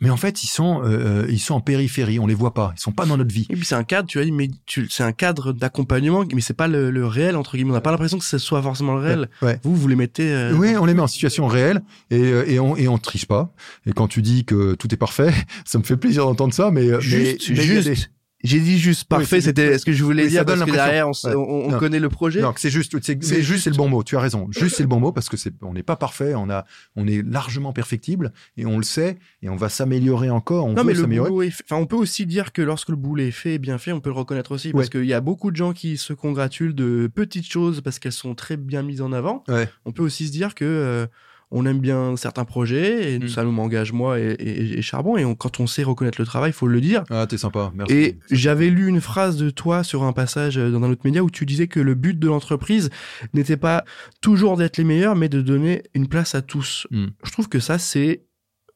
mais 0.00 0.10
en 0.10 0.16
fait 0.16 0.42
ils 0.42 0.48
sont 0.48 0.82
euh, 0.84 1.24
euh, 1.24 1.26
ils 1.28 1.38
sont 1.40 1.54
en 1.54 1.60
périphérie, 1.60 2.18
on 2.18 2.26
les 2.26 2.34
voit 2.34 2.54
pas, 2.54 2.72
ils 2.76 2.80
sont 2.80 2.92
pas 2.92 3.06
dans 3.06 3.16
notre 3.16 3.32
vie. 3.34 3.46
Et 3.50 3.54
puis 3.56 3.64
c'est 3.64 3.74
un 3.74 3.84
cadre, 3.84 4.08
tu 4.08 4.18
as 4.20 4.24
dit, 4.24 4.32
mais 4.32 4.48
tu, 4.66 4.86
c'est 4.90 5.02
un 5.02 5.12
cadre 5.12 5.52
d'accompagnement, 5.52 6.24
mais 6.34 6.40
c'est 6.40 6.54
pas 6.54 6.68
le, 6.68 6.90
le 6.90 7.06
réel 7.06 7.36
entre 7.36 7.56
guillemets. 7.56 7.70
On 7.70 7.74
n'a 7.74 7.80
pas 7.80 7.90
l'impression 7.90 8.18
que 8.18 8.24
ce 8.24 8.38
soit 8.38 8.62
forcément 8.62 8.94
le 8.94 9.00
réel. 9.00 9.28
Ouais. 9.42 9.58
Vous, 9.64 9.74
vous 9.74 9.88
les 9.88 9.96
mettez. 9.96 10.30
euh, 10.32 10.52
Oui, 10.54 10.76
on 10.78 10.84
les 10.84 10.94
met 10.94 11.02
en 11.02 11.06
situation 11.06 11.46
réelle 11.46 11.82
et, 12.10 12.20
euh, 12.20 12.44
et, 12.48 12.60
on, 12.60 12.76
et 12.76 12.88
on 12.88 12.98
triche 12.98 13.26
pas. 13.26 13.52
Et 13.86 13.92
quand 13.92 14.08
tu 14.08 14.22
dis 14.22 14.44
que 14.44 14.74
tout 14.74 14.92
est 14.92 14.98
parfait, 14.98 15.32
ça 15.64 15.78
me 15.78 15.84
fait 15.84 15.96
plaisir 15.96 16.24
d'entendre 16.24 16.54
ça, 16.54 16.70
mais 16.70 16.86
euh, 16.88 17.00
Juste, 17.00 17.48
mais, 17.50 17.56
mais 17.56 17.94
J'ai 18.44 18.60
dit 18.60 18.78
juste 18.78 19.04
parfait. 19.08 19.40
c'était 19.40 19.78
ce 19.78 19.84
que 19.84 19.92
je 19.92 20.04
voulais 20.04 20.22
oui, 20.24 20.28
dire 20.30 20.44
parce 20.44 20.62
que 20.62 20.70
derrière, 20.70 21.08
on, 21.08 21.10
Ouais. 21.28 21.34
on- 21.34 21.78
connaît 21.78 21.98
le 21.98 22.08
projet. 22.08 22.40
non, 22.40 22.52
c'est 22.56 22.70
juste, 22.70 22.96
c'est, 23.02 23.20
juste, 23.42 23.64
c'est 23.64 23.70
le 23.70 23.76
bon 23.76 23.88
mot. 23.88 24.04
Tu 24.04 24.16
as 24.16 24.20
raison. 24.20 24.46
Juste, 24.50 24.76
c'est 24.76 24.84
le 24.84 24.88
bon 24.88 25.00
mot 25.00 25.10
parce 25.10 25.28
que 25.28 25.36
c'est, 25.36 25.52
on 25.62 25.72
n'est 25.74 25.82
pas 25.82 25.96
parfait. 25.96 26.34
On 26.36 26.48
a, 26.48 26.64
on 26.94 27.08
est 27.08 27.22
largement 27.26 27.72
perfectible 27.72 28.32
et 28.56 28.64
on 28.64 28.78
le 28.78 28.84
sait 28.84 29.18
et 29.42 29.48
on 29.48 29.56
va 29.56 29.68
s'améliorer 29.68 30.30
encore. 30.30 30.66
On 30.66 30.72
Non, 30.74 30.84
mais 30.84 30.94
le 30.94 31.00
est 31.42 31.50
fait. 31.50 31.64
Enfin, 31.68 31.82
on 31.82 31.86
peut 31.86 31.96
aussi 31.96 32.26
dire 32.26 32.52
que 32.52 32.62
lorsque 32.62 32.90
le 32.90 32.96
boulot 32.96 33.24
est 33.24 33.30
fait 33.32 33.54
et 33.54 33.58
bien 33.58 33.76
fait, 33.78 33.90
on 33.92 34.00
peut 34.00 34.10
le 34.10 34.16
reconnaître 34.16 34.52
aussi. 34.52 34.70
Parce 34.70 34.84
Ouais. 34.84 34.90
qu'il 34.90 35.06
y 35.06 35.14
a 35.14 35.20
beaucoup 35.20 35.50
de 35.50 35.56
gens 35.56 35.72
qui 35.72 35.96
se 35.96 36.12
congratulent 36.12 36.74
de 36.76 37.10
petites 37.12 37.50
choses 37.50 37.80
parce 37.80 37.98
qu'elles 37.98 38.12
sont 38.12 38.36
très 38.36 38.56
bien 38.56 38.82
mises 38.82 39.02
en 39.02 39.12
avant. 39.12 39.42
Ouais. 39.48 39.68
On 39.84 39.90
peut 39.92 40.02
aussi 40.04 40.28
se 40.28 40.32
dire 40.32 40.54
que 40.54 40.64
euh, 40.64 41.06
on 41.50 41.64
aime 41.64 41.78
bien 41.80 42.14
certains 42.16 42.44
projets 42.44 43.14
et 43.14 43.18
Mm. 43.18 43.28
ça 43.28 43.42
nous 43.44 43.52
m'engage 43.52 43.92
moi 43.92 44.18
et, 44.20 44.32
et- 44.32 44.78
et 44.78 44.82
Charbon. 44.82 45.16
Et 45.16 45.24
on- 45.24 45.34
quand 45.34 45.60
on 45.60 45.66
sait 45.66 45.82
reconnaître 45.82 46.20
le 46.20 46.26
travail, 46.26 46.50
il 46.50 46.52
faut 46.52 46.66
le 46.66 46.80
dire. 46.80 47.04
Ah, 47.10 47.26
t'es 47.26 47.38
sympa. 47.38 47.72
Merci. 47.74 47.94
Et 47.94 48.18
j'avais 48.30 48.68
lu 48.68 48.86
une 48.86 49.00
phrase 49.00 49.36
de 49.38 49.48
toi 49.50 49.82
sur 49.82 50.02
un 50.02 50.12
passage 50.12 50.58
euh, 50.58 50.70
dans 50.70 50.82
un 50.82 50.90
autre 50.90 51.02
média 51.04 51.22
où 51.24 51.30
tu 51.30 51.46
disais 51.46 51.66
que 51.66 51.80
le 51.80 51.94
but 51.94 52.18
de 52.18 52.26
l'entreprise 52.28 52.90
n'était 53.32 53.56
pas 53.56 53.84
toujours 54.20 54.56
d'être 54.58 54.76
les 54.76 54.84
meilleurs, 54.84 55.16
mais 55.16 55.28
de 55.30 55.40
donner 55.40 55.84
une 55.94 56.06
place 56.08 56.34
à 56.34 56.42
tous. 56.42 56.86
Mm. 56.90 57.06
Je 57.24 57.32
trouve 57.32 57.48
que 57.48 57.60
ça, 57.60 57.78
c'est 57.78 58.24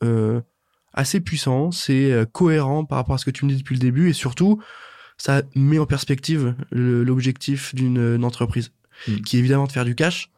euh, 0.03 0.41
assez 0.95 1.21
puissant, 1.21 1.71
c'est 1.73 2.11
euh, 2.11 2.25
cohérent 2.25 2.85
par 2.85 2.97
rapport 2.99 3.15
à 3.15 3.19
ce 3.19 3.25
que 3.25 3.31
tu 3.31 3.45
me 3.45 3.51
dis 3.51 3.57
depuis 3.59 3.75
le 3.75 3.81
début, 3.81 4.09
et 4.09 4.13
surtout, 4.15 4.61
ça 5.19 5.43
met 5.55 5.79
en 5.79 5.87
perspective 5.87 6.55
l'objectif 6.73 7.75
d'une 7.75 8.15
une 8.17 8.25
entreprise, 8.25 8.73
Mm. 9.09 9.17
qui 9.23 9.37
est 9.37 9.41
évidemment 9.41 9.67
de 9.67 9.73
faire 9.73 9.85
du 9.85 9.95
cash, 9.95 10.31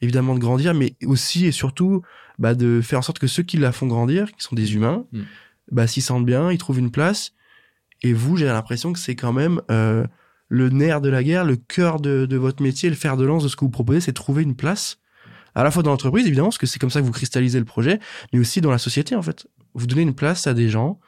évidemment 0.00 0.34
de 0.34 0.40
grandir, 0.40 0.74
mais 0.74 0.94
aussi 1.04 1.46
et 1.46 1.52
surtout 1.52 2.02
bah, 2.38 2.54
de 2.54 2.80
faire 2.80 2.98
en 2.98 3.02
sorte 3.02 3.18
que 3.18 3.26
ceux 3.26 3.42
qui 3.42 3.56
la 3.58 3.72
font 3.72 3.86
grandir, 3.86 4.26
qui 4.32 4.42
sont 4.42 4.54
des 4.56 4.74
humains, 4.74 5.04
Mm. 5.12 5.20
bah, 5.72 5.86
s'y 5.86 6.00
sentent 6.00 6.26
bien, 6.26 6.50
ils 6.50 6.58
trouvent 6.58 6.78
une 6.78 6.90
place. 6.90 7.32
Et 8.02 8.12
vous, 8.14 8.36
j'ai 8.36 8.46
l'impression 8.46 8.92
que 8.92 8.98
c'est 8.98 9.14
quand 9.14 9.32
même 9.34 9.60
euh, 9.70 10.06
le 10.48 10.70
nerf 10.70 11.00
de 11.02 11.10
la 11.10 11.22
guerre, 11.22 11.44
le 11.44 11.56
cœur 11.56 12.00
de, 12.00 12.24
de 12.26 12.36
votre 12.36 12.62
métier, 12.62 12.88
le 12.88 12.96
fer 12.96 13.16
de 13.16 13.24
lance 13.24 13.42
de 13.42 13.48
ce 13.48 13.56
que 13.56 13.64
vous 13.64 13.70
proposez, 13.70 14.00
c'est 14.00 14.12
trouver 14.14 14.42
une 14.42 14.56
place, 14.56 14.98
à 15.54 15.64
la 15.64 15.70
fois 15.70 15.82
dans 15.82 15.90
l'entreprise, 15.90 16.26
évidemment, 16.26 16.48
parce 16.48 16.58
que 16.58 16.66
c'est 16.66 16.78
comme 16.78 16.90
ça 16.90 17.00
que 17.00 17.04
vous 17.06 17.12
cristallisez 17.12 17.58
le 17.58 17.64
projet, 17.66 18.00
mais 18.32 18.38
aussi 18.38 18.60
dans 18.60 18.70
la 18.70 18.78
société, 18.78 19.14
en 19.14 19.22
fait. 19.22 19.46
Vous 19.74 19.86
donnez 19.86 20.02
une 20.02 20.14
place 20.14 20.46
à 20.46 20.54
des 20.54 20.70
gens 20.70 20.98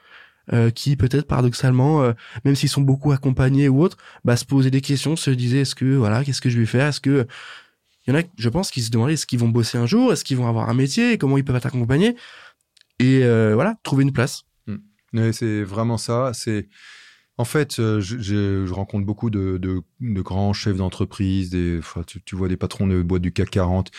euh, 0.52 0.70
qui, 0.70 0.96
peut-être 0.96 1.26
paradoxalement, 1.26 2.02
euh, 2.02 2.12
même 2.44 2.56
s'ils 2.56 2.68
sont 2.68 2.82
beaucoup 2.82 3.12
accompagnés 3.12 3.68
ou 3.68 3.82
autres, 3.82 3.96
bah, 4.24 4.36
se 4.36 4.44
posaient 4.44 4.70
des 4.70 4.80
questions, 4.80 5.16
se 5.16 5.30
disaient, 5.30 5.60
est-ce 5.60 5.74
que, 5.74 5.94
voilà, 5.94 6.24
qu'est-ce 6.24 6.40
que 6.42 6.50
je 6.50 6.58
vais 6.58 6.66
faire? 6.66 6.88
Est-ce 6.88 7.00
que... 7.00 7.26
Il 8.06 8.12
y 8.12 8.16
en 8.16 8.20
a, 8.20 8.22
je 8.36 8.48
pense, 8.48 8.70
qui 8.70 8.82
se 8.82 8.90
demandaient, 8.90 9.14
est-ce 9.14 9.26
qu'ils 9.26 9.38
vont 9.38 9.48
bosser 9.48 9.78
un 9.78 9.86
jour? 9.86 10.12
Est-ce 10.12 10.24
qu'ils 10.24 10.36
vont 10.36 10.48
avoir 10.48 10.68
un 10.68 10.74
métier? 10.74 11.18
Comment 11.18 11.36
ils 11.38 11.44
peuvent 11.44 11.56
être 11.56 11.66
accompagnés? 11.66 12.16
Et 12.98 13.24
euh, 13.24 13.54
voilà, 13.54 13.76
trouver 13.82 14.02
une 14.04 14.12
place. 14.12 14.44
Ouais, 15.12 15.32
c'est 15.32 15.62
vraiment 15.62 15.98
ça. 15.98 16.32
C'est 16.34 16.68
en 17.38 17.44
fait, 17.44 17.78
euh, 17.78 18.00
je, 18.00 18.18
je- 18.18 18.64
je 18.66 18.72
rencontre 18.72 19.04
beaucoup 19.06 19.30
de, 19.30 19.56
de- 19.58 19.82
de 20.00 20.20
grands 20.22 20.52
chefs 20.52 20.76
d'entreprise, 20.76 21.50
des, 21.50 21.78
enfin, 21.78 22.02
tu, 22.06 22.22
tu 22.22 22.34
vois 22.36 22.48
des 22.48 22.56
patrons 22.56 22.86
de 22.86 23.02
boîtes 23.02 23.22
du 23.22 23.32
CAC 23.32 23.50
40, 23.50 23.90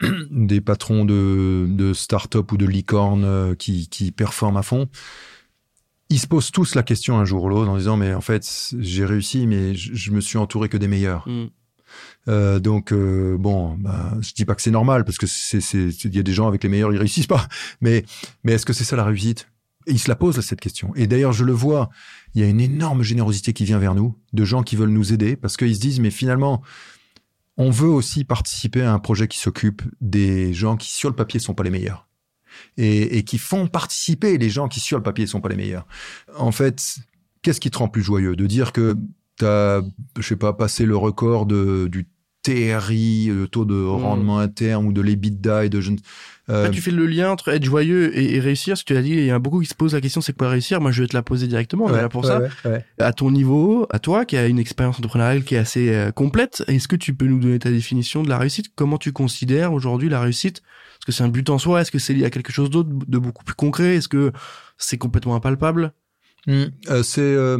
des 0.30 0.60
patrons 0.60 1.04
de, 1.04 1.66
de 1.68 1.92
start-up 1.92 2.50
ou 2.52 2.56
de 2.56 2.66
licorne 2.66 3.24
euh, 3.24 3.54
qui, 3.54 3.88
qui 3.88 4.10
performent 4.12 4.56
à 4.58 4.62
fond. 4.62 4.88
Ils 6.10 6.18
se 6.18 6.26
posent 6.26 6.50
tous 6.50 6.74
la 6.74 6.82
question 6.82 7.18
un 7.18 7.24
jour 7.24 7.44
ou 7.44 7.48
l'autre 7.50 7.70
en 7.70 7.76
disant 7.76 7.96
mais 7.98 8.14
en 8.14 8.22
fait 8.22 8.72
j'ai 8.78 9.04
réussi 9.04 9.46
mais 9.46 9.74
je, 9.74 9.92
je 9.94 10.10
me 10.10 10.20
suis 10.22 10.38
entouré 10.38 10.68
que 10.70 10.78
des 10.78 10.88
meilleurs. 10.88 11.28
Mm. 11.28 11.46
Euh, 12.26 12.58
donc 12.58 12.92
euh, 12.92 13.36
bon, 13.38 13.76
bah, 13.78 14.14
je 14.20 14.32
dis 14.34 14.44
pas 14.44 14.54
que 14.54 14.62
c'est 14.62 14.70
normal 14.70 15.04
parce 15.04 15.18
que 15.18 15.26
c'est 15.26 15.58
il 16.04 16.16
y 16.16 16.18
a 16.18 16.22
des 16.22 16.32
gens 16.32 16.48
avec 16.48 16.62
les 16.62 16.68
meilleurs 16.68 16.92
ils 16.92 16.98
réussissent 16.98 17.26
pas. 17.26 17.46
Mais 17.80 18.04
mais 18.44 18.52
est-ce 18.52 18.66
que 18.66 18.72
c'est 18.72 18.84
ça 18.84 18.96
la 18.96 19.04
réussite? 19.04 19.48
Et 19.86 19.92
Ils 19.92 19.98
se 19.98 20.08
la 20.08 20.16
posent 20.16 20.40
cette 20.40 20.60
question. 20.60 20.92
Et 20.94 21.06
d'ailleurs 21.06 21.32
je 21.32 21.44
le 21.44 21.52
vois, 21.52 21.88
il 22.34 22.42
y 22.42 22.44
a 22.44 22.48
une 22.48 22.60
énorme 22.60 23.02
générosité 23.02 23.52
qui 23.52 23.64
vient 23.64 23.78
vers 23.78 23.94
nous 23.94 24.16
de 24.32 24.44
gens 24.44 24.62
qui 24.62 24.76
veulent 24.76 24.90
nous 24.90 25.12
aider 25.12 25.36
parce 25.36 25.56
qu'ils 25.56 25.74
se 25.74 25.80
disent 25.80 26.00
mais 26.00 26.10
finalement 26.10 26.62
on 27.56 27.70
veut 27.70 27.88
aussi 27.88 28.24
participer 28.24 28.82
à 28.82 28.92
un 28.92 28.98
projet 28.98 29.26
qui 29.26 29.38
s'occupe 29.38 29.82
des 30.00 30.52
gens 30.52 30.76
qui 30.76 30.90
sur 30.90 31.08
le 31.08 31.16
papier 31.16 31.40
sont 31.40 31.54
pas 31.54 31.64
les 31.64 31.70
meilleurs. 31.70 32.06
Et, 32.76 33.18
et 33.18 33.24
qui 33.24 33.38
font 33.38 33.68
participer 33.68 34.36
les 34.36 34.50
gens 34.50 34.68
qui 34.68 34.80
sur 34.80 34.96
le 34.96 35.02
papier 35.02 35.26
sont 35.26 35.40
pas 35.40 35.48
les 35.48 35.56
meilleurs. 35.56 35.86
En 36.36 36.50
fait, 36.50 36.98
qu'est-ce 37.42 37.60
qui 37.60 37.70
te 37.70 37.78
rend 37.78 37.88
plus 37.88 38.02
joyeux? 38.02 38.36
De 38.36 38.46
dire 38.46 38.72
que 38.72 38.96
t'as, 39.38 39.82
je 40.18 40.22
sais 40.26 40.36
pas, 40.36 40.52
passé 40.52 40.86
le 40.86 40.96
record 40.96 41.46
de, 41.46 41.88
du 41.90 42.06
TRI, 42.42 43.26
le 43.26 43.46
taux 43.46 43.64
de 43.64 43.82
rendement 43.84 44.38
interne 44.38 44.86
ou 44.86 44.92
de 44.92 45.00
l'EBITDA 45.00 45.64
et 45.64 45.68
de 45.68 45.80
je 45.80 45.90
ne- 45.90 45.96
euh, 46.50 46.64
Là, 46.64 46.70
tu 46.70 46.80
fais 46.80 46.90
le 46.90 47.04
lien 47.06 47.30
entre 47.30 47.48
être 47.48 47.64
joyeux 47.64 48.16
et, 48.16 48.36
et 48.36 48.40
réussir. 48.40 48.78
Ce 48.78 48.82
que 48.84 48.94
tu 48.94 48.96
as 48.98 49.02
dit, 49.02 49.10
il 49.10 49.24
y 49.26 49.32
en 49.32 49.36
a 49.36 49.38
beaucoup 49.38 49.60
qui 49.60 49.66
se 49.66 49.74
posent 49.74 49.92
la 49.92 50.00
question, 50.00 50.20
c'est 50.22 50.34
quoi 50.36 50.48
réussir? 50.48 50.80
Moi, 50.80 50.92
je 50.92 51.02
vais 51.02 51.08
te 51.08 51.14
la 51.16 51.22
poser 51.22 51.46
directement. 51.46 51.84
On 51.86 51.94
est 51.94 52.00
là 52.00 52.08
pour 52.08 52.22
ouais, 52.22 52.28
ça. 52.28 52.40
ouais, 52.40 52.48
ouais. 52.64 52.84
À 52.98 53.12
ton 53.12 53.30
niveau, 53.30 53.86
à 53.90 53.98
toi, 53.98 54.24
qui 54.24 54.36
a 54.36 54.46
une 54.46 54.58
expérience 54.58 54.98
entrepreneuriale 54.98 55.44
qui 55.44 55.56
est 55.56 55.58
assez 55.58 55.90
euh, 55.90 56.10
complète, 56.10 56.64
est-ce 56.68 56.88
que 56.88 56.96
tu 56.96 57.12
peux 57.12 57.26
nous 57.26 57.38
donner 57.38 57.58
ta 57.58 57.70
définition 57.70 58.22
de 58.22 58.28
la 58.30 58.38
réussite? 58.38 58.66
Comment 58.74 58.96
tu 58.98 59.12
considères 59.12 59.72
aujourd'hui 59.74 60.08
la 60.08 60.20
réussite? 60.20 60.58
Est-ce 61.00 61.06
que 61.06 61.12
c'est 61.12 61.22
un 61.24 61.28
but 61.28 61.50
en 61.50 61.58
soi? 61.58 61.82
Est-ce 61.82 61.90
que 61.90 61.98
c'est 61.98 62.14
lié 62.14 62.24
à 62.24 62.30
quelque 62.30 62.52
chose 62.52 62.70
d'autre, 62.70 62.88
de 63.06 63.18
beaucoup 63.18 63.44
plus 63.44 63.54
concret? 63.54 63.96
Est-ce 63.96 64.08
que 64.08 64.32
c'est 64.78 64.96
complètement 64.96 65.34
impalpable? 65.34 65.92
Mm, 66.46 66.64
euh, 66.88 67.02
c'est 67.02 67.20
euh, 67.20 67.58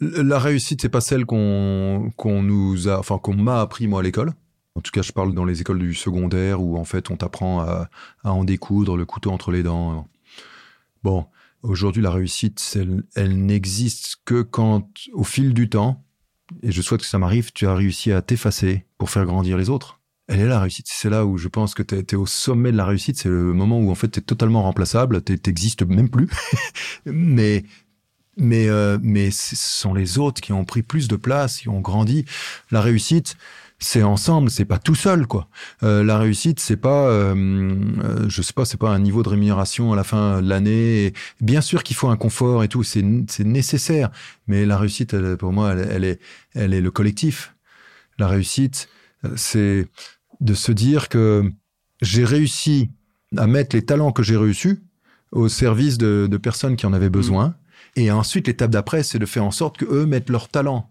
la 0.00 0.38
réussite, 0.38 0.82
c'est 0.82 0.88
pas 0.88 1.00
celle 1.00 1.26
qu'on 1.26 2.12
nous 2.24 2.88
a, 2.88 2.98
enfin 2.98 3.18
qu'on 3.18 3.34
m'a 3.34 3.60
appris 3.60 3.86
moi 3.86 4.00
à 4.00 4.02
l'école. 4.02 4.32
En 4.74 4.80
tout 4.80 4.92
cas, 4.92 5.02
je 5.02 5.12
parle 5.12 5.34
dans 5.34 5.44
les 5.44 5.60
écoles 5.60 5.80
du 5.80 5.94
secondaire 5.94 6.62
où 6.62 6.78
en 6.78 6.84
fait 6.84 7.10
on 7.10 7.16
t'apprend 7.16 7.60
à, 7.60 7.90
à 8.24 8.32
en 8.32 8.44
découdre, 8.44 8.96
le 8.96 9.04
couteau 9.04 9.30
entre 9.30 9.50
les 9.50 9.62
dents. 9.62 10.06
Bon, 11.02 11.26
aujourd'hui 11.62 12.02
la 12.02 12.10
réussite, 12.10 12.76
elle, 12.76 13.02
elle 13.14 13.44
n'existe 13.44 14.16
que 14.24 14.42
quand, 14.42 14.88
au 15.12 15.24
fil 15.24 15.54
du 15.54 15.68
temps, 15.68 16.04
et 16.62 16.72
je 16.72 16.82
souhaite 16.82 17.00
que 17.00 17.06
ça 17.06 17.18
m'arrive, 17.18 17.52
tu 17.52 17.66
as 17.66 17.74
réussi 17.74 18.12
à 18.12 18.22
t'effacer 18.22 18.86
pour 18.98 19.10
faire 19.10 19.24
grandir 19.24 19.56
les 19.56 19.70
autres. 19.70 20.00
Elle 20.28 20.40
est 20.40 20.46
la 20.46 20.60
réussite. 20.60 20.86
C'est 20.88 21.10
là 21.10 21.26
où 21.26 21.38
je 21.38 21.48
pense 21.48 21.74
que 21.74 21.82
tu 21.82 21.96
es, 21.96 22.14
au 22.14 22.26
sommet 22.26 22.70
de 22.70 22.76
la 22.76 22.86
réussite. 22.86 23.18
C'est 23.18 23.28
le 23.28 23.52
moment 23.52 23.80
où 23.80 23.90
en 23.90 23.96
fait 23.96 24.10
tu 24.10 24.20
es 24.20 24.22
totalement 24.22 24.62
remplaçable. 24.62 25.22
Tu 25.24 25.36
n'existes 25.44 25.82
même 25.82 26.08
plus. 26.08 26.28
mais 27.04 27.64
mais 28.40 28.68
euh, 28.68 28.98
mais 29.02 29.30
ce 29.30 29.56
sont 29.56 29.94
les 29.94 30.18
autres 30.18 30.40
qui 30.40 30.52
ont 30.52 30.64
pris 30.64 30.82
plus 30.82 31.08
de 31.08 31.16
place, 31.16 31.58
qui 31.58 31.68
ont 31.68 31.80
grandi. 31.80 32.24
La 32.70 32.80
réussite, 32.80 33.36
c'est 33.78 34.02
ensemble, 34.02 34.50
c'est 34.50 34.66
pas 34.66 34.78
tout 34.78 34.94
seul 34.94 35.26
quoi. 35.26 35.48
Euh, 35.82 36.04
la 36.04 36.18
réussite, 36.18 36.60
c'est 36.60 36.76
pas, 36.76 37.08
euh, 37.08 37.34
euh, 38.04 38.28
je 38.28 38.42
sais 38.42 38.52
pas, 38.52 38.64
c'est 38.64 38.76
pas 38.76 38.90
un 38.90 38.98
niveau 38.98 39.22
de 39.22 39.30
rémunération 39.30 39.92
à 39.92 39.96
la 39.96 40.04
fin 40.04 40.42
de 40.42 40.48
l'année. 40.48 41.14
Bien 41.40 41.62
sûr 41.62 41.82
qu'il 41.82 41.96
faut 41.96 42.08
un 42.08 42.16
confort 42.16 42.62
et 42.62 42.68
tout, 42.68 42.82
c'est 42.82 43.02
nécessaire. 43.02 44.10
Mais 44.46 44.66
la 44.66 44.76
réussite, 44.76 45.16
pour 45.36 45.52
moi, 45.52 45.72
elle, 45.72 45.88
elle 45.90 46.04
est 46.04 46.20
elle 46.54 46.74
est 46.74 46.80
le 46.80 46.90
collectif. 46.90 47.54
La 48.18 48.28
réussite, 48.28 48.88
euh, 49.24 49.30
c'est 49.36 49.88
de 50.40 50.54
se 50.54 50.72
dire 50.72 51.08
que 51.08 51.50
j'ai 52.02 52.24
réussi 52.24 52.90
à 53.36 53.46
mettre 53.46 53.74
les 53.74 53.84
talents 53.84 54.12
que 54.12 54.22
j'ai 54.22 54.36
reçus 54.36 54.82
au 55.32 55.48
service 55.48 55.96
de, 55.96 56.28
de 56.30 56.36
personnes 56.36 56.76
qui 56.76 56.86
en 56.86 56.92
avaient 56.92 57.10
besoin. 57.10 57.54
Et 57.96 58.10
ensuite, 58.10 58.46
l'étape 58.46 58.70
d'après, 58.70 59.02
c'est 59.02 59.18
de 59.18 59.26
faire 59.26 59.44
en 59.44 59.50
sorte 59.50 59.78
que 59.78 59.84
eux 59.84 60.06
mettent 60.06 60.30
leurs 60.30 60.48
talents 60.48 60.90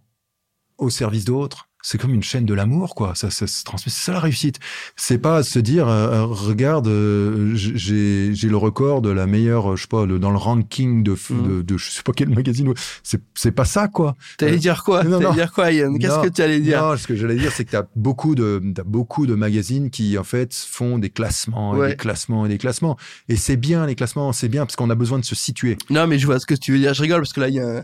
au 0.78 0.90
service 0.90 1.26
d'autres. 1.26 1.69
C'est 1.82 1.98
comme 1.98 2.14
une 2.14 2.24
chaîne 2.24 2.46
de 2.46 2.54
l'amour, 2.54 2.94
quoi. 2.94 3.14
Ça, 3.16 3.30
ça 3.30 3.48
se 3.48 3.64
transmet. 3.64 3.90
C'est 3.92 4.04
ça 4.04 4.12
la 4.12 4.20
réussite. 4.20 4.60
C'est 4.98 5.18
pas 5.18 5.44
se 5.44 5.60
dire, 5.60 5.88
euh, 5.88 6.26
regarde, 6.26 6.88
euh, 6.88 7.52
j'ai 7.56 8.34
j'ai 8.36 8.50
le 8.50 8.58
record 8.58 9.02
de 9.02 9.10
la 9.10 9.26
meilleure, 9.28 9.72
euh, 9.72 9.76
je 9.78 9.84
sais 9.84 9.88
pas, 9.88 10.06
le- 10.06 10.20
dans 10.20 10.32
le 10.32 10.38
ranking 10.38 11.04
de, 11.04 11.12
Mhm. 11.30 11.48
de, 11.48 11.62
de 11.62 11.78
je 11.78 11.90
sais 11.92 12.04
pas 12.04 12.12
quel 12.14 12.30
magazine. 12.30 12.74
C'est 13.02 13.22
c'est 13.34 13.54
pas 13.54 13.64
ça, 13.64 13.88
quoi. 13.88 14.18
T'allais 14.38 14.54
Euh, 14.54 14.58
dire 14.58 14.84
quoi? 14.84 15.04
non, 15.06 15.12
T'allais 15.20 15.24
non. 15.26 15.34
dire 15.34 15.52
quoi, 15.54 15.72
Yann 15.72 15.98
Qu'est-ce 16.00 16.20
que 16.22 16.28
tu 16.28 16.42
allais 16.42 16.60
dire? 16.60 16.82
Non, 16.82 16.98
ce 16.98 17.08
que 17.08 17.16
j'allais 17.16 17.38
dire, 17.38 17.52
c'est 17.54 17.64
que 17.64 17.70
tu 17.72 17.78
as 17.78 17.88
beaucoup 17.96 18.36
de, 18.36 18.62
t'as 18.76 18.84
beaucoup 18.84 19.26
de 19.26 19.36
magazines 19.36 19.90
qui, 19.90 20.18
en 20.18 20.24
fait, 20.26 20.54
font 20.54 20.98
des 21.00 21.10
classements 21.10 21.82
et 21.84 21.90
des 21.92 21.96
classements 21.96 22.46
et 22.46 22.50
des 22.50 22.58
classements. 22.58 22.98
Et 23.30 23.38
c'est 23.38 23.56
bien, 23.58 23.86
les 23.86 23.96
classements, 23.96 24.34
c'est 24.34 24.50
bien 24.50 24.66
parce 24.66 24.76
qu'on 24.76 24.90
a 24.90 24.96
besoin 24.96 25.18
de 25.20 25.26
se 25.26 25.36
situer. 25.36 25.78
Non, 25.90 26.08
mais 26.08 26.20
je 26.20 26.26
vois 26.26 26.40
ce 26.40 26.46
que 26.46 26.56
tu 26.56 26.74
veux 26.74 26.80
dire. 26.80 26.94
Je 26.94 27.02
rigole 27.02 27.22
parce 27.22 27.32
que 27.34 27.40
là, 27.40 27.48
il 27.48 27.56
y 27.56 27.60
a 27.62 27.84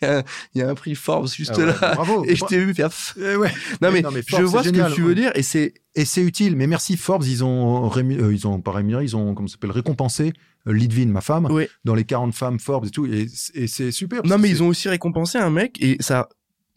il 0.00 0.04
y 0.04 0.08
a 0.10 0.18
un- 0.18 0.22
il 0.54 0.58
y 0.60 0.62
a 0.62 0.68
un 0.68 0.74
prix 0.74 0.94
Forbes 0.94 1.28
juste 1.28 1.52
Ah 1.54 1.58
ouais, 1.58 1.66
là. 1.66 1.94
bravo. 1.94 2.24
Et 2.28 2.36
je 2.36 2.44
t'ai 2.44 2.58
vu 2.58 2.74
faire. 2.74 2.90
Eh 3.18 3.36
ouais. 3.36 3.50
Non, 3.82 3.90
mais, 3.92 4.02
Non, 4.02 4.10
mais 4.10 4.22
je 4.26 4.36
vois 4.42 4.62
ce 4.62 4.68
génial. 4.68 4.90
que 4.90 4.94
tu 4.96 5.02
veux 5.02 5.14
dire 5.14 5.32
et 5.34 5.42
c'est 5.42 5.74
Et 5.94 6.04
c'est 6.04 6.22
utile. 6.22 6.56
Mais 6.56 6.66
merci 6.66 6.96
Forbes, 6.96 7.24
ils 7.24 7.42
ont, 7.44 7.88
rému- 7.88 8.20
euh, 8.20 8.32
ils 8.34 8.46
ont 8.46 8.60
pas 8.60 8.72
rémunéré, 8.72 9.04
ils 9.04 9.16
ont, 9.16 9.34
comment 9.34 9.48
s'appelle, 9.48 9.70
récompensé 9.70 10.32
euh, 10.68 10.72
Lidvin, 10.72 11.06
ma 11.06 11.20
femme, 11.20 11.46
Oui. 11.50 11.66
dans 11.84 11.94
les 11.94 12.04
40 12.04 12.34
femmes 12.34 12.58
Forbes 12.60 12.86
et 12.86 12.90
tout. 12.90 13.06
Et, 13.06 13.26
et 13.54 13.66
c'est 13.66 13.90
super. 13.92 14.22
Non, 14.24 14.36
mais 14.38 14.50
ils 14.50 14.62
ont 14.62 14.68
aussi 14.68 14.88
récompensé 14.88 15.38
un 15.38 15.50
mec, 15.50 15.76
et 15.80 15.96
ça 16.00 16.28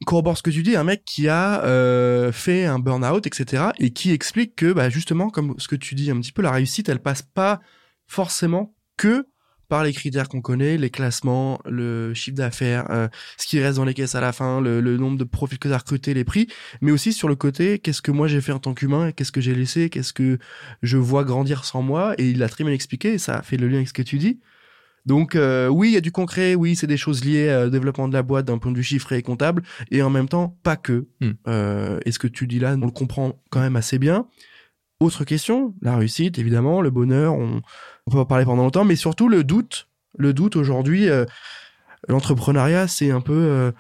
corrobore 0.06 0.38
ce 0.38 0.44
que 0.44 0.50
tu 0.52 0.64
dis, 0.64 0.78
un 0.78 0.86
mec 0.86 1.04
qui 1.06 1.28
a 1.28 1.62
euh, 1.66 2.32
fait 2.32 2.64
un 2.66 2.80
burn-out, 2.80 3.28
etc., 3.28 3.64
et 3.80 3.90
qui 3.92 4.12
explique 4.12 4.56
que, 4.56 4.72
bah, 4.72 4.90
justement, 4.90 5.30
comme 5.30 5.56
ce 5.58 5.68
que 5.68 5.76
tu 5.76 5.94
dis 5.96 6.10
un 6.12 6.18
petit 6.22 6.32
peu, 6.32 6.42
la 6.42 6.52
réussite, 6.52 6.88
elle 6.88 7.02
passe 7.02 7.22
pas 7.24 7.60
forcément 8.08 8.74
que 8.96 9.26
par 9.70 9.84
les 9.84 9.94
critères 9.94 10.28
qu'on 10.28 10.42
connaît, 10.42 10.78
les 10.78 10.90
classements, 10.90 11.60
le 11.66 12.14
chiffre 12.14 12.36
d'affaires, 12.36 12.90
euh, 12.90 13.08
ce 13.38 13.48
qui 13.48 13.62
reste 13.62 13.78
dans 13.78 13.86
les 13.86 13.94
caisses 13.94 14.16
à 14.16 14.22
la 14.22 14.34
fin, 14.34 14.60
le, 14.60 14.82
le 14.82 14.98
nombre 14.98 15.18
de 15.18 15.24
profils 15.24 15.60
que 15.60 15.68
tu 15.68 15.74
as 15.74 15.78
recrutés, 15.78 16.14
les 16.14 16.26
prix, 16.26 16.48
mais 16.82 16.92
aussi 16.92 17.14
sur 17.14 17.30
le 17.30 17.36
côté, 17.36 17.80
qu'est-ce 17.80 18.02
que 18.02 18.12
moi 18.12 18.28
j'ai 18.28 18.42
fait 18.42 18.52
en 18.52 18.60
tant 18.60 18.74
qu'humain, 18.74 19.12
qu'est-ce 19.12 19.32
que 19.32 19.42
j'ai 19.42 19.56
laissé, 19.56 19.90
qu'est-ce 19.90 20.12
que 20.12 20.40
je 20.82 20.98
vois 20.98 21.24
grandir 21.24 21.64
sans 21.64 21.82
moi, 21.82 22.16
et 22.18 22.30
il 22.30 22.40
l'a 22.40 22.50
très 22.50 22.64
bien 22.64 22.74
expliqué, 22.74 23.14
et 23.14 23.18
ça 23.20 23.38
a 23.38 23.42
fait 23.44 23.58
le 23.58 23.68
lien 23.68 23.78
avec 23.78 23.88
ce 23.88 23.94
que 23.94 24.02
tu 24.02 24.18
dis. 24.18 24.40
Donc 25.06 25.36
euh, 25.36 25.68
oui, 25.68 25.90
il 25.90 25.94
y 25.94 25.98
a 25.98 26.02
du 26.02 26.12
concret, 26.12 26.56
oui, 26.56 26.76
c'est 26.76 26.88
des 26.88 26.98
choses 26.98 27.24
liées 27.24 27.48
euh, 27.48 27.68
au 27.68 27.70
développement 27.70 28.08
de 28.08 28.14
la 28.14 28.24
boîte 28.24 28.46
d'un 28.46 28.58
point 28.58 28.72
de 28.72 28.78
vue 28.78 28.84
chiffré 28.84 29.18
et 29.18 29.22
comptable, 29.22 29.64
et 29.92 30.02
en 30.02 30.10
même 30.10 30.28
temps, 30.28 30.58
pas 30.64 30.76
que. 30.76 31.08
Hmm. 31.22 31.32
Euh, 31.48 32.00
et 32.06 32.12
ce 32.12 32.20
que 32.20 32.28
tu 32.28 32.48
dis 32.48 32.60
là, 32.60 32.76
on 32.80 32.86
le 32.86 32.92
comprend 32.92 33.42
quand 33.50 33.62
même 33.62 33.76
assez 33.76 33.98
bien. 34.00 34.28
Autre 35.00 35.24
question, 35.24 35.74
la 35.82 35.96
réussite, 35.96 36.40
évidemment, 36.40 36.82
le 36.82 36.90
bonheur, 36.90 37.34
on, 37.34 37.62
on 38.06 38.12
peut 38.12 38.18
en 38.20 38.26
parler 38.26 38.44
pendant 38.44 38.64
longtemps, 38.64 38.84
mais 38.84 38.98
surtout 38.98 39.30
le 39.30 39.44
doute. 39.46 39.88
Le 40.18 40.34
doute 40.34 40.58
aujourd'hui, 40.58 41.08
euh, 41.08 41.24
l'entrepreneuriat, 42.10 42.88
c'est 42.88 43.12
un 43.12 43.22
peu... 43.22 43.34
euh, 43.34 43.72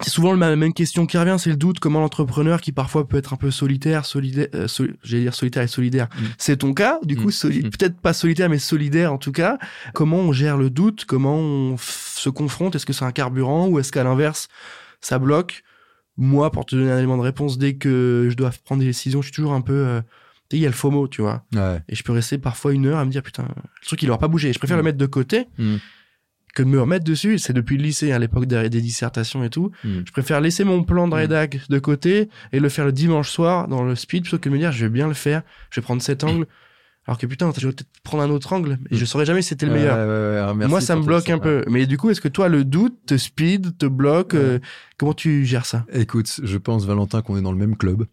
c'est 0.00 0.10
souvent 0.10 0.32
la 0.34 0.54
même 0.54 0.74
question 0.74 1.06
qui 1.06 1.18
revient, 1.18 1.34
c'est 1.40 1.50
le 1.50 1.56
doute, 1.56 1.80
comment 1.80 1.98
l'entrepreneur 1.98 2.60
qui 2.60 2.70
parfois 2.70 3.08
peut 3.08 3.16
être 3.16 3.32
un 3.32 3.36
peu 3.36 3.50
solitaire, 3.50 4.04
solidaire, 4.06 4.46
euh, 4.54 4.68
j'allais 5.02 5.22
dire 5.24 5.34
solitaire 5.34 5.64
et 5.64 5.66
solidaire. 5.66 6.06
Mm. 6.14 6.24
C'est 6.38 6.56
ton 6.58 6.72
cas, 6.72 7.00
du 7.02 7.16
coup, 7.16 7.30
Mm. 7.30 7.48
Mm. 7.48 7.62
peut-être 7.70 8.00
pas 8.00 8.12
solitaire, 8.12 8.48
mais 8.48 8.60
solidaire 8.60 9.12
en 9.12 9.18
tout 9.18 9.32
cas. 9.32 9.58
Comment 9.94 10.18
on 10.18 10.30
gère 10.30 10.56
le 10.56 10.70
doute, 10.70 11.04
comment 11.04 11.34
on 11.34 11.76
se 11.78 12.28
confronte, 12.28 12.76
est-ce 12.76 12.86
que 12.86 12.92
c'est 12.92 13.04
un 13.04 13.10
carburant 13.10 13.66
ou 13.66 13.80
est-ce 13.80 13.90
qu'à 13.90 14.04
l'inverse, 14.04 14.46
ça 15.00 15.18
bloque? 15.18 15.64
Moi, 16.16 16.52
pour 16.52 16.64
te 16.64 16.76
donner 16.76 16.92
un 16.92 16.98
élément 16.98 17.16
de 17.16 17.22
réponse, 17.22 17.58
dès 17.58 17.74
que 17.74 18.28
je 18.30 18.36
dois 18.36 18.50
prendre 18.64 18.80
des 18.80 18.86
décisions, 18.86 19.20
je 19.20 19.26
suis 19.26 19.34
toujours 19.34 19.54
un 19.54 19.62
peu... 19.62 20.00
tu 20.50 20.56
sais, 20.56 20.60
il 20.60 20.62
y 20.62 20.66
a 20.66 20.68
le 20.68 20.74
FOMO, 20.74 21.08
tu 21.08 21.20
vois. 21.22 21.44
Ouais. 21.54 21.80
Et 21.88 21.94
je 21.94 22.02
peux 22.02 22.12
rester 22.12 22.38
parfois 22.38 22.72
une 22.72 22.86
heure 22.86 22.98
à 22.98 23.04
me 23.04 23.10
dire, 23.10 23.22
putain, 23.22 23.44
le 23.44 23.86
truc, 23.86 24.02
il 24.02 24.08
aura 24.10 24.18
pas 24.18 24.28
bougé. 24.28 24.52
Je 24.52 24.58
préfère 24.58 24.76
Mm. 24.76 24.80
le 24.80 24.84
mettre 24.84 24.98
de 24.98 25.06
côté 25.06 25.46
Mm. 25.58 25.76
que 26.54 26.62
de 26.62 26.68
me 26.68 26.80
remettre 26.80 27.04
dessus. 27.04 27.38
C'est 27.38 27.52
depuis 27.52 27.76
le 27.76 27.82
lycée, 27.84 28.12
à 28.12 28.18
l'époque 28.18 28.46
des, 28.46 28.68
des 28.70 28.80
dissertations 28.80 29.44
et 29.44 29.50
tout. 29.50 29.70
Mm. 29.84 30.00
Je 30.06 30.12
préfère 30.12 30.40
laisser 30.40 30.64
mon 30.64 30.82
plan 30.84 31.06
de 31.06 31.14
rédac 31.14 31.60
de 31.68 31.78
côté 31.78 32.28
et 32.52 32.60
le 32.60 32.68
faire 32.68 32.84
le 32.86 32.92
dimanche 32.92 33.30
soir 33.30 33.68
dans 33.68 33.82
le 33.84 33.94
speed 33.94 34.22
plutôt 34.22 34.38
que 34.38 34.48
de 34.48 34.54
me 34.54 34.58
dire, 34.58 34.72
je 34.72 34.84
vais 34.86 34.90
bien 34.90 35.06
le 35.08 35.14
faire, 35.14 35.42
je 35.70 35.80
vais 35.80 35.84
prendre 35.84 36.00
cet 36.02 36.24
angle. 36.24 36.46
Alors 37.08 37.16
que 37.16 37.24
putain, 37.24 37.50
je 37.56 37.66
vais 37.66 37.72
peut-être 37.72 37.88
prendre 38.02 38.22
un 38.22 38.28
autre 38.28 38.52
angle 38.52 38.78
et 38.90 38.96
je 38.98 39.04
saurais 39.06 39.24
jamais 39.24 39.40
si 39.40 39.48
c'était 39.48 39.64
le 39.64 39.72
meilleur. 39.72 39.96
Ouais, 39.96 40.04
ouais, 40.04 40.60
ouais, 40.60 40.68
Moi, 40.68 40.82
ça 40.82 40.94
me 40.94 41.02
bloque 41.02 41.30
un 41.30 41.38
peu. 41.38 41.64
Mais 41.66 41.86
du 41.86 41.96
coup, 41.96 42.10
est-ce 42.10 42.20
que 42.20 42.28
toi, 42.28 42.50
le 42.50 42.66
doute 42.66 42.98
te 43.06 43.16
speed, 43.16 43.78
te 43.78 43.86
bloque 43.86 44.34
euh, 44.34 44.58
Comment 44.98 45.14
tu 45.14 45.46
gères 45.46 45.64
ça? 45.64 45.86
Écoute, 45.90 46.38
je 46.42 46.58
pense, 46.58 46.84
Valentin, 46.84 47.22
qu'on 47.22 47.38
est 47.38 47.42
dans 47.42 47.50
le 47.52 47.56
même 47.56 47.78
club. 47.78 48.04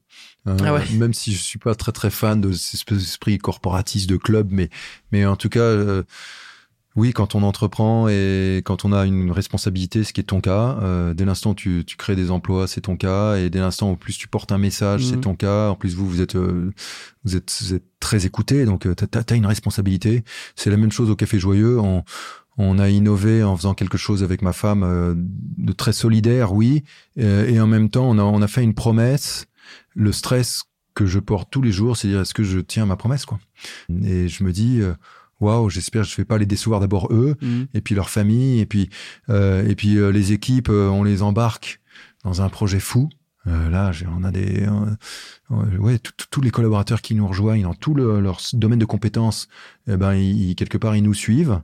Euh, 0.48 0.56
Ah 0.64 0.74
ouais. 0.74 0.84
Même 0.94 1.14
si 1.14 1.34
je 1.34 1.42
suis 1.42 1.60
pas 1.60 1.76
très 1.76 1.92
très 1.92 2.10
fan 2.10 2.40
de 2.40 2.54
cet 2.54 2.94
d'esprit 2.94 3.38
corporatiste 3.38 4.10
de 4.10 4.16
club, 4.16 4.48
mais 4.52 4.70
mais 5.12 5.26
en 5.26 5.36
tout 5.36 5.50
cas, 5.50 5.60
euh, 5.60 6.04
oui, 6.96 7.12
quand 7.12 7.36
on 7.36 7.44
entreprend 7.44 8.08
et 8.08 8.62
quand 8.64 8.86
on 8.86 8.94
a 8.94 9.06
une 9.06 9.32
responsabilité, 9.32 10.04
ce 10.06 10.14
qui 10.14 10.22
est 10.22 10.26
ton 10.26 10.40
cas, 10.40 10.78
euh, 10.82 11.14
dès 11.14 11.26
l'instant 11.26 11.52
où 11.52 11.56
tu, 11.56 11.84
tu 11.86 11.98
crées 11.98 12.16
des 12.16 12.32
emplois, 12.32 12.68
c'est 12.68 12.82
ton 12.82 12.96
cas, 12.96 13.36
et 13.36 13.50
dès 13.50 13.60
l'instant 13.60 13.92
où 13.92 13.96
plus 13.98 14.18
tu 14.18 14.28
portes 14.30 14.52
un 14.54 14.58
message, 14.58 15.04
Mhm. 15.04 15.10
c'est 15.10 15.22
ton 15.22 15.36
cas. 15.36 15.70
En 15.70 15.76
plus, 15.76 15.94
vous, 15.96 16.08
vous 16.08 16.22
êtes, 16.22 16.36
euh, 16.38 16.72
vous 17.26 17.36
êtes, 17.36 17.54
vous 17.62 17.74
êtes 17.74 17.84
très 18.00 18.26
écouté, 18.26 18.64
donc 18.66 18.86
euh, 18.88 18.96
t'as, 18.96 19.24
t'as 19.24 19.36
une 19.36 19.46
responsabilité. 19.46 20.24
C'est 20.56 20.70
la 20.70 20.78
même 20.78 20.92
chose 20.92 21.10
au 21.10 21.16
Café 21.18 21.38
Joyeux. 21.38 21.80
On, 21.80 22.04
on 22.58 22.80
a 22.80 22.88
innové 22.90 23.44
en 23.44 23.58
faisant 23.58 23.74
quelque 23.74 23.98
chose 23.98 24.24
avec 24.24 24.42
ma 24.42 24.54
femme 24.54 24.84
euh, 24.84 25.14
de 25.18 25.74
très 25.74 25.92
solidaire, 25.92 26.54
oui, 26.54 26.86
euh, 27.20 27.46
et 27.50 27.60
en 27.60 27.68
même 27.68 27.90
temps, 27.90 28.10
on 28.10 28.18
a, 28.18 28.24
on 28.24 28.42
a 28.42 28.48
fait 28.48 28.64
une 28.64 28.74
promesse. 28.74 29.48
Le 29.96 30.14
stress 30.14 30.64
que 30.94 31.06
je 31.06 31.20
porte 31.20 31.50
tous 31.52 31.62
les 31.62 31.74
jours, 31.74 31.98
c'est 31.98 32.08
dire 32.08 32.22
est-ce 32.22 32.34
que 32.34 32.44
je 32.44 32.60
tiens 32.60 32.86
ma 32.86 32.96
promesse, 32.96 33.26
quoi? 33.26 33.38
Et 34.02 34.30
je 34.30 34.46
me 34.46 34.54
dis. 34.54 34.82
Waouh, 35.42 35.70
j'espère 35.70 36.04
que 36.04 36.10
je 36.10 36.16
vais 36.16 36.26
pas 36.26 36.38
les 36.38 36.46
décevoir 36.46 36.80
d'abord 36.80 37.10
eux, 37.12 37.36
et 37.74 37.82
puis 37.82 37.94
leur 37.96 38.10
famille, 38.10 38.60
et 38.60 38.66
puis 38.66 38.90
euh, 39.30 39.68
et 39.68 39.76
puis 39.76 39.98
euh, 39.98 40.10
les 40.12 40.32
équipes, 40.32 40.70
euh, 40.70 40.88
on 40.90 41.04
les 41.04 41.22
embarque 41.22 41.82
dans 42.24 42.42
un 42.42 42.50
projet 42.50 42.80
fou. 42.80 43.10
Euh, 43.48 43.70
là, 43.70 43.92
on 44.18 44.24
a 44.24 44.32
des 44.32 44.66
euh, 44.66 45.78
ouais 45.78 46.00
tous 46.32 46.42
les 46.42 46.50
collaborateurs 46.52 47.02
qui 47.02 47.14
nous 47.16 47.28
rejoignent 47.28 47.64
dans 47.64 47.74
tout 47.76 47.94
le- 47.94 48.20
leur 48.20 48.40
domaine 48.54 48.80
de 48.80 48.86
compétences, 48.86 49.48
eh 49.88 49.98
ben 49.98 50.14
ils- 50.16 50.56
quelque 50.56 50.78
part 50.80 50.96
ils 50.96 51.04
nous 51.04 51.14
suivent, 51.14 51.62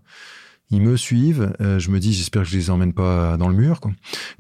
ils 0.70 0.82
me 0.82 0.96
suivent. 0.98 1.54
Euh, 1.60 1.80
je 1.80 1.90
me 1.90 2.00
dis 2.00 2.14
j'espère 2.14 2.44
que 2.44 2.50
je 2.50 2.58
les 2.58 2.70
emmène 2.70 2.94
pas 2.94 3.36
dans 3.38 3.48
le 3.50 3.56
mur. 3.56 3.80
Quoi. 3.80 3.92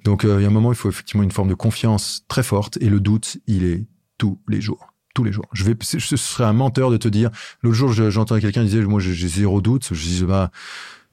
Donc 0.04 0.24
euh, 0.24 0.40
il 0.40 0.44
y 0.44 0.46
a 0.46 0.50
un 0.50 0.52
moment 0.52 0.72
il 0.72 0.78
faut 0.78 0.90
effectivement 0.90 1.24
une 1.24 1.32
forme 1.32 1.50
de 1.50 1.56
confiance 1.56 2.26
très 2.28 2.44
forte 2.44 2.78
et 2.82 2.90
le 2.90 3.00
doute 3.00 3.38
il 3.48 3.64
est 3.64 3.86
tous 4.20 4.40
les 4.48 4.62
jours. 4.62 4.91
Tous 5.14 5.24
les 5.24 5.32
jours. 5.32 5.46
Je 5.54 5.64
vais, 5.66 5.76
ce 5.82 6.00
serait 6.00 6.46
un 6.46 6.54
menteur 6.54 6.90
de 6.90 6.98
te 6.98 7.08
dire. 7.08 7.30
L'autre 7.64 7.76
jour, 7.76 7.92
je- 7.92 8.10
j'entendais 8.10 8.40
quelqu'un 8.42 8.64
disait, 8.64 8.82
moi, 8.82 9.00
j'ai 9.02 9.28
zéro 9.28 9.60
doute. 9.62 9.90
Je 9.92 10.02
dis, 10.02 10.24
bah, 10.24 10.52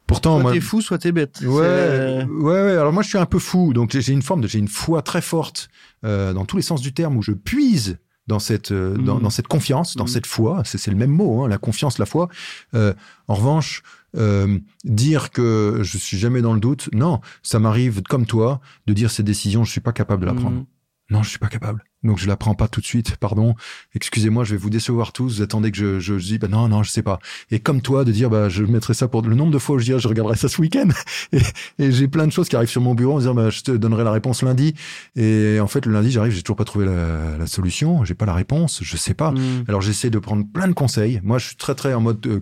Pourtant, 0.07 0.35
soit 0.37 0.43
moi, 0.43 0.53
t'es 0.53 0.61
fou, 0.61 0.81
soit 0.81 0.99
t'es 0.99 1.13
bête. 1.13 1.41
Ouais, 1.45 1.61
euh, 1.63 2.25
ouais, 2.25 2.53
ouais. 2.63 2.77
Alors 2.77 2.93
moi, 2.95 3.03
je 3.03 3.09
suis 3.09 3.19
un 3.19 3.27
peu 3.27 3.39
fou, 3.39 3.75
donc 3.75 3.91
j'ai 3.99 4.13
une 4.13 4.23
forme 4.23 4.41
de, 4.41 4.49
j'ai 4.49 4.59
une 4.59 4.69
foi 4.69 5.03
très 5.03 5.21
forte 5.21 5.69
euh, 6.05 6.33
dans 6.33 6.47
tous 6.47 6.57
les 6.57 6.63
sens 6.63 6.81
du 6.81 6.95
terme 6.95 7.17
où 7.19 7.23
je 7.23 7.33
puise 7.33 7.99
dans 8.27 8.39
cette, 8.39 8.73
euh, 8.73 8.97
dans, 8.97 9.19
dans 9.19 9.29
cette 9.31 9.49
confiance, 9.49 9.97
dans 9.97 10.05
Mhm. 10.05 10.09
cette 10.09 10.27
foi. 10.27 10.63
C'est 10.65 10.79
c'est 10.79 10.91
le 10.91 10.97
même 10.97 11.11
mot, 11.11 11.43
hein, 11.43 11.49
la 11.49 11.59
confiance, 11.59 11.99
la 11.99 12.07
foi. 12.07 12.29
Euh, 12.75 12.95
en 13.27 13.35
revanche, 13.35 13.83
euh, 14.17 14.59
dire 14.85 15.31
que 15.31 15.81
je 15.83 15.99
suis 15.99 16.17
jamais 16.19 16.41
dans 16.41 16.55
le 16.55 16.61
doute, 16.61 16.89
non, 16.95 17.21
ça 17.43 17.59
m'arrive 17.59 18.01
comme 18.03 18.25
toi 18.25 18.61
de 18.87 18.95
dire 18.95 19.11
cette 19.11 19.27
décision, 19.27 19.65
je 19.65 19.71
suis 19.73 19.81
pas 19.83 19.93
capable 19.93 20.23
de 20.23 20.27
la 20.27 20.35
prendre. 20.35 20.57
mm. 20.61 20.65
Non, 21.11 21.23
je 21.23 21.31
suis 21.31 21.39
pas 21.39 21.49
capable. 21.49 21.83
Donc 22.05 22.19
je 22.19 22.29
la 22.29 22.37
prends 22.37 22.55
pas 22.55 22.69
tout 22.69 22.81
de 22.81 22.87
suite. 22.87 23.17
Pardon. 23.17 23.55
Excusez-moi, 23.95 24.45
je 24.45 24.53
vais 24.53 24.57
vous 24.59 24.69
décevoir 24.71 25.13
tous. 25.13 25.37
Vous 25.37 25.43
attendez 25.43 25.73
que 25.73 25.79
je, 25.79 25.99
je, 26.01 26.19
je 26.19 26.25
dis 26.27 26.39
bah 26.39 26.49
non 26.49 26.69
non 26.69 26.83
je 26.83 26.91
sais 26.91 27.03
pas. 27.03 27.19
Et 27.51 27.61
comme 27.61 27.81
toi 27.81 28.05
de 28.05 28.13
dire 28.13 28.29
bah 28.31 28.49
je 28.51 28.63
mettrai 28.63 28.93
ça 28.95 29.09
pour 29.09 29.23
le 29.23 29.35
nombre 29.35 29.51
de 29.51 29.59
fois 29.59 29.77
où 29.77 29.79
je 29.79 29.85
dirais 29.85 29.99
je 29.99 30.07
regarderai 30.07 30.37
ça 30.37 30.49
ce 30.49 30.61
week-end. 30.61 30.89
Et, 31.33 31.41
et 31.79 31.93
j'ai 31.93 32.09
plein 32.09 32.27
de 32.27 32.33
choses 32.33 32.49
qui 32.49 32.57
arrivent 32.57 32.69
sur 32.69 32.83
mon 32.83 32.95
bureau 32.95 33.13
en 33.13 33.17
me 33.17 33.21
disant 33.21 33.35
bah 33.35 33.49
je 33.51 33.63
te 33.63 33.71
donnerai 33.73 34.05
la 34.05 34.13
réponse 34.13 34.43
lundi. 34.43 34.75
Et 35.17 35.59
en 35.61 35.67
fait 35.67 35.87
le 35.87 35.93
lundi 35.93 36.11
j'arrive 36.11 36.33
j'ai 36.33 36.43
toujours 36.43 36.57
pas 36.57 36.65
trouvé 36.65 36.85
la, 36.85 37.37
la 37.39 37.47
solution. 37.47 38.05
J'ai 38.05 38.15
pas 38.15 38.27
la 38.27 38.35
réponse. 38.35 38.81
Je 38.83 38.97
sais 38.99 39.15
pas. 39.15 39.31
Mm. 39.33 39.65
Alors 39.67 39.81
j'essaie 39.81 40.11
de 40.11 40.19
prendre 40.19 40.45
plein 40.47 40.69
de 40.69 40.75
conseils. 40.75 41.21
Moi 41.25 41.39
je 41.39 41.47
suis 41.49 41.57
très 41.57 41.75
très 41.75 41.95
en 41.95 42.01
mode 42.03 42.25
euh, 42.27 42.41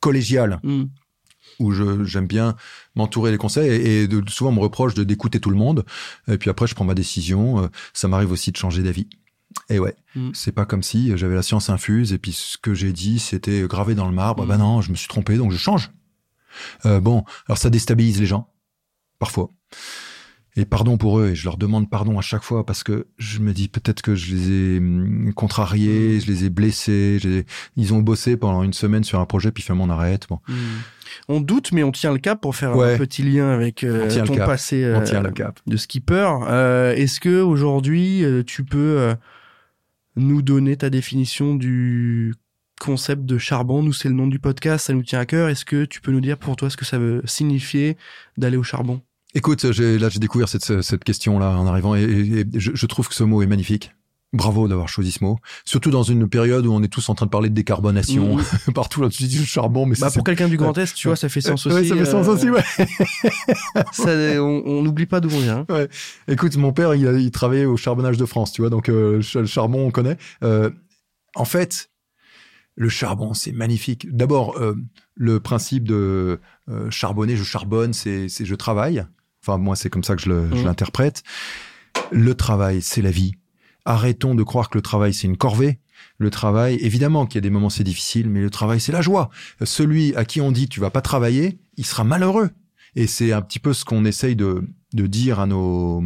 collégial 0.00 0.60
Mm. 0.62 0.84
où 1.60 1.72
je 1.72 2.04
j'aime 2.04 2.26
bien 2.26 2.54
m'entourer 2.98 3.30
des 3.30 3.38
conseils 3.38 3.70
et, 3.70 4.02
et 4.02 4.08
de, 4.08 4.22
souvent 4.28 4.50
on 4.50 4.54
me 4.54 4.60
reproche 4.60 4.92
de 4.94 5.04
d'écouter 5.04 5.40
tout 5.40 5.50
le 5.50 5.56
monde. 5.56 5.84
Et 6.30 6.36
puis 6.36 6.50
après 6.50 6.66
je 6.66 6.74
prends 6.74 6.84
ma 6.84 6.94
décision 6.94 7.62
Euh, 7.64 7.68
ça 7.94 8.08
m'arrive 8.08 8.30
aussi 8.32 8.52
de 8.52 8.56
changer 8.58 8.82
d'avis. 8.82 9.08
Et 9.70 9.78
ouais 9.78 9.94
Mm. 10.14 10.30
c'est 10.34 10.52
pas 10.52 10.64
comme 10.66 10.82
si 10.82 11.12
j'avais 11.16 11.34
la 11.34 11.42
science 11.42 11.68
infuse 11.70 12.12
et 12.12 12.18
puis 12.18 12.32
ce 12.32 12.56
que 12.58 12.74
j'ai 12.74 12.92
dit 12.92 13.18
c'était 13.18 13.62
gravé 13.68 13.94
dans 13.94 14.06
le 14.08 14.14
marbre. 14.14 14.44
Mm. 14.44 14.48
bah 14.48 14.56
non 14.58 14.80
je 14.82 14.90
me 14.90 14.96
suis 14.96 15.08
trompé 15.08 15.36
donc 15.36 15.52
je 15.52 15.58
change. 15.58 15.90
Euh, 16.86 17.00
bon 17.00 17.24
alors 17.46 17.56
ça 17.58 17.70
déstabilise 17.70 18.18
les 18.20 18.26
gens 18.26 18.48
parfois. 19.18 19.50
Et 20.56 20.64
pardon 20.64 20.96
pour 20.98 21.20
eux 21.20 21.28
et 21.28 21.34
je 21.36 21.44
leur 21.44 21.56
demande 21.56 21.88
pardon 21.88 22.18
à 22.18 22.22
chaque 22.22 22.42
fois 22.42 22.66
parce 22.66 22.82
que 22.82 23.06
je 23.16 23.38
me 23.38 23.52
dis 23.52 23.68
peut-être 23.68 24.02
que 24.02 24.16
je 24.16 24.34
les 24.34 24.50
ai 24.50 24.78
hum, 24.78 25.32
contrariés 25.34 26.18
je 26.20 26.26
les 26.26 26.44
ai 26.46 26.50
blessés 26.50 27.18
j'ai- 27.20 27.46
ils 27.76 27.94
ont 27.94 28.00
bossé 28.02 28.36
pendant 28.36 28.64
une 28.64 28.72
semaine 28.72 29.04
sur 29.04 29.20
un 29.20 29.26
projet 29.26 29.52
puis 29.52 29.62
finalement 29.62 29.84
on 29.84 29.90
arrête 29.90 30.26
bon. 30.28 30.40
Mm. 30.48 30.54
On 31.28 31.40
doute, 31.40 31.72
mais 31.72 31.82
on 31.82 31.92
tient 31.92 32.12
le 32.12 32.18
cap 32.18 32.40
pour 32.40 32.54
faire 32.56 32.76
Ouais. 32.76 32.94
un 32.94 32.98
petit 32.98 33.22
lien 33.22 33.50
avec 33.50 33.84
euh, 33.84 34.06
le 34.08 34.24
ton 34.26 34.34
cap. 34.36 34.46
passé 34.46 34.84
on 34.94 35.00
euh, 35.00 35.04
tient 35.04 35.22
le 35.22 35.30
cap 35.30 35.58
de 35.66 35.76
skipper. 35.76 36.30
Euh, 36.48 36.92
Est-ce 36.94 37.20
que 37.20 37.40
aujourd'hui 37.40 38.24
euh, 38.24 38.42
tu 38.44 38.64
peux 38.64 39.14
nous 40.16 40.42
donner 40.42 40.76
ta 40.76 40.90
définition 40.90 41.54
du 41.54 42.34
concept 42.80 43.24
de 43.24 43.38
charbon? 43.38 43.82
Nous, 43.82 43.92
c'est 43.92 44.08
le 44.08 44.14
nom 44.14 44.26
du 44.26 44.38
podcast, 44.38 44.86
ça 44.86 44.92
nous 44.92 45.02
tient 45.02 45.20
à 45.20 45.26
cœur. 45.26 45.48
Est-ce 45.48 45.64
que 45.64 45.84
tu 45.84 46.00
peux 46.00 46.12
nous 46.12 46.20
dire 46.20 46.38
pour 46.38 46.56
toi 46.56 46.70
ce 46.70 46.76
que 46.76 46.84
ça 46.84 46.98
veut 46.98 47.22
signifier 47.24 47.96
d'aller 48.36 48.56
au 48.56 48.62
charbon? 48.62 49.00
Écoute, 49.34 49.64
là 49.64 50.08
j'ai 50.08 50.18
découvert 50.18 50.48
cette, 50.48 50.80
cette 50.80 51.04
question-là 51.04 51.50
en 51.58 51.66
arrivant 51.66 51.94
et, 51.94 52.02
et- 52.02 52.40
et 52.40 52.44
je, 52.54 52.72
je 52.74 52.86
trouve 52.86 53.08
que 53.08 53.14
ce 53.14 53.24
mot 53.24 53.42
est 53.42 53.46
magnifique. 53.46 53.92
Bravo 54.34 54.68
d'avoir 54.68 54.88
choisi 54.90 55.10
ce 55.12 55.24
mot. 55.24 55.38
Surtout 55.64 55.90
dans 55.90 56.02
une 56.02 56.28
période 56.28 56.66
où 56.66 56.72
on 56.72 56.82
est 56.82 56.88
tous 56.88 57.08
en 57.08 57.14
train 57.14 57.24
de 57.24 57.30
parler 57.30 57.48
de 57.48 57.54
décarbonation 57.54 58.36
Mhm. 58.36 58.42
partout. 58.74 59.00
Là, 59.00 59.08
tu 59.08 59.22
dis 59.22 59.38
le 59.38 59.44
charbon, 59.46 59.86
mais 59.86 59.96
Bah 59.98 60.10
pour 60.10 60.22
quelqu'un 60.22 60.48
du 60.48 60.58
Grand 60.58 60.76
Est, 60.76 60.92
tu 60.94 61.08
vois, 61.08 61.16
ça 61.16 61.30
fait 61.30 61.40
sens 61.40 61.64
aussi. 61.64 61.74
Ouais, 61.74 61.84
ça 61.84 61.96
fait 61.96 62.04
sens 62.04 62.26
euh, 62.28 62.32
aussi, 62.32 62.50
ouais. 62.50 62.62
ça, 63.92 64.10
on 64.42 64.82
n'oublie 64.82 65.06
pas 65.06 65.20
d'où 65.20 65.30
on 65.32 65.40
vient. 65.40 65.64
hein. 65.70 65.86
Écoute, 66.28 66.56
mon 66.58 66.72
père, 66.72 66.94
il, 66.94 67.06
a- 67.08 67.12
il 67.18 67.30
travaillait 67.30 67.64
au 67.64 67.76
charbonnage 67.78 68.18
de 68.18 68.26
France, 68.26 68.52
tu 68.52 68.60
vois, 68.60 68.68
donc 68.70 68.88
euh, 68.90 69.22
le 69.34 69.46
charbon, 69.46 69.86
on 69.86 69.90
connaît. 69.90 70.18
Euh, 70.42 70.70
en 71.34 71.44
fait, 71.46 71.90
le 72.76 72.90
charbon, 72.90 73.32
c'est 73.32 73.52
magnifique. 73.52 74.14
D'abord, 74.14 74.58
euh, 74.58 74.74
le 75.14 75.40
principe 75.40 75.84
de 75.84 76.38
charbonner, 76.90 77.34
je 77.36 77.44
charbonne, 77.44 77.94
c'est, 77.94 78.28
je 78.28 78.54
travaille. 78.54 79.04
Enfin, 79.42 79.56
moi, 79.56 79.74
c'est 79.74 79.88
comme 79.88 80.04
ça 80.04 80.16
que 80.16 80.22
je, 80.22 80.28
le- 80.28 80.42
Mhm. 80.48 80.64
l'interprète. 80.64 81.22
Le 82.12 82.34
travail, 82.34 82.82
c'est 82.82 83.00
la 83.02 83.10
vie. 83.10 83.32
Arrêtons 83.88 84.34
de 84.34 84.42
croire 84.42 84.68
que 84.68 84.76
le 84.76 84.82
travail, 84.82 85.14
c'est 85.14 85.26
une 85.26 85.38
corvée. 85.38 85.78
Le 86.18 86.28
travail, 86.28 86.74
évidemment 86.82 87.24
qu'il 87.24 87.36
y 87.36 87.38
a 87.38 87.40
des 87.40 87.48
moments 87.48 87.70
c'est 87.70 87.84
difficile, 87.84 88.28
mais 88.28 88.42
le 88.42 88.50
travail, 88.50 88.80
c'est 88.80 88.92
la 88.92 89.00
joie. 89.00 89.30
Celui 89.64 90.14
à 90.14 90.26
qui 90.26 90.42
on 90.42 90.52
dit 90.52 90.68
tu 90.68 90.78
vas 90.78 90.90
pas 90.90 91.00
travailler, 91.00 91.58
il 91.78 91.86
sera 91.86 92.04
malheureux. 92.04 92.50
Et 92.96 93.06
c'est 93.06 93.32
un 93.32 93.40
petit 93.40 93.58
peu 93.58 93.72
ce 93.72 93.86
qu'on 93.86 94.04
essaye 94.04 94.36
de, 94.36 94.68
de 94.92 95.06
dire 95.06 95.40
à 95.40 95.46
nos, 95.46 96.04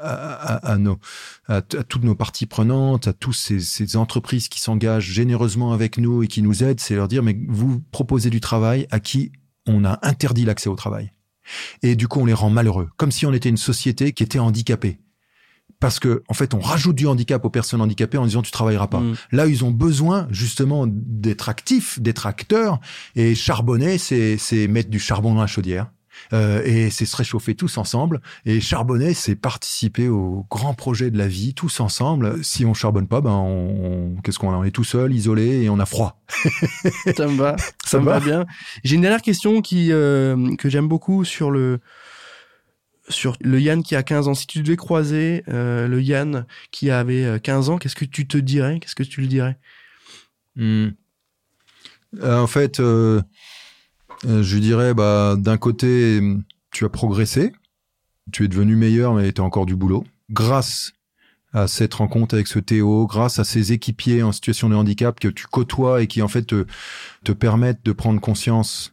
à, 0.00 0.76
nos, 0.78 0.98
à, 1.46 1.62
toutes 1.62 2.02
nos 2.02 2.16
parties 2.16 2.46
prenantes, 2.46 3.06
à 3.06 3.12
tous 3.12 3.32
ces, 3.32 3.60
ces 3.60 3.96
entreprises 3.96 4.48
qui 4.48 4.60
s'engagent 4.60 5.08
généreusement 5.08 5.72
avec 5.72 5.98
nous 5.98 6.24
et 6.24 6.26
qui 6.26 6.42
nous 6.42 6.64
aident, 6.64 6.80
c'est 6.80 6.96
leur 6.96 7.06
dire, 7.06 7.22
mais 7.22 7.38
vous 7.46 7.80
proposez 7.92 8.30
du 8.30 8.40
travail 8.40 8.88
à 8.90 8.98
qui 8.98 9.30
on 9.68 9.84
a 9.84 10.00
interdit 10.02 10.44
l'accès 10.44 10.68
au 10.68 10.74
travail. 10.74 11.12
Et 11.82 11.94
du 11.94 12.08
coup, 12.08 12.18
on 12.18 12.26
les 12.26 12.32
rend 12.32 12.50
malheureux. 12.50 12.88
Comme 12.96 13.12
si 13.12 13.26
on 13.26 13.32
était 13.32 13.48
une 13.48 13.56
société 13.56 14.12
qui 14.12 14.24
était 14.24 14.40
handicapée. 14.40 14.98
Parce 15.82 15.98
que, 15.98 16.22
en 16.28 16.34
fait, 16.34 16.54
on 16.54 16.60
rajoute 16.60 16.94
du 16.94 17.08
handicap 17.08 17.44
aux 17.44 17.50
personnes 17.50 17.80
handicapées 17.80 18.16
en 18.16 18.24
disant 18.24 18.40
tu 18.40 18.52
travailleras 18.52 18.86
pas. 18.86 19.00
Mm. 19.00 19.14
Là, 19.32 19.46
ils 19.48 19.64
ont 19.64 19.72
besoin 19.72 20.28
justement 20.30 20.86
d'être 20.86 21.48
actifs, 21.48 22.00
d'être 22.00 22.24
acteurs. 22.26 22.78
Et 23.16 23.34
charbonner, 23.34 23.98
c'est 23.98 24.38
c'est 24.38 24.68
mettre 24.68 24.90
du 24.90 25.00
charbon 25.00 25.34
dans 25.34 25.40
la 25.40 25.48
chaudière. 25.48 25.88
Euh, 26.32 26.62
et 26.64 26.90
c'est 26.90 27.04
se 27.04 27.16
réchauffer 27.16 27.56
tous 27.56 27.78
ensemble. 27.78 28.20
Et 28.46 28.60
charbonner, 28.60 29.12
c'est 29.12 29.34
participer 29.34 30.08
au 30.08 30.46
grand 30.48 30.72
projet 30.74 31.10
de 31.10 31.18
la 31.18 31.26
vie 31.26 31.52
tous 31.52 31.80
ensemble. 31.80 32.44
Si 32.44 32.64
on 32.64 32.74
charbonne 32.74 33.08
pas, 33.08 33.20
ben 33.20 33.30
on, 33.30 34.14
on- 34.14 34.20
qu'est-ce 34.22 34.38
qu'on 34.38 34.52
a? 34.52 34.56
On 34.56 34.62
est 34.62 34.70
tout 34.70 34.84
seul, 34.84 35.12
isolé, 35.12 35.62
et 35.62 35.68
on 35.68 35.80
a 35.80 35.86
froid. 35.86 36.22
Ça 37.16 37.26
me 37.26 37.36
va. 37.36 37.56
Ça, 37.84 37.98
me 37.98 38.04
va 38.04 38.20
va 38.20 38.24
bien. 38.24 38.46
J'ai 38.84 38.94
une 38.94 39.02
dernière 39.02 39.22
question 39.22 39.62
qui 39.62 39.88
euh, 39.90 40.54
que 40.56 40.68
j'aime 40.70 40.86
beaucoup 40.86 41.24
sur 41.24 41.50
le 41.50 41.80
sur 43.08 43.36
le 43.40 43.60
Yann 43.60 43.82
qui 43.82 43.96
a 43.96 44.02
15 44.02 44.28
ans. 44.28 44.34
Si 44.34 44.46
tu 44.46 44.62
devais 44.62 44.76
croiser 44.76 45.44
euh, 45.48 45.88
le 45.88 46.02
Yann 46.02 46.46
qui 46.70 46.90
avait 46.90 47.24
euh, 47.24 47.38
15 47.38 47.70
ans, 47.70 47.78
qu'est-ce 47.78 47.96
que 47.96 48.04
tu 48.04 48.26
te 48.26 48.38
dirais? 48.38 48.78
Qu'est-ce 48.80 48.94
que 48.94 49.02
tu 49.02 49.20
lui 49.20 49.28
dirais? 49.28 49.58
Euh, 52.20 52.38
en 52.38 52.46
fait, 52.46 52.80
euh, 52.80 53.22
euh, 54.26 54.42
je 54.42 54.58
dirais, 54.58 54.94
bah, 54.94 55.36
d'un 55.38 55.56
côté, 55.56 56.20
tu 56.70 56.84
as 56.84 56.88
progressé, 56.88 57.52
tu 58.32 58.44
es 58.44 58.48
devenu 58.48 58.76
meilleur, 58.76 59.14
mais 59.14 59.32
tu 59.32 59.40
as 59.40 59.44
encore 59.44 59.66
du 59.66 59.76
boulot. 59.76 60.04
Grâce 60.30 60.92
à 61.52 61.66
cette 61.66 61.94
rencontre 61.94 62.34
avec 62.34 62.46
ce 62.46 62.58
Théo, 62.58 63.06
grâce 63.06 63.38
à 63.38 63.44
ces 63.44 63.72
équipiers 63.72 64.22
en 64.22 64.32
situation 64.32 64.70
de 64.70 64.74
handicap 64.74 65.20
que 65.20 65.28
tu 65.28 65.46
côtoies 65.46 66.02
et 66.02 66.06
qui 66.06 66.22
en 66.22 66.28
fait 66.28 66.46
te 66.46 67.32
permettent 67.32 67.84
de 67.84 67.92
prendre 67.92 68.20
conscience. 68.20 68.92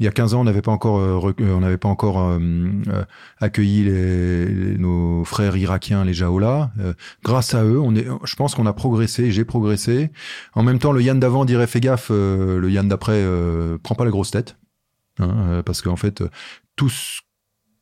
Il 0.00 0.04
y 0.04 0.08
a 0.08 0.12
15 0.12 0.32
ans, 0.32 0.40
on 0.40 0.44
n'avait 0.44 0.62
pas 0.62 0.72
encore, 0.72 0.98
euh, 0.98 1.34
euh, 1.40 1.54
on 1.54 1.60
n'avait 1.60 1.76
pas 1.76 1.90
encore 1.90 2.18
euh, 2.18 2.70
accueilli 3.38 3.84
nos 4.78 5.24
frères 5.24 5.54
irakiens, 5.58 6.04
les 6.04 6.14
Jaolas. 6.14 6.70
Euh, 6.80 6.94
grâce 7.22 7.54
à 7.54 7.64
eux, 7.64 7.78
on 7.78 7.94
est, 7.94 8.06
je 8.24 8.34
pense 8.34 8.54
qu'on 8.54 8.64
a 8.64 8.72
progressé. 8.72 9.30
J'ai 9.30 9.44
progressé. 9.44 10.10
En 10.54 10.62
même 10.62 10.78
temps, 10.78 10.92
le 10.92 11.02
Yann 11.02 11.20
d'avant 11.20 11.44
dirait 11.44 11.66
fais 11.66 11.80
gaffe, 11.80 12.08
le 12.08 12.66
Yann 12.70 12.88
d'après 12.88 13.22
prends 13.82 13.94
pas 13.94 14.06
la 14.06 14.10
grosse 14.10 14.30
tête, 14.30 14.56
hein, 15.18 15.62
parce 15.66 15.82
qu'en 15.82 15.96
fait, 15.96 16.24
tout 16.76 16.88
ce 16.88 17.20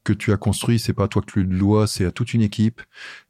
que 0.09 0.12
tu 0.14 0.32
as 0.32 0.36
construit, 0.38 0.78
c'est 0.78 0.94
pas 0.94 1.04
à 1.04 1.09
toi 1.09 1.20
que 1.20 1.30
tu 1.30 1.42
le 1.42 1.59
dois, 1.59 1.86
c'est 1.86 2.06
à 2.06 2.11
toute 2.11 2.32
une 2.32 2.40
équipe. 2.40 2.80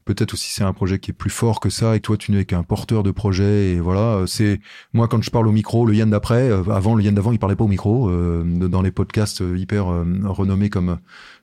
Peut-être 0.04 0.34
aussi 0.34 0.52
c'est 0.52 0.62
un 0.62 0.72
projet 0.72 1.00
qui 1.00 1.10
est 1.10 1.14
plus 1.14 1.30
fort 1.30 1.58
que 1.58 1.70
ça, 1.70 1.96
et 1.96 2.00
toi 2.00 2.16
tu 2.16 2.30
n'es 2.30 2.44
qu'un 2.44 2.62
porteur 2.62 3.02
de 3.02 3.10
projet. 3.10 3.72
Et 3.72 3.80
voilà, 3.80 4.16
euh, 4.16 4.26
c'est 4.26 4.60
moi 4.92 5.08
quand 5.08 5.20
je 5.22 5.30
parle 5.30 5.48
au 5.48 5.52
micro, 5.52 5.84
le 5.86 5.94
Yann 5.94 6.10
d'après, 6.10 6.48
euh, 6.50 6.62
avant 6.70 6.94
le 6.94 7.02
Yann 7.02 7.14
d'avant, 7.14 7.32
il 7.32 7.38
parlait 7.38 7.56
pas 7.56 7.64
au 7.64 7.68
micro 7.68 8.08
euh, 8.08 8.44
dans 8.68 8.80
les 8.80 8.92
podcasts 8.92 9.42
hyper 9.56 9.88
euh, 9.88 10.04
renommés 10.24 10.70
comme 10.70 10.98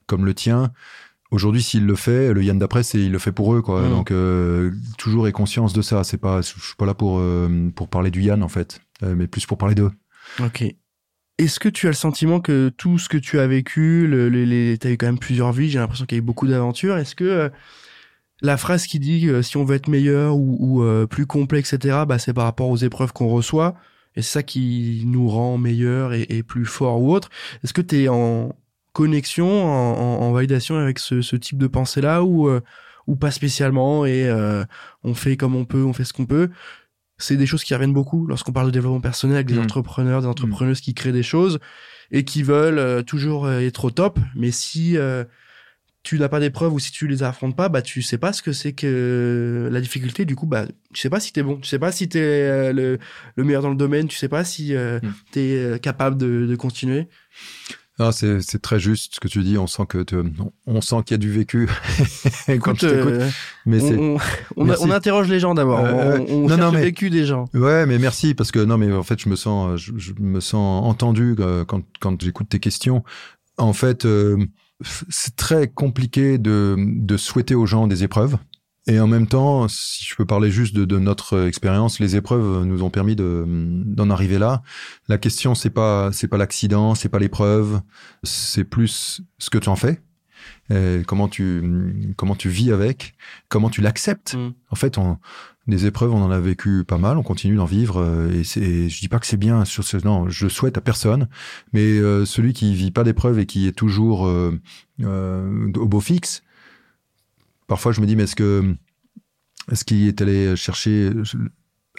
comme 0.07 0.25
le 0.25 0.33
tien. 0.33 0.71
Aujourd'hui, 1.31 1.61
s'il 1.61 1.85
le 1.85 1.95
fait, 1.95 2.33
le 2.33 2.43
Yann 2.43 2.57
d'après, 2.57 2.83
c'est 2.83 2.99
il 2.99 3.11
le 3.11 3.19
fait 3.19 3.33
pour 3.33 3.53
eux, 3.53 3.61
quoi. 3.61 3.81
Mm. 3.81 3.89
Donc 3.89 4.11
euh, 4.11 4.71
toujours 4.97 5.27
ait 5.27 5.33
conscience 5.33 5.73
de 5.73 5.81
ça. 5.81 6.05
C'est 6.05 6.17
pas, 6.17 6.41
je 6.41 6.47
suis 6.47 6.75
pas 6.77 6.85
là 6.85 6.93
pour 6.93 7.21
pour 7.75 7.89
parler 7.89 8.09
du 8.09 8.21
Yann 8.21 8.41
en 8.41 8.49
fait, 8.49 8.79
mais 9.01 9.27
plus 9.27 9.45
pour 9.45 9.57
parler 9.57 9.75
d'eux. 9.75 9.91
Ok. 10.39 10.63
Est-ce 11.37 11.59
que 11.59 11.67
tu 11.67 11.87
as 11.87 11.89
le 11.89 11.95
sentiment 11.95 12.39
que 12.39 12.69
tout 12.69 12.97
ce 12.97 13.09
que 13.09 13.17
tu 13.17 13.39
as 13.39 13.47
vécu, 13.47 14.07
le, 14.07 14.29
les, 14.29 14.77
t'as 14.77 14.89
eu 14.91 14.97
quand 14.97 15.07
même 15.07 15.19
plusieurs 15.19 15.51
vies, 15.51 15.69
j'ai 15.69 15.79
l'impression 15.79 16.05
qu'il 16.05 16.15
y 16.17 16.19
a 16.19 16.23
eu 16.23 16.25
beaucoup 16.25 16.47
d'aventures. 16.47 16.95
Est-ce 16.97 17.13
que 17.13 17.25
euh, 17.25 17.49
la 18.41 18.57
phrase 18.57 18.87
qui 18.87 18.99
dit 18.99 19.27
euh, 19.29 19.41
si 19.41 19.57
on 19.57 19.65
veut 19.65 19.75
être 19.75 19.87
meilleur 19.89 20.37
ou, 20.37 20.57
ou, 20.59 20.83
euh, 20.83 21.07
plus 21.07 21.25
complet, 21.25 21.59
etc., 21.59 22.05
bah, 22.05 22.19
c'est 22.19 22.33
par 22.33 22.45
rapport 22.45 22.69
aux 22.69 22.77
épreuves 22.77 23.13
qu'on 23.13 23.27
reçoit, 23.29 23.75
et 24.15 24.21
c'est 24.21 24.31
ça 24.33 24.43
qui 24.43 25.03
nous 25.07 25.29
rend 25.29 25.57
meilleurs 25.57 26.13
et, 26.13 26.25
et 26.29 26.43
plus 26.43 26.65
forts 26.65 27.01
ou 27.01 27.13
autre. 27.13 27.29
Est-ce 27.63 27.73
que 27.73 27.81
tu 27.81 28.03
es 28.03 28.07
en 28.09 28.55
connexion, 28.93 29.47
en, 29.65 29.93
en- 29.99 30.21
en 30.23 30.31
validation 30.33 30.77
avec 30.77 30.99
ce, 30.99 31.21
ce 31.21 31.35
type 31.35 31.57
de 31.57 31.67
pensée-là 31.67 32.23
ou, 32.23 32.47
euh, 32.49 32.61
ou 33.07 33.15
pas 33.17 33.31
spécialement 33.31 34.05
et 34.05 34.25
euh, 34.29 34.63
on 35.03 35.13
fait 35.15 35.37
comme 35.37 35.55
on 35.55 35.65
peut, 35.65 35.83
on 35.83 35.93
fait 35.93 36.05
ce 36.05 36.13
qu'on 36.13 36.25
peut? 36.25 36.49
C'est 37.17 37.37
des 37.37 37.45
choses 37.45 37.63
qui 37.63 37.73
reviennent 37.73 37.93
beaucoup 37.93 38.27
lorsqu'on 38.27 38.51
parle 38.51 38.67
de 38.67 38.71
développement 38.71 39.01
personnel 39.01 39.35
avec 39.37 39.47
des 39.47 39.55
Mm. 39.55 39.63
entrepreneurs, 39.63 40.21
des 40.21 40.27
entrepreneuses 40.27 40.81
qui 40.81 40.93
créent 40.93 41.11
des 41.13 41.23
choses 41.23 41.59
et 42.11 42.23
qui 42.25 42.43
veulent 42.43 42.77
euh, 42.79 43.01
toujours 43.03 43.45
euh, 43.45 43.59
être 43.59 43.85
au 43.85 43.91
top. 43.91 44.19
Mais 44.35 44.51
si 44.51 44.97
euh, 44.97 45.23
tu 46.03 46.19
n'as 46.19 46.29
pas 46.29 46.39
d'épreuves 46.39 46.71
ou 46.73 46.77
si 46.79 46.91
tu 46.91 47.07
les 47.07 47.23
affrontes 47.23 47.55
pas, 47.55 47.67
bah 47.67 47.81
tu 47.81 48.01
sais 48.03 48.17
pas 48.19 48.31
ce 48.31 48.41
que 48.43 48.51
c'est 48.51 48.73
que 48.73 49.67
la 49.71 49.81
difficulté. 49.81 50.25
Du 50.25 50.35
coup, 50.35 50.45
bah 50.45 50.65
tu 50.93 51.01
sais 51.01 51.09
pas 51.09 51.19
si 51.19 51.33
t'es 51.33 51.41
bon, 51.41 51.57
tu 51.57 51.67
sais 51.67 51.79
pas 51.79 51.91
si 51.91 52.07
t'es 52.07 52.19
es 52.19 52.73
le, 52.73 52.99
le 53.35 53.43
meilleur 53.43 53.63
dans 53.63 53.71
le 53.71 53.75
domaine, 53.75 54.07
tu 54.07 54.17
sais 54.17 54.29
pas 54.29 54.43
si 54.43 54.75
euh, 54.75 54.99
Mm. 55.01 55.09
t'es 55.31 55.55
euh, 55.55 55.77
capable 55.79 56.17
de, 56.17 56.45
de 56.45 56.55
continuer. 56.55 57.07
C'est 58.11 58.41
c'est 58.41 58.61
très 58.61 58.79
juste 58.79 59.15
ce 59.15 59.19
que 59.21 59.27
tu 59.27 59.41
dis. 59.41 59.57
On 59.57 59.67
sent 59.67 59.83
que 59.87 60.03
te- 60.03 60.23
on 60.67 60.81
sent 60.81 60.97
qu'il 61.05 61.13
y 61.13 61.15
a 61.15 61.17
du 61.17 61.31
vécu 61.31 61.67
quand 62.47 62.53
Écoute, 62.53 62.83
euh, 62.83 63.29
Mais 63.65 63.79
on, 64.57 64.91
interroge 64.91 65.29
les 65.29 65.39
gens 65.39 65.53
d'abord. 65.53 65.79
Euh, 65.79 66.19
on 66.27 66.43
on 66.43 66.47
non, 66.49 66.57
non, 66.57 66.71
le 66.71 66.79
vécu 66.79 67.09
des 67.09 67.25
gens. 67.25 67.45
Ouais, 67.53 67.85
mais 67.85 67.97
merci 67.97 68.33
parce 68.33 68.51
que 68.51 68.59
non, 68.59 68.77
mais 68.77 68.91
en 68.91 69.03
fait, 69.03 69.21
je 69.21 69.29
me 69.29 69.37
sens, 69.37 69.79
je, 69.79 69.93
je 69.95 70.11
me 70.19 70.41
sens 70.41 70.85
entendu 70.85 71.35
euh, 71.39 71.63
quand 71.63 71.83
quand 72.01 72.21
j'écoute 72.21 72.49
tes 72.49 72.59
questions. 72.59 73.03
En 73.57 73.71
fait, 73.71 74.05
euh, 74.05 74.37
c'est 75.09 75.37
très 75.37 75.69
compliqué 75.69 76.37
de 76.37 76.75
de 76.77 77.17
souhaiter 77.17 77.55
aux 77.55 77.65
gens 77.65 77.87
des 77.87 78.03
épreuves. 78.03 78.37
Et 78.87 78.99
en 78.99 79.07
même 79.07 79.25
temps, 79.25 79.67
si 79.67 80.05
je 80.05 80.15
peux 80.15 80.25
parler 80.25 80.51
juste 80.51 80.75
de, 80.75 80.85
de 80.85 80.99
notre 80.99 81.47
expérience, 81.47 81.99
les 81.99 82.15
épreuves 82.15 82.65
nous 82.65 82.83
ont 82.83 82.91
permis 82.91 83.15
de 83.15 83.43
d'en 83.47 84.09
arriver 84.11 84.37
là. 84.37 84.61
La 85.07 85.17
question, 85.17 85.55
c'est 85.55 85.71
pas 85.71 86.11
c'est 86.11 86.27
pas 86.27 86.37
l'accident, 86.37 86.93
c'est 86.93 87.09
pas 87.09 87.19
l'épreuve, 87.19 87.81
c'est 88.23 88.63
plus 88.63 89.21
ce 89.39 89.49
que 89.49 89.57
tu 89.57 89.69
en 89.69 89.75
fais, 89.75 90.01
et 90.69 91.01
comment 91.07 91.27
tu 91.27 92.13
comment 92.15 92.35
tu 92.35 92.49
vis 92.49 92.71
avec, 92.71 93.15
comment 93.49 93.71
tu 93.71 93.81
l'acceptes. 93.81 94.35
Mm. 94.35 94.53
En 94.69 94.75
fait, 94.75 94.99
on, 94.99 95.17
des 95.67 95.87
épreuves, 95.87 96.13
on 96.13 96.21
en 96.21 96.29
a 96.29 96.39
vécu 96.39 96.83
pas 96.83 96.99
mal, 96.99 97.17
on 97.17 97.23
continue 97.23 97.55
d'en 97.55 97.65
vivre. 97.65 97.99
euh, 97.99 98.31
Et 98.31 98.43
c'est, 98.43 98.87
je 98.87 98.99
dis 98.99 99.07
pas 99.07 99.17
que 99.19 99.25
c'est 99.25 99.37
bien. 99.37 99.65
Sur 99.65 99.83
ce, 99.83 99.97
non, 99.97 100.29
je 100.29 100.47
souhaite 100.47 100.77
à 100.77 100.81
personne. 100.81 101.27
Mais 101.73 101.81
euh, 101.97 102.25
celui 102.25 102.53
qui 102.53 102.75
vit 102.75 102.91
pas 102.91 103.03
d'épreuves 103.03 103.39
et 103.39 103.45
qui 103.47 103.67
est 103.67 103.71
toujours 103.71 104.27
euh, 104.27 104.59
euh, 105.01 105.71
au 105.75 105.87
beau 105.87 106.01
fixe, 106.01 106.43
parfois 107.67 107.91
je 107.91 108.01
me 108.01 108.05
dis, 108.05 108.15
mais 108.15 108.23
est-ce 108.23 108.35
que 108.35 108.75
est-ce 109.71 109.83
qu'il 109.83 110.07
est 110.07 110.21
allé 110.21 110.55
chercher 110.55 111.11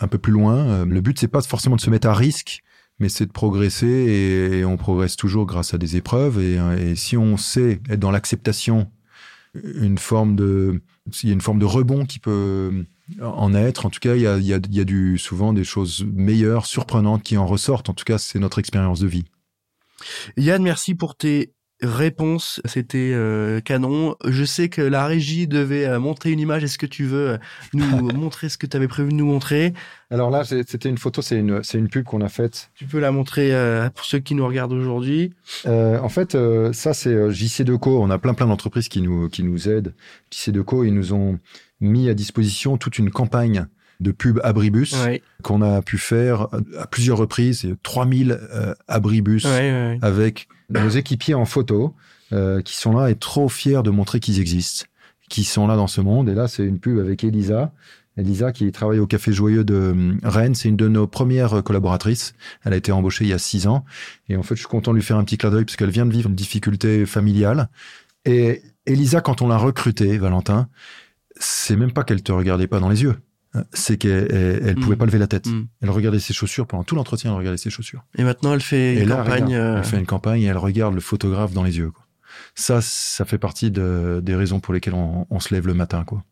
un 0.00 0.08
peu 0.08 0.18
plus 0.18 0.32
loin 0.32 0.66
Euh, 0.68 0.84
Le 0.84 1.00
but, 1.00 1.18
c'est 1.18 1.28
pas 1.28 1.42
forcément 1.42 1.76
de 1.76 1.80
se 1.80 1.90
mettre 1.90 2.08
à 2.08 2.14
risque, 2.14 2.62
mais 2.98 3.08
c'est 3.08 3.26
de 3.26 3.32
progresser 3.32 3.86
et, 3.86 4.64
on 4.64 4.76
progresse 4.76 5.16
toujours 5.16 5.46
grâce 5.46 5.74
à 5.74 5.78
des 5.78 5.96
épreuves. 5.96 6.40
Et, 6.40 6.56
et 6.80 6.94
si 6.94 7.16
on 7.16 7.36
sait 7.36 7.80
être 7.88 8.00
dans 8.00 8.10
l'acceptation, 8.10 8.90
une 9.54 9.98
forme 9.98 10.36
de, 10.36 10.82
s'il 11.10 11.28
y 11.28 11.32
a 11.32 11.34
une 11.34 11.40
forme 11.40 11.58
de 11.58 11.64
rebond 11.64 12.04
qui 12.04 12.18
peut 12.18 12.84
en 13.20 13.54
être. 13.54 13.86
En 13.86 13.90
tout 13.90 14.00
cas, 14.00 14.14
il 14.16 14.22
y 14.22 14.26
a, 14.26 14.38
il 14.38 14.46
y 14.46 14.54
a, 14.54 14.56
il 14.56 14.74
y 14.74 14.80
a 14.80 14.84
du, 14.84 15.18
souvent 15.18 15.52
des 15.52 15.64
choses 15.64 16.04
meilleures, 16.12 16.66
surprenantes 16.66 17.22
qui 17.22 17.36
en 17.36 17.46
ressortent. 17.46 17.88
En 17.88 17.94
tout 17.94 18.04
cas, 18.04 18.18
c'est 18.18 18.38
notre 18.38 18.58
expérience 18.58 19.00
de 19.00 19.06
vie. 19.06 19.24
Yann, 20.36 20.62
merci 20.62 20.94
pour 20.94 21.16
tes 21.16 21.54
réponses. 21.82 22.60
C'était 22.64 23.12
euh, 23.12 23.60
canon. 23.60 24.16
Je 24.24 24.44
sais 24.44 24.68
que 24.68 24.82
la 24.82 25.06
régie 25.06 25.46
devait 25.46 25.86
euh, 25.86 25.98
montrer 25.98 26.32
une 26.32 26.40
image. 26.40 26.64
Est-ce 26.64 26.78
que 26.78 26.86
tu 26.86 27.04
veux 27.04 27.30
euh, 27.30 27.38
nous 27.74 27.84
montrer 28.14 28.48
ce 28.48 28.58
que 28.58 28.66
tu 28.66 28.76
avais 28.76 28.88
prévu 28.88 29.10
de 29.10 29.14
nous 29.14 29.26
montrer? 29.26 29.74
Alors 30.10 30.30
là, 30.30 30.44
c'était 30.44 30.88
une 30.88 30.98
photo, 30.98 31.20
c'est 31.20 31.38
une, 31.38 31.60
une 31.74 31.88
pub 31.88 32.04
qu'on 32.04 32.20
a 32.20 32.28
faite. 32.28 32.70
Tu 32.76 32.84
peux 32.84 33.00
la 33.00 33.10
montrer 33.10 33.54
euh, 33.54 33.90
pour 33.90 34.04
ceux 34.04 34.20
qui 34.20 34.34
nous 34.34 34.46
regardent 34.46 34.72
aujourd'hui? 34.72 35.32
En 35.66 36.08
fait, 36.08 36.36
ça, 36.72 36.94
c'est 36.94 37.30
JC 37.32 37.62
Deco. 37.62 38.00
On 38.00 38.10
a 38.10 38.18
plein, 38.18 38.34
plein 38.34 38.46
d'entreprises 38.46 38.88
qui 38.88 39.02
nous, 39.02 39.28
qui 39.28 39.42
nous 39.42 39.68
aident. 39.68 39.94
JC 40.30 40.50
Deco, 40.50 40.84
ils 40.84 40.94
nous 40.94 41.12
ont 41.12 41.38
mis 41.80 42.08
à 42.08 42.14
disposition 42.14 42.76
toute 42.76 42.98
une 42.98 43.10
campagne 43.10 43.66
de 44.00 44.12
pub 44.12 44.40
abribus 44.44 44.92
Ouais, 45.04 45.22
qu'on 45.42 45.62
a 45.62 45.82
pu 45.82 45.98
faire 45.98 46.48
à 46.78 46.86
plusieurs 46.86 47.18
reprises. 47.18 47.60
C'est 47.60 47.82
3000 47.82 48.32
euh, 48.32 48.74
abribus 48.88 49.44
ouais, 49.44 49.50
ouais. 49.50 49.98
avec 50.02 50.48
nos 50.70 50.88
équipiers 50.88 51.34
en 51.34 51.44
photo 51.44 51.94
euh, 52.32 52.60
qui 52.62 52.76
sont 52.76 52.92
là 52.96 53.10
et 53.10 53.14
trop 53.14 53.48
fiers 53.48 53.82
de 53.82 53.90
montrer 53.90 54.20
qu'ils 54.20 54.40
existent, 54.40 54.86
qui 55.28 55.44
sont 55.44 55.66
là 55.66 55.76
dans 55.76 55.86
ce 55.86 56.00
monde. 56.00 56.28
Et 56.28 56.34
là, 56.34 56.48
c'est 56.48 56.64
une 56.64 56.78
pub 56.78 56.98
avec 56.98 57.24
Elisa. 57.24 57.72
Elisa 58.16 58.50
qui 58.50 58.72
travaille 58.72 58.98
au 58.98 59.06
Café 59.06 59.32
Joyeux 59.32 59.62
de 59.62 59.74
euh, 59.74 60.14
Rennes, 60.22 60.54
c'est 60.54 60.68
une 60.68 60.76
de 60.76 60.88
nos 60.88 61.06
premières 61.06 61.62
collaboratrices. 61.62 62.34
Elle 62.64 62.72
a 62.72 62.76
été 62.76 62.92
embauchée 62.92 63.24
il 63.24 63.28
y 63.28 63.34
a 63.34 63.38
six 63.38 63.66
ans. 63.66 63.84
Et 64.28 64.36
en 64.36 64.42
fait, 64.42 64.54
je 64.54 64.60
suis 64.60 64.68
content 64.68 64.92
de 64.92 64.96
lui 64.96 65.04
faire 65.04 65.18
un 65.18 65.24
petit 65.24 65.38
clin 65.38 65.50
d'œil 65.50 65.64
parce 65.64 65.76
qu'elle 65.76 65.90
vient 65.90 66.06
de 66.06 66.12
vivre 66.12 66.28
une 66.28 66.36
difficulté 66.36 67.06
familiale. 67.06 67.68
Et 68.24 68.62
Elisa, 68.86 69.20
quand 69.20 69.42
on 69.42 69.48
l'a 69.48 69.58
recrutée, 69.58 70.18
Valentin, 70.18 70.68
c'est 71.38 71.76
même 71.76 71.92
pas 71.92 72.04
qu'elle 72.04 72.22
te 72.22 72.32
regardait 72.32 72.66
pas 72.66 72.80
dans 72.80 72.88
les 72.88 73.02
yeux. 73.02 73.16
C'est 73.72 73.96
qu'elle 73.96 74.28
elle, 74.32 74.60
elle 74.68 74.76
Mm. 74.76 74.80
pouvait 74.80 74.96
pas 74.96 75.06
lever 75.06 75.18
la 75.18 75.26
tête. 75.26 75.46
Mm. 75.46 75.66
Elle 75.82 75.90
regardait 75.90 76.18
ses 76.20 76.32
chaussures 76.34 76.66
pendant 76.66 76.84
tout 76.84 76.94
l'entretien. 76.94 77.30
Elle 77.32 77.38
regardait 77.38 77.56
ses 77.58 77.70
chaussures. 77.70 78.04
Et 78.18 78.24
maintenant, 78.24 78.52
elle 78.54 78.60
fait 78.60 78.94
Et 78.96 79.02
une 79.02 79.08
là, 79.08 79.16
campagne. 79.16 79.44
regarde, 79.44 79.52
euh, 79.52 79.78
elle 79.78 79.84
fait 79.84 79.98
une 79.98 80.06
campagne 80.06 80.42
et 80.42 80.46
elle 80.46 80.56
regarde 80.58 80.94
le 80.94 81.00
photographe 81.00 81.52
dans 81.52 81.62
les 81.62 81.78
yeux. 81.78 81.90
Quoi. 81.90 82.04
Ça, 82.54 82.80
ça 82.82 83.24
fait 83.24 83.38
partie 83.38 83.70
de, 83.70 84.20
des 84.22 84.34
raisons 84.34 84.60
pour 84.60 84.74
lesquelles 84.74 84.94
on, 84.94 85.26
on 85.30 85.40
se 85.40 85.54
lève 85.54 85.66
le 85.66 85.74
matin. 85.74 86.04
Quoi. 86.04 86.22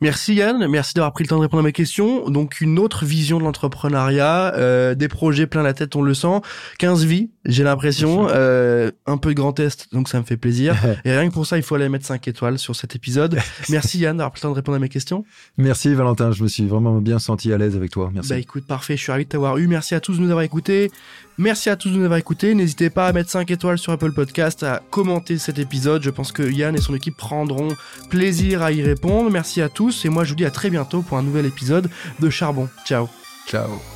Merci 0.00 0.34
Yann, 0.34 0.66
merci 0.68 0.94
d'avoir 0.94 1.12
pris 1.12 1.24
le 1.24 1.28
temps 1.28 1.36
de 1.36 1.42
répondre 1.42 1.62
à 1.62 1.66
mes 1.66 1.72
questions. 1.72 2.28
Donc 2.28 2.60
une 2.60 2.78
autre 2.78 3.04
vision 3.04 3.38
de 3.38 3.44
l'entrepreneuriat, 3.44 4.54
euh, 4.56 4.94
des 4.94 5.08
projets 5.08 5.46
plein 5.46 5.62
la 5.62 5.72
tête, 5.72 5.96
on 5.96 6.02
le 6.02 6.14
sent. 6.14 6.40
15 6.78 7.04
vies, 7.04 7.30
j'ai 7.44 7.64
l'impression, 7.64 8.28
euh, 8.30 8.90
un 9.06 9.16
peu 9.16 9.30
de 9.30 9.34
grand 9.34 9.52
test, 9.52 9.88
donc 9.92 10.08
ça 10.08 10.18
me 10.18 10.24
fait 10.24 10.36
plaisir. 10.36 10.76
Et 11.04 11.16
rien 11.16 11.28
que 11.28 11.34
pour 11.34 11.46
ça, 11.46 11.56
il 11.56 11.62
faut 11.62 11.74
aller 11.74 11.88
mettre 11.88 12.06
5 12.06 12.26
étoiles 12.28 12.58
sur 12.58 12.76
cet 12.76 12.94
épisode. 12.94 13.38
Merci 13.68 13.98
Yann 13.98 14.16
d'avoir 14.16 14.32
pris 14.32 14.40
le 14.40 14.42
temps 14.42 14.50
de 14.50 14.56
répondre 14.56 14.76
à 14.76 14.80
mes 14.80 14.88
questions. 14.88 15.24
Merci 15.56 15.94
Valentin, 15.94 16.32
je 16.32 16.42
me 16.42 16.48
suis 16.48 16.66
vraiment 16.66 17.00
bien 17.00 17.18
senti 17.18 17.52
à 17.52 17.58
l'aise 17.58 17.76
avec 17.76 17.90
toi. 17.90 18.10
Merci. 18.12 18.30
Bah 18.30 18.38
écoute, 18.38 18.66
parfait, 18.66 18.96
je 18.96 19.02
suis 19.02 19.12
ravi 19.12 19.24
de 19.24 19.30
t'avoir 19.30 19.58
eu. 19.58 19.66
Merci 19.66 19.94
à 19.94 20.00
tous 20.00 20.16
de 20.16 20.22
nous 20.22 20.30
avoir 20.30 20.42
écoutés. 20.42 20.90
Merci 21.38 21.68
à 21.68 21.76
tous 21.76 21.90
de 21.90 21.96
nous 21.96 22.04
avoir 22.04 22.18
écoutés. 22.18 22.54
N'hésitez 22.54 22.90
pas 22.90 23.08
à 23.08 23.12
mettre 23.12 23.30
5 23.30 23.50
étoiles 23.50 23.78
sur 23.78 23.92
Apple 23.92 24.12
Podcast, 24.12 24.62
à 24.62 24.82
commenter 24.90 25.38
cet 25.38 25.58
épisode. 25.58 26.02
Je 26.02 26.10
pense 26.10 26.32
que 26.32 26.42
Yann 26.42 26.74
et 26.74 26.80
son 26.80 26.94
équipe 26.94 27.16
prendront 27.16 27.68
plaisir 28.08 28.62
à 28.62 28.72
y 28.72 28.82
répondre. 28.82 29.30
Merci 29.30 29.60
à 29.60 29.68
tous 29.68 30.04
et 30.04 30.08
moi 30.08 30.24
je 30.24 30.30
vous 30.30 30.36
dis 30.36 30.44
à 30.44 30.50
très 30.50 30.70
bientôt 30.70 31.02
pour 31.02 31.18
un 31.18 31.22
nouvel 31.22 31.46
épisode 31.46 31.90
de 32.20 32.30
Charbon. 32.30 32.68
Ciao. 32.86 33.08
Ciao. 33.46 33.95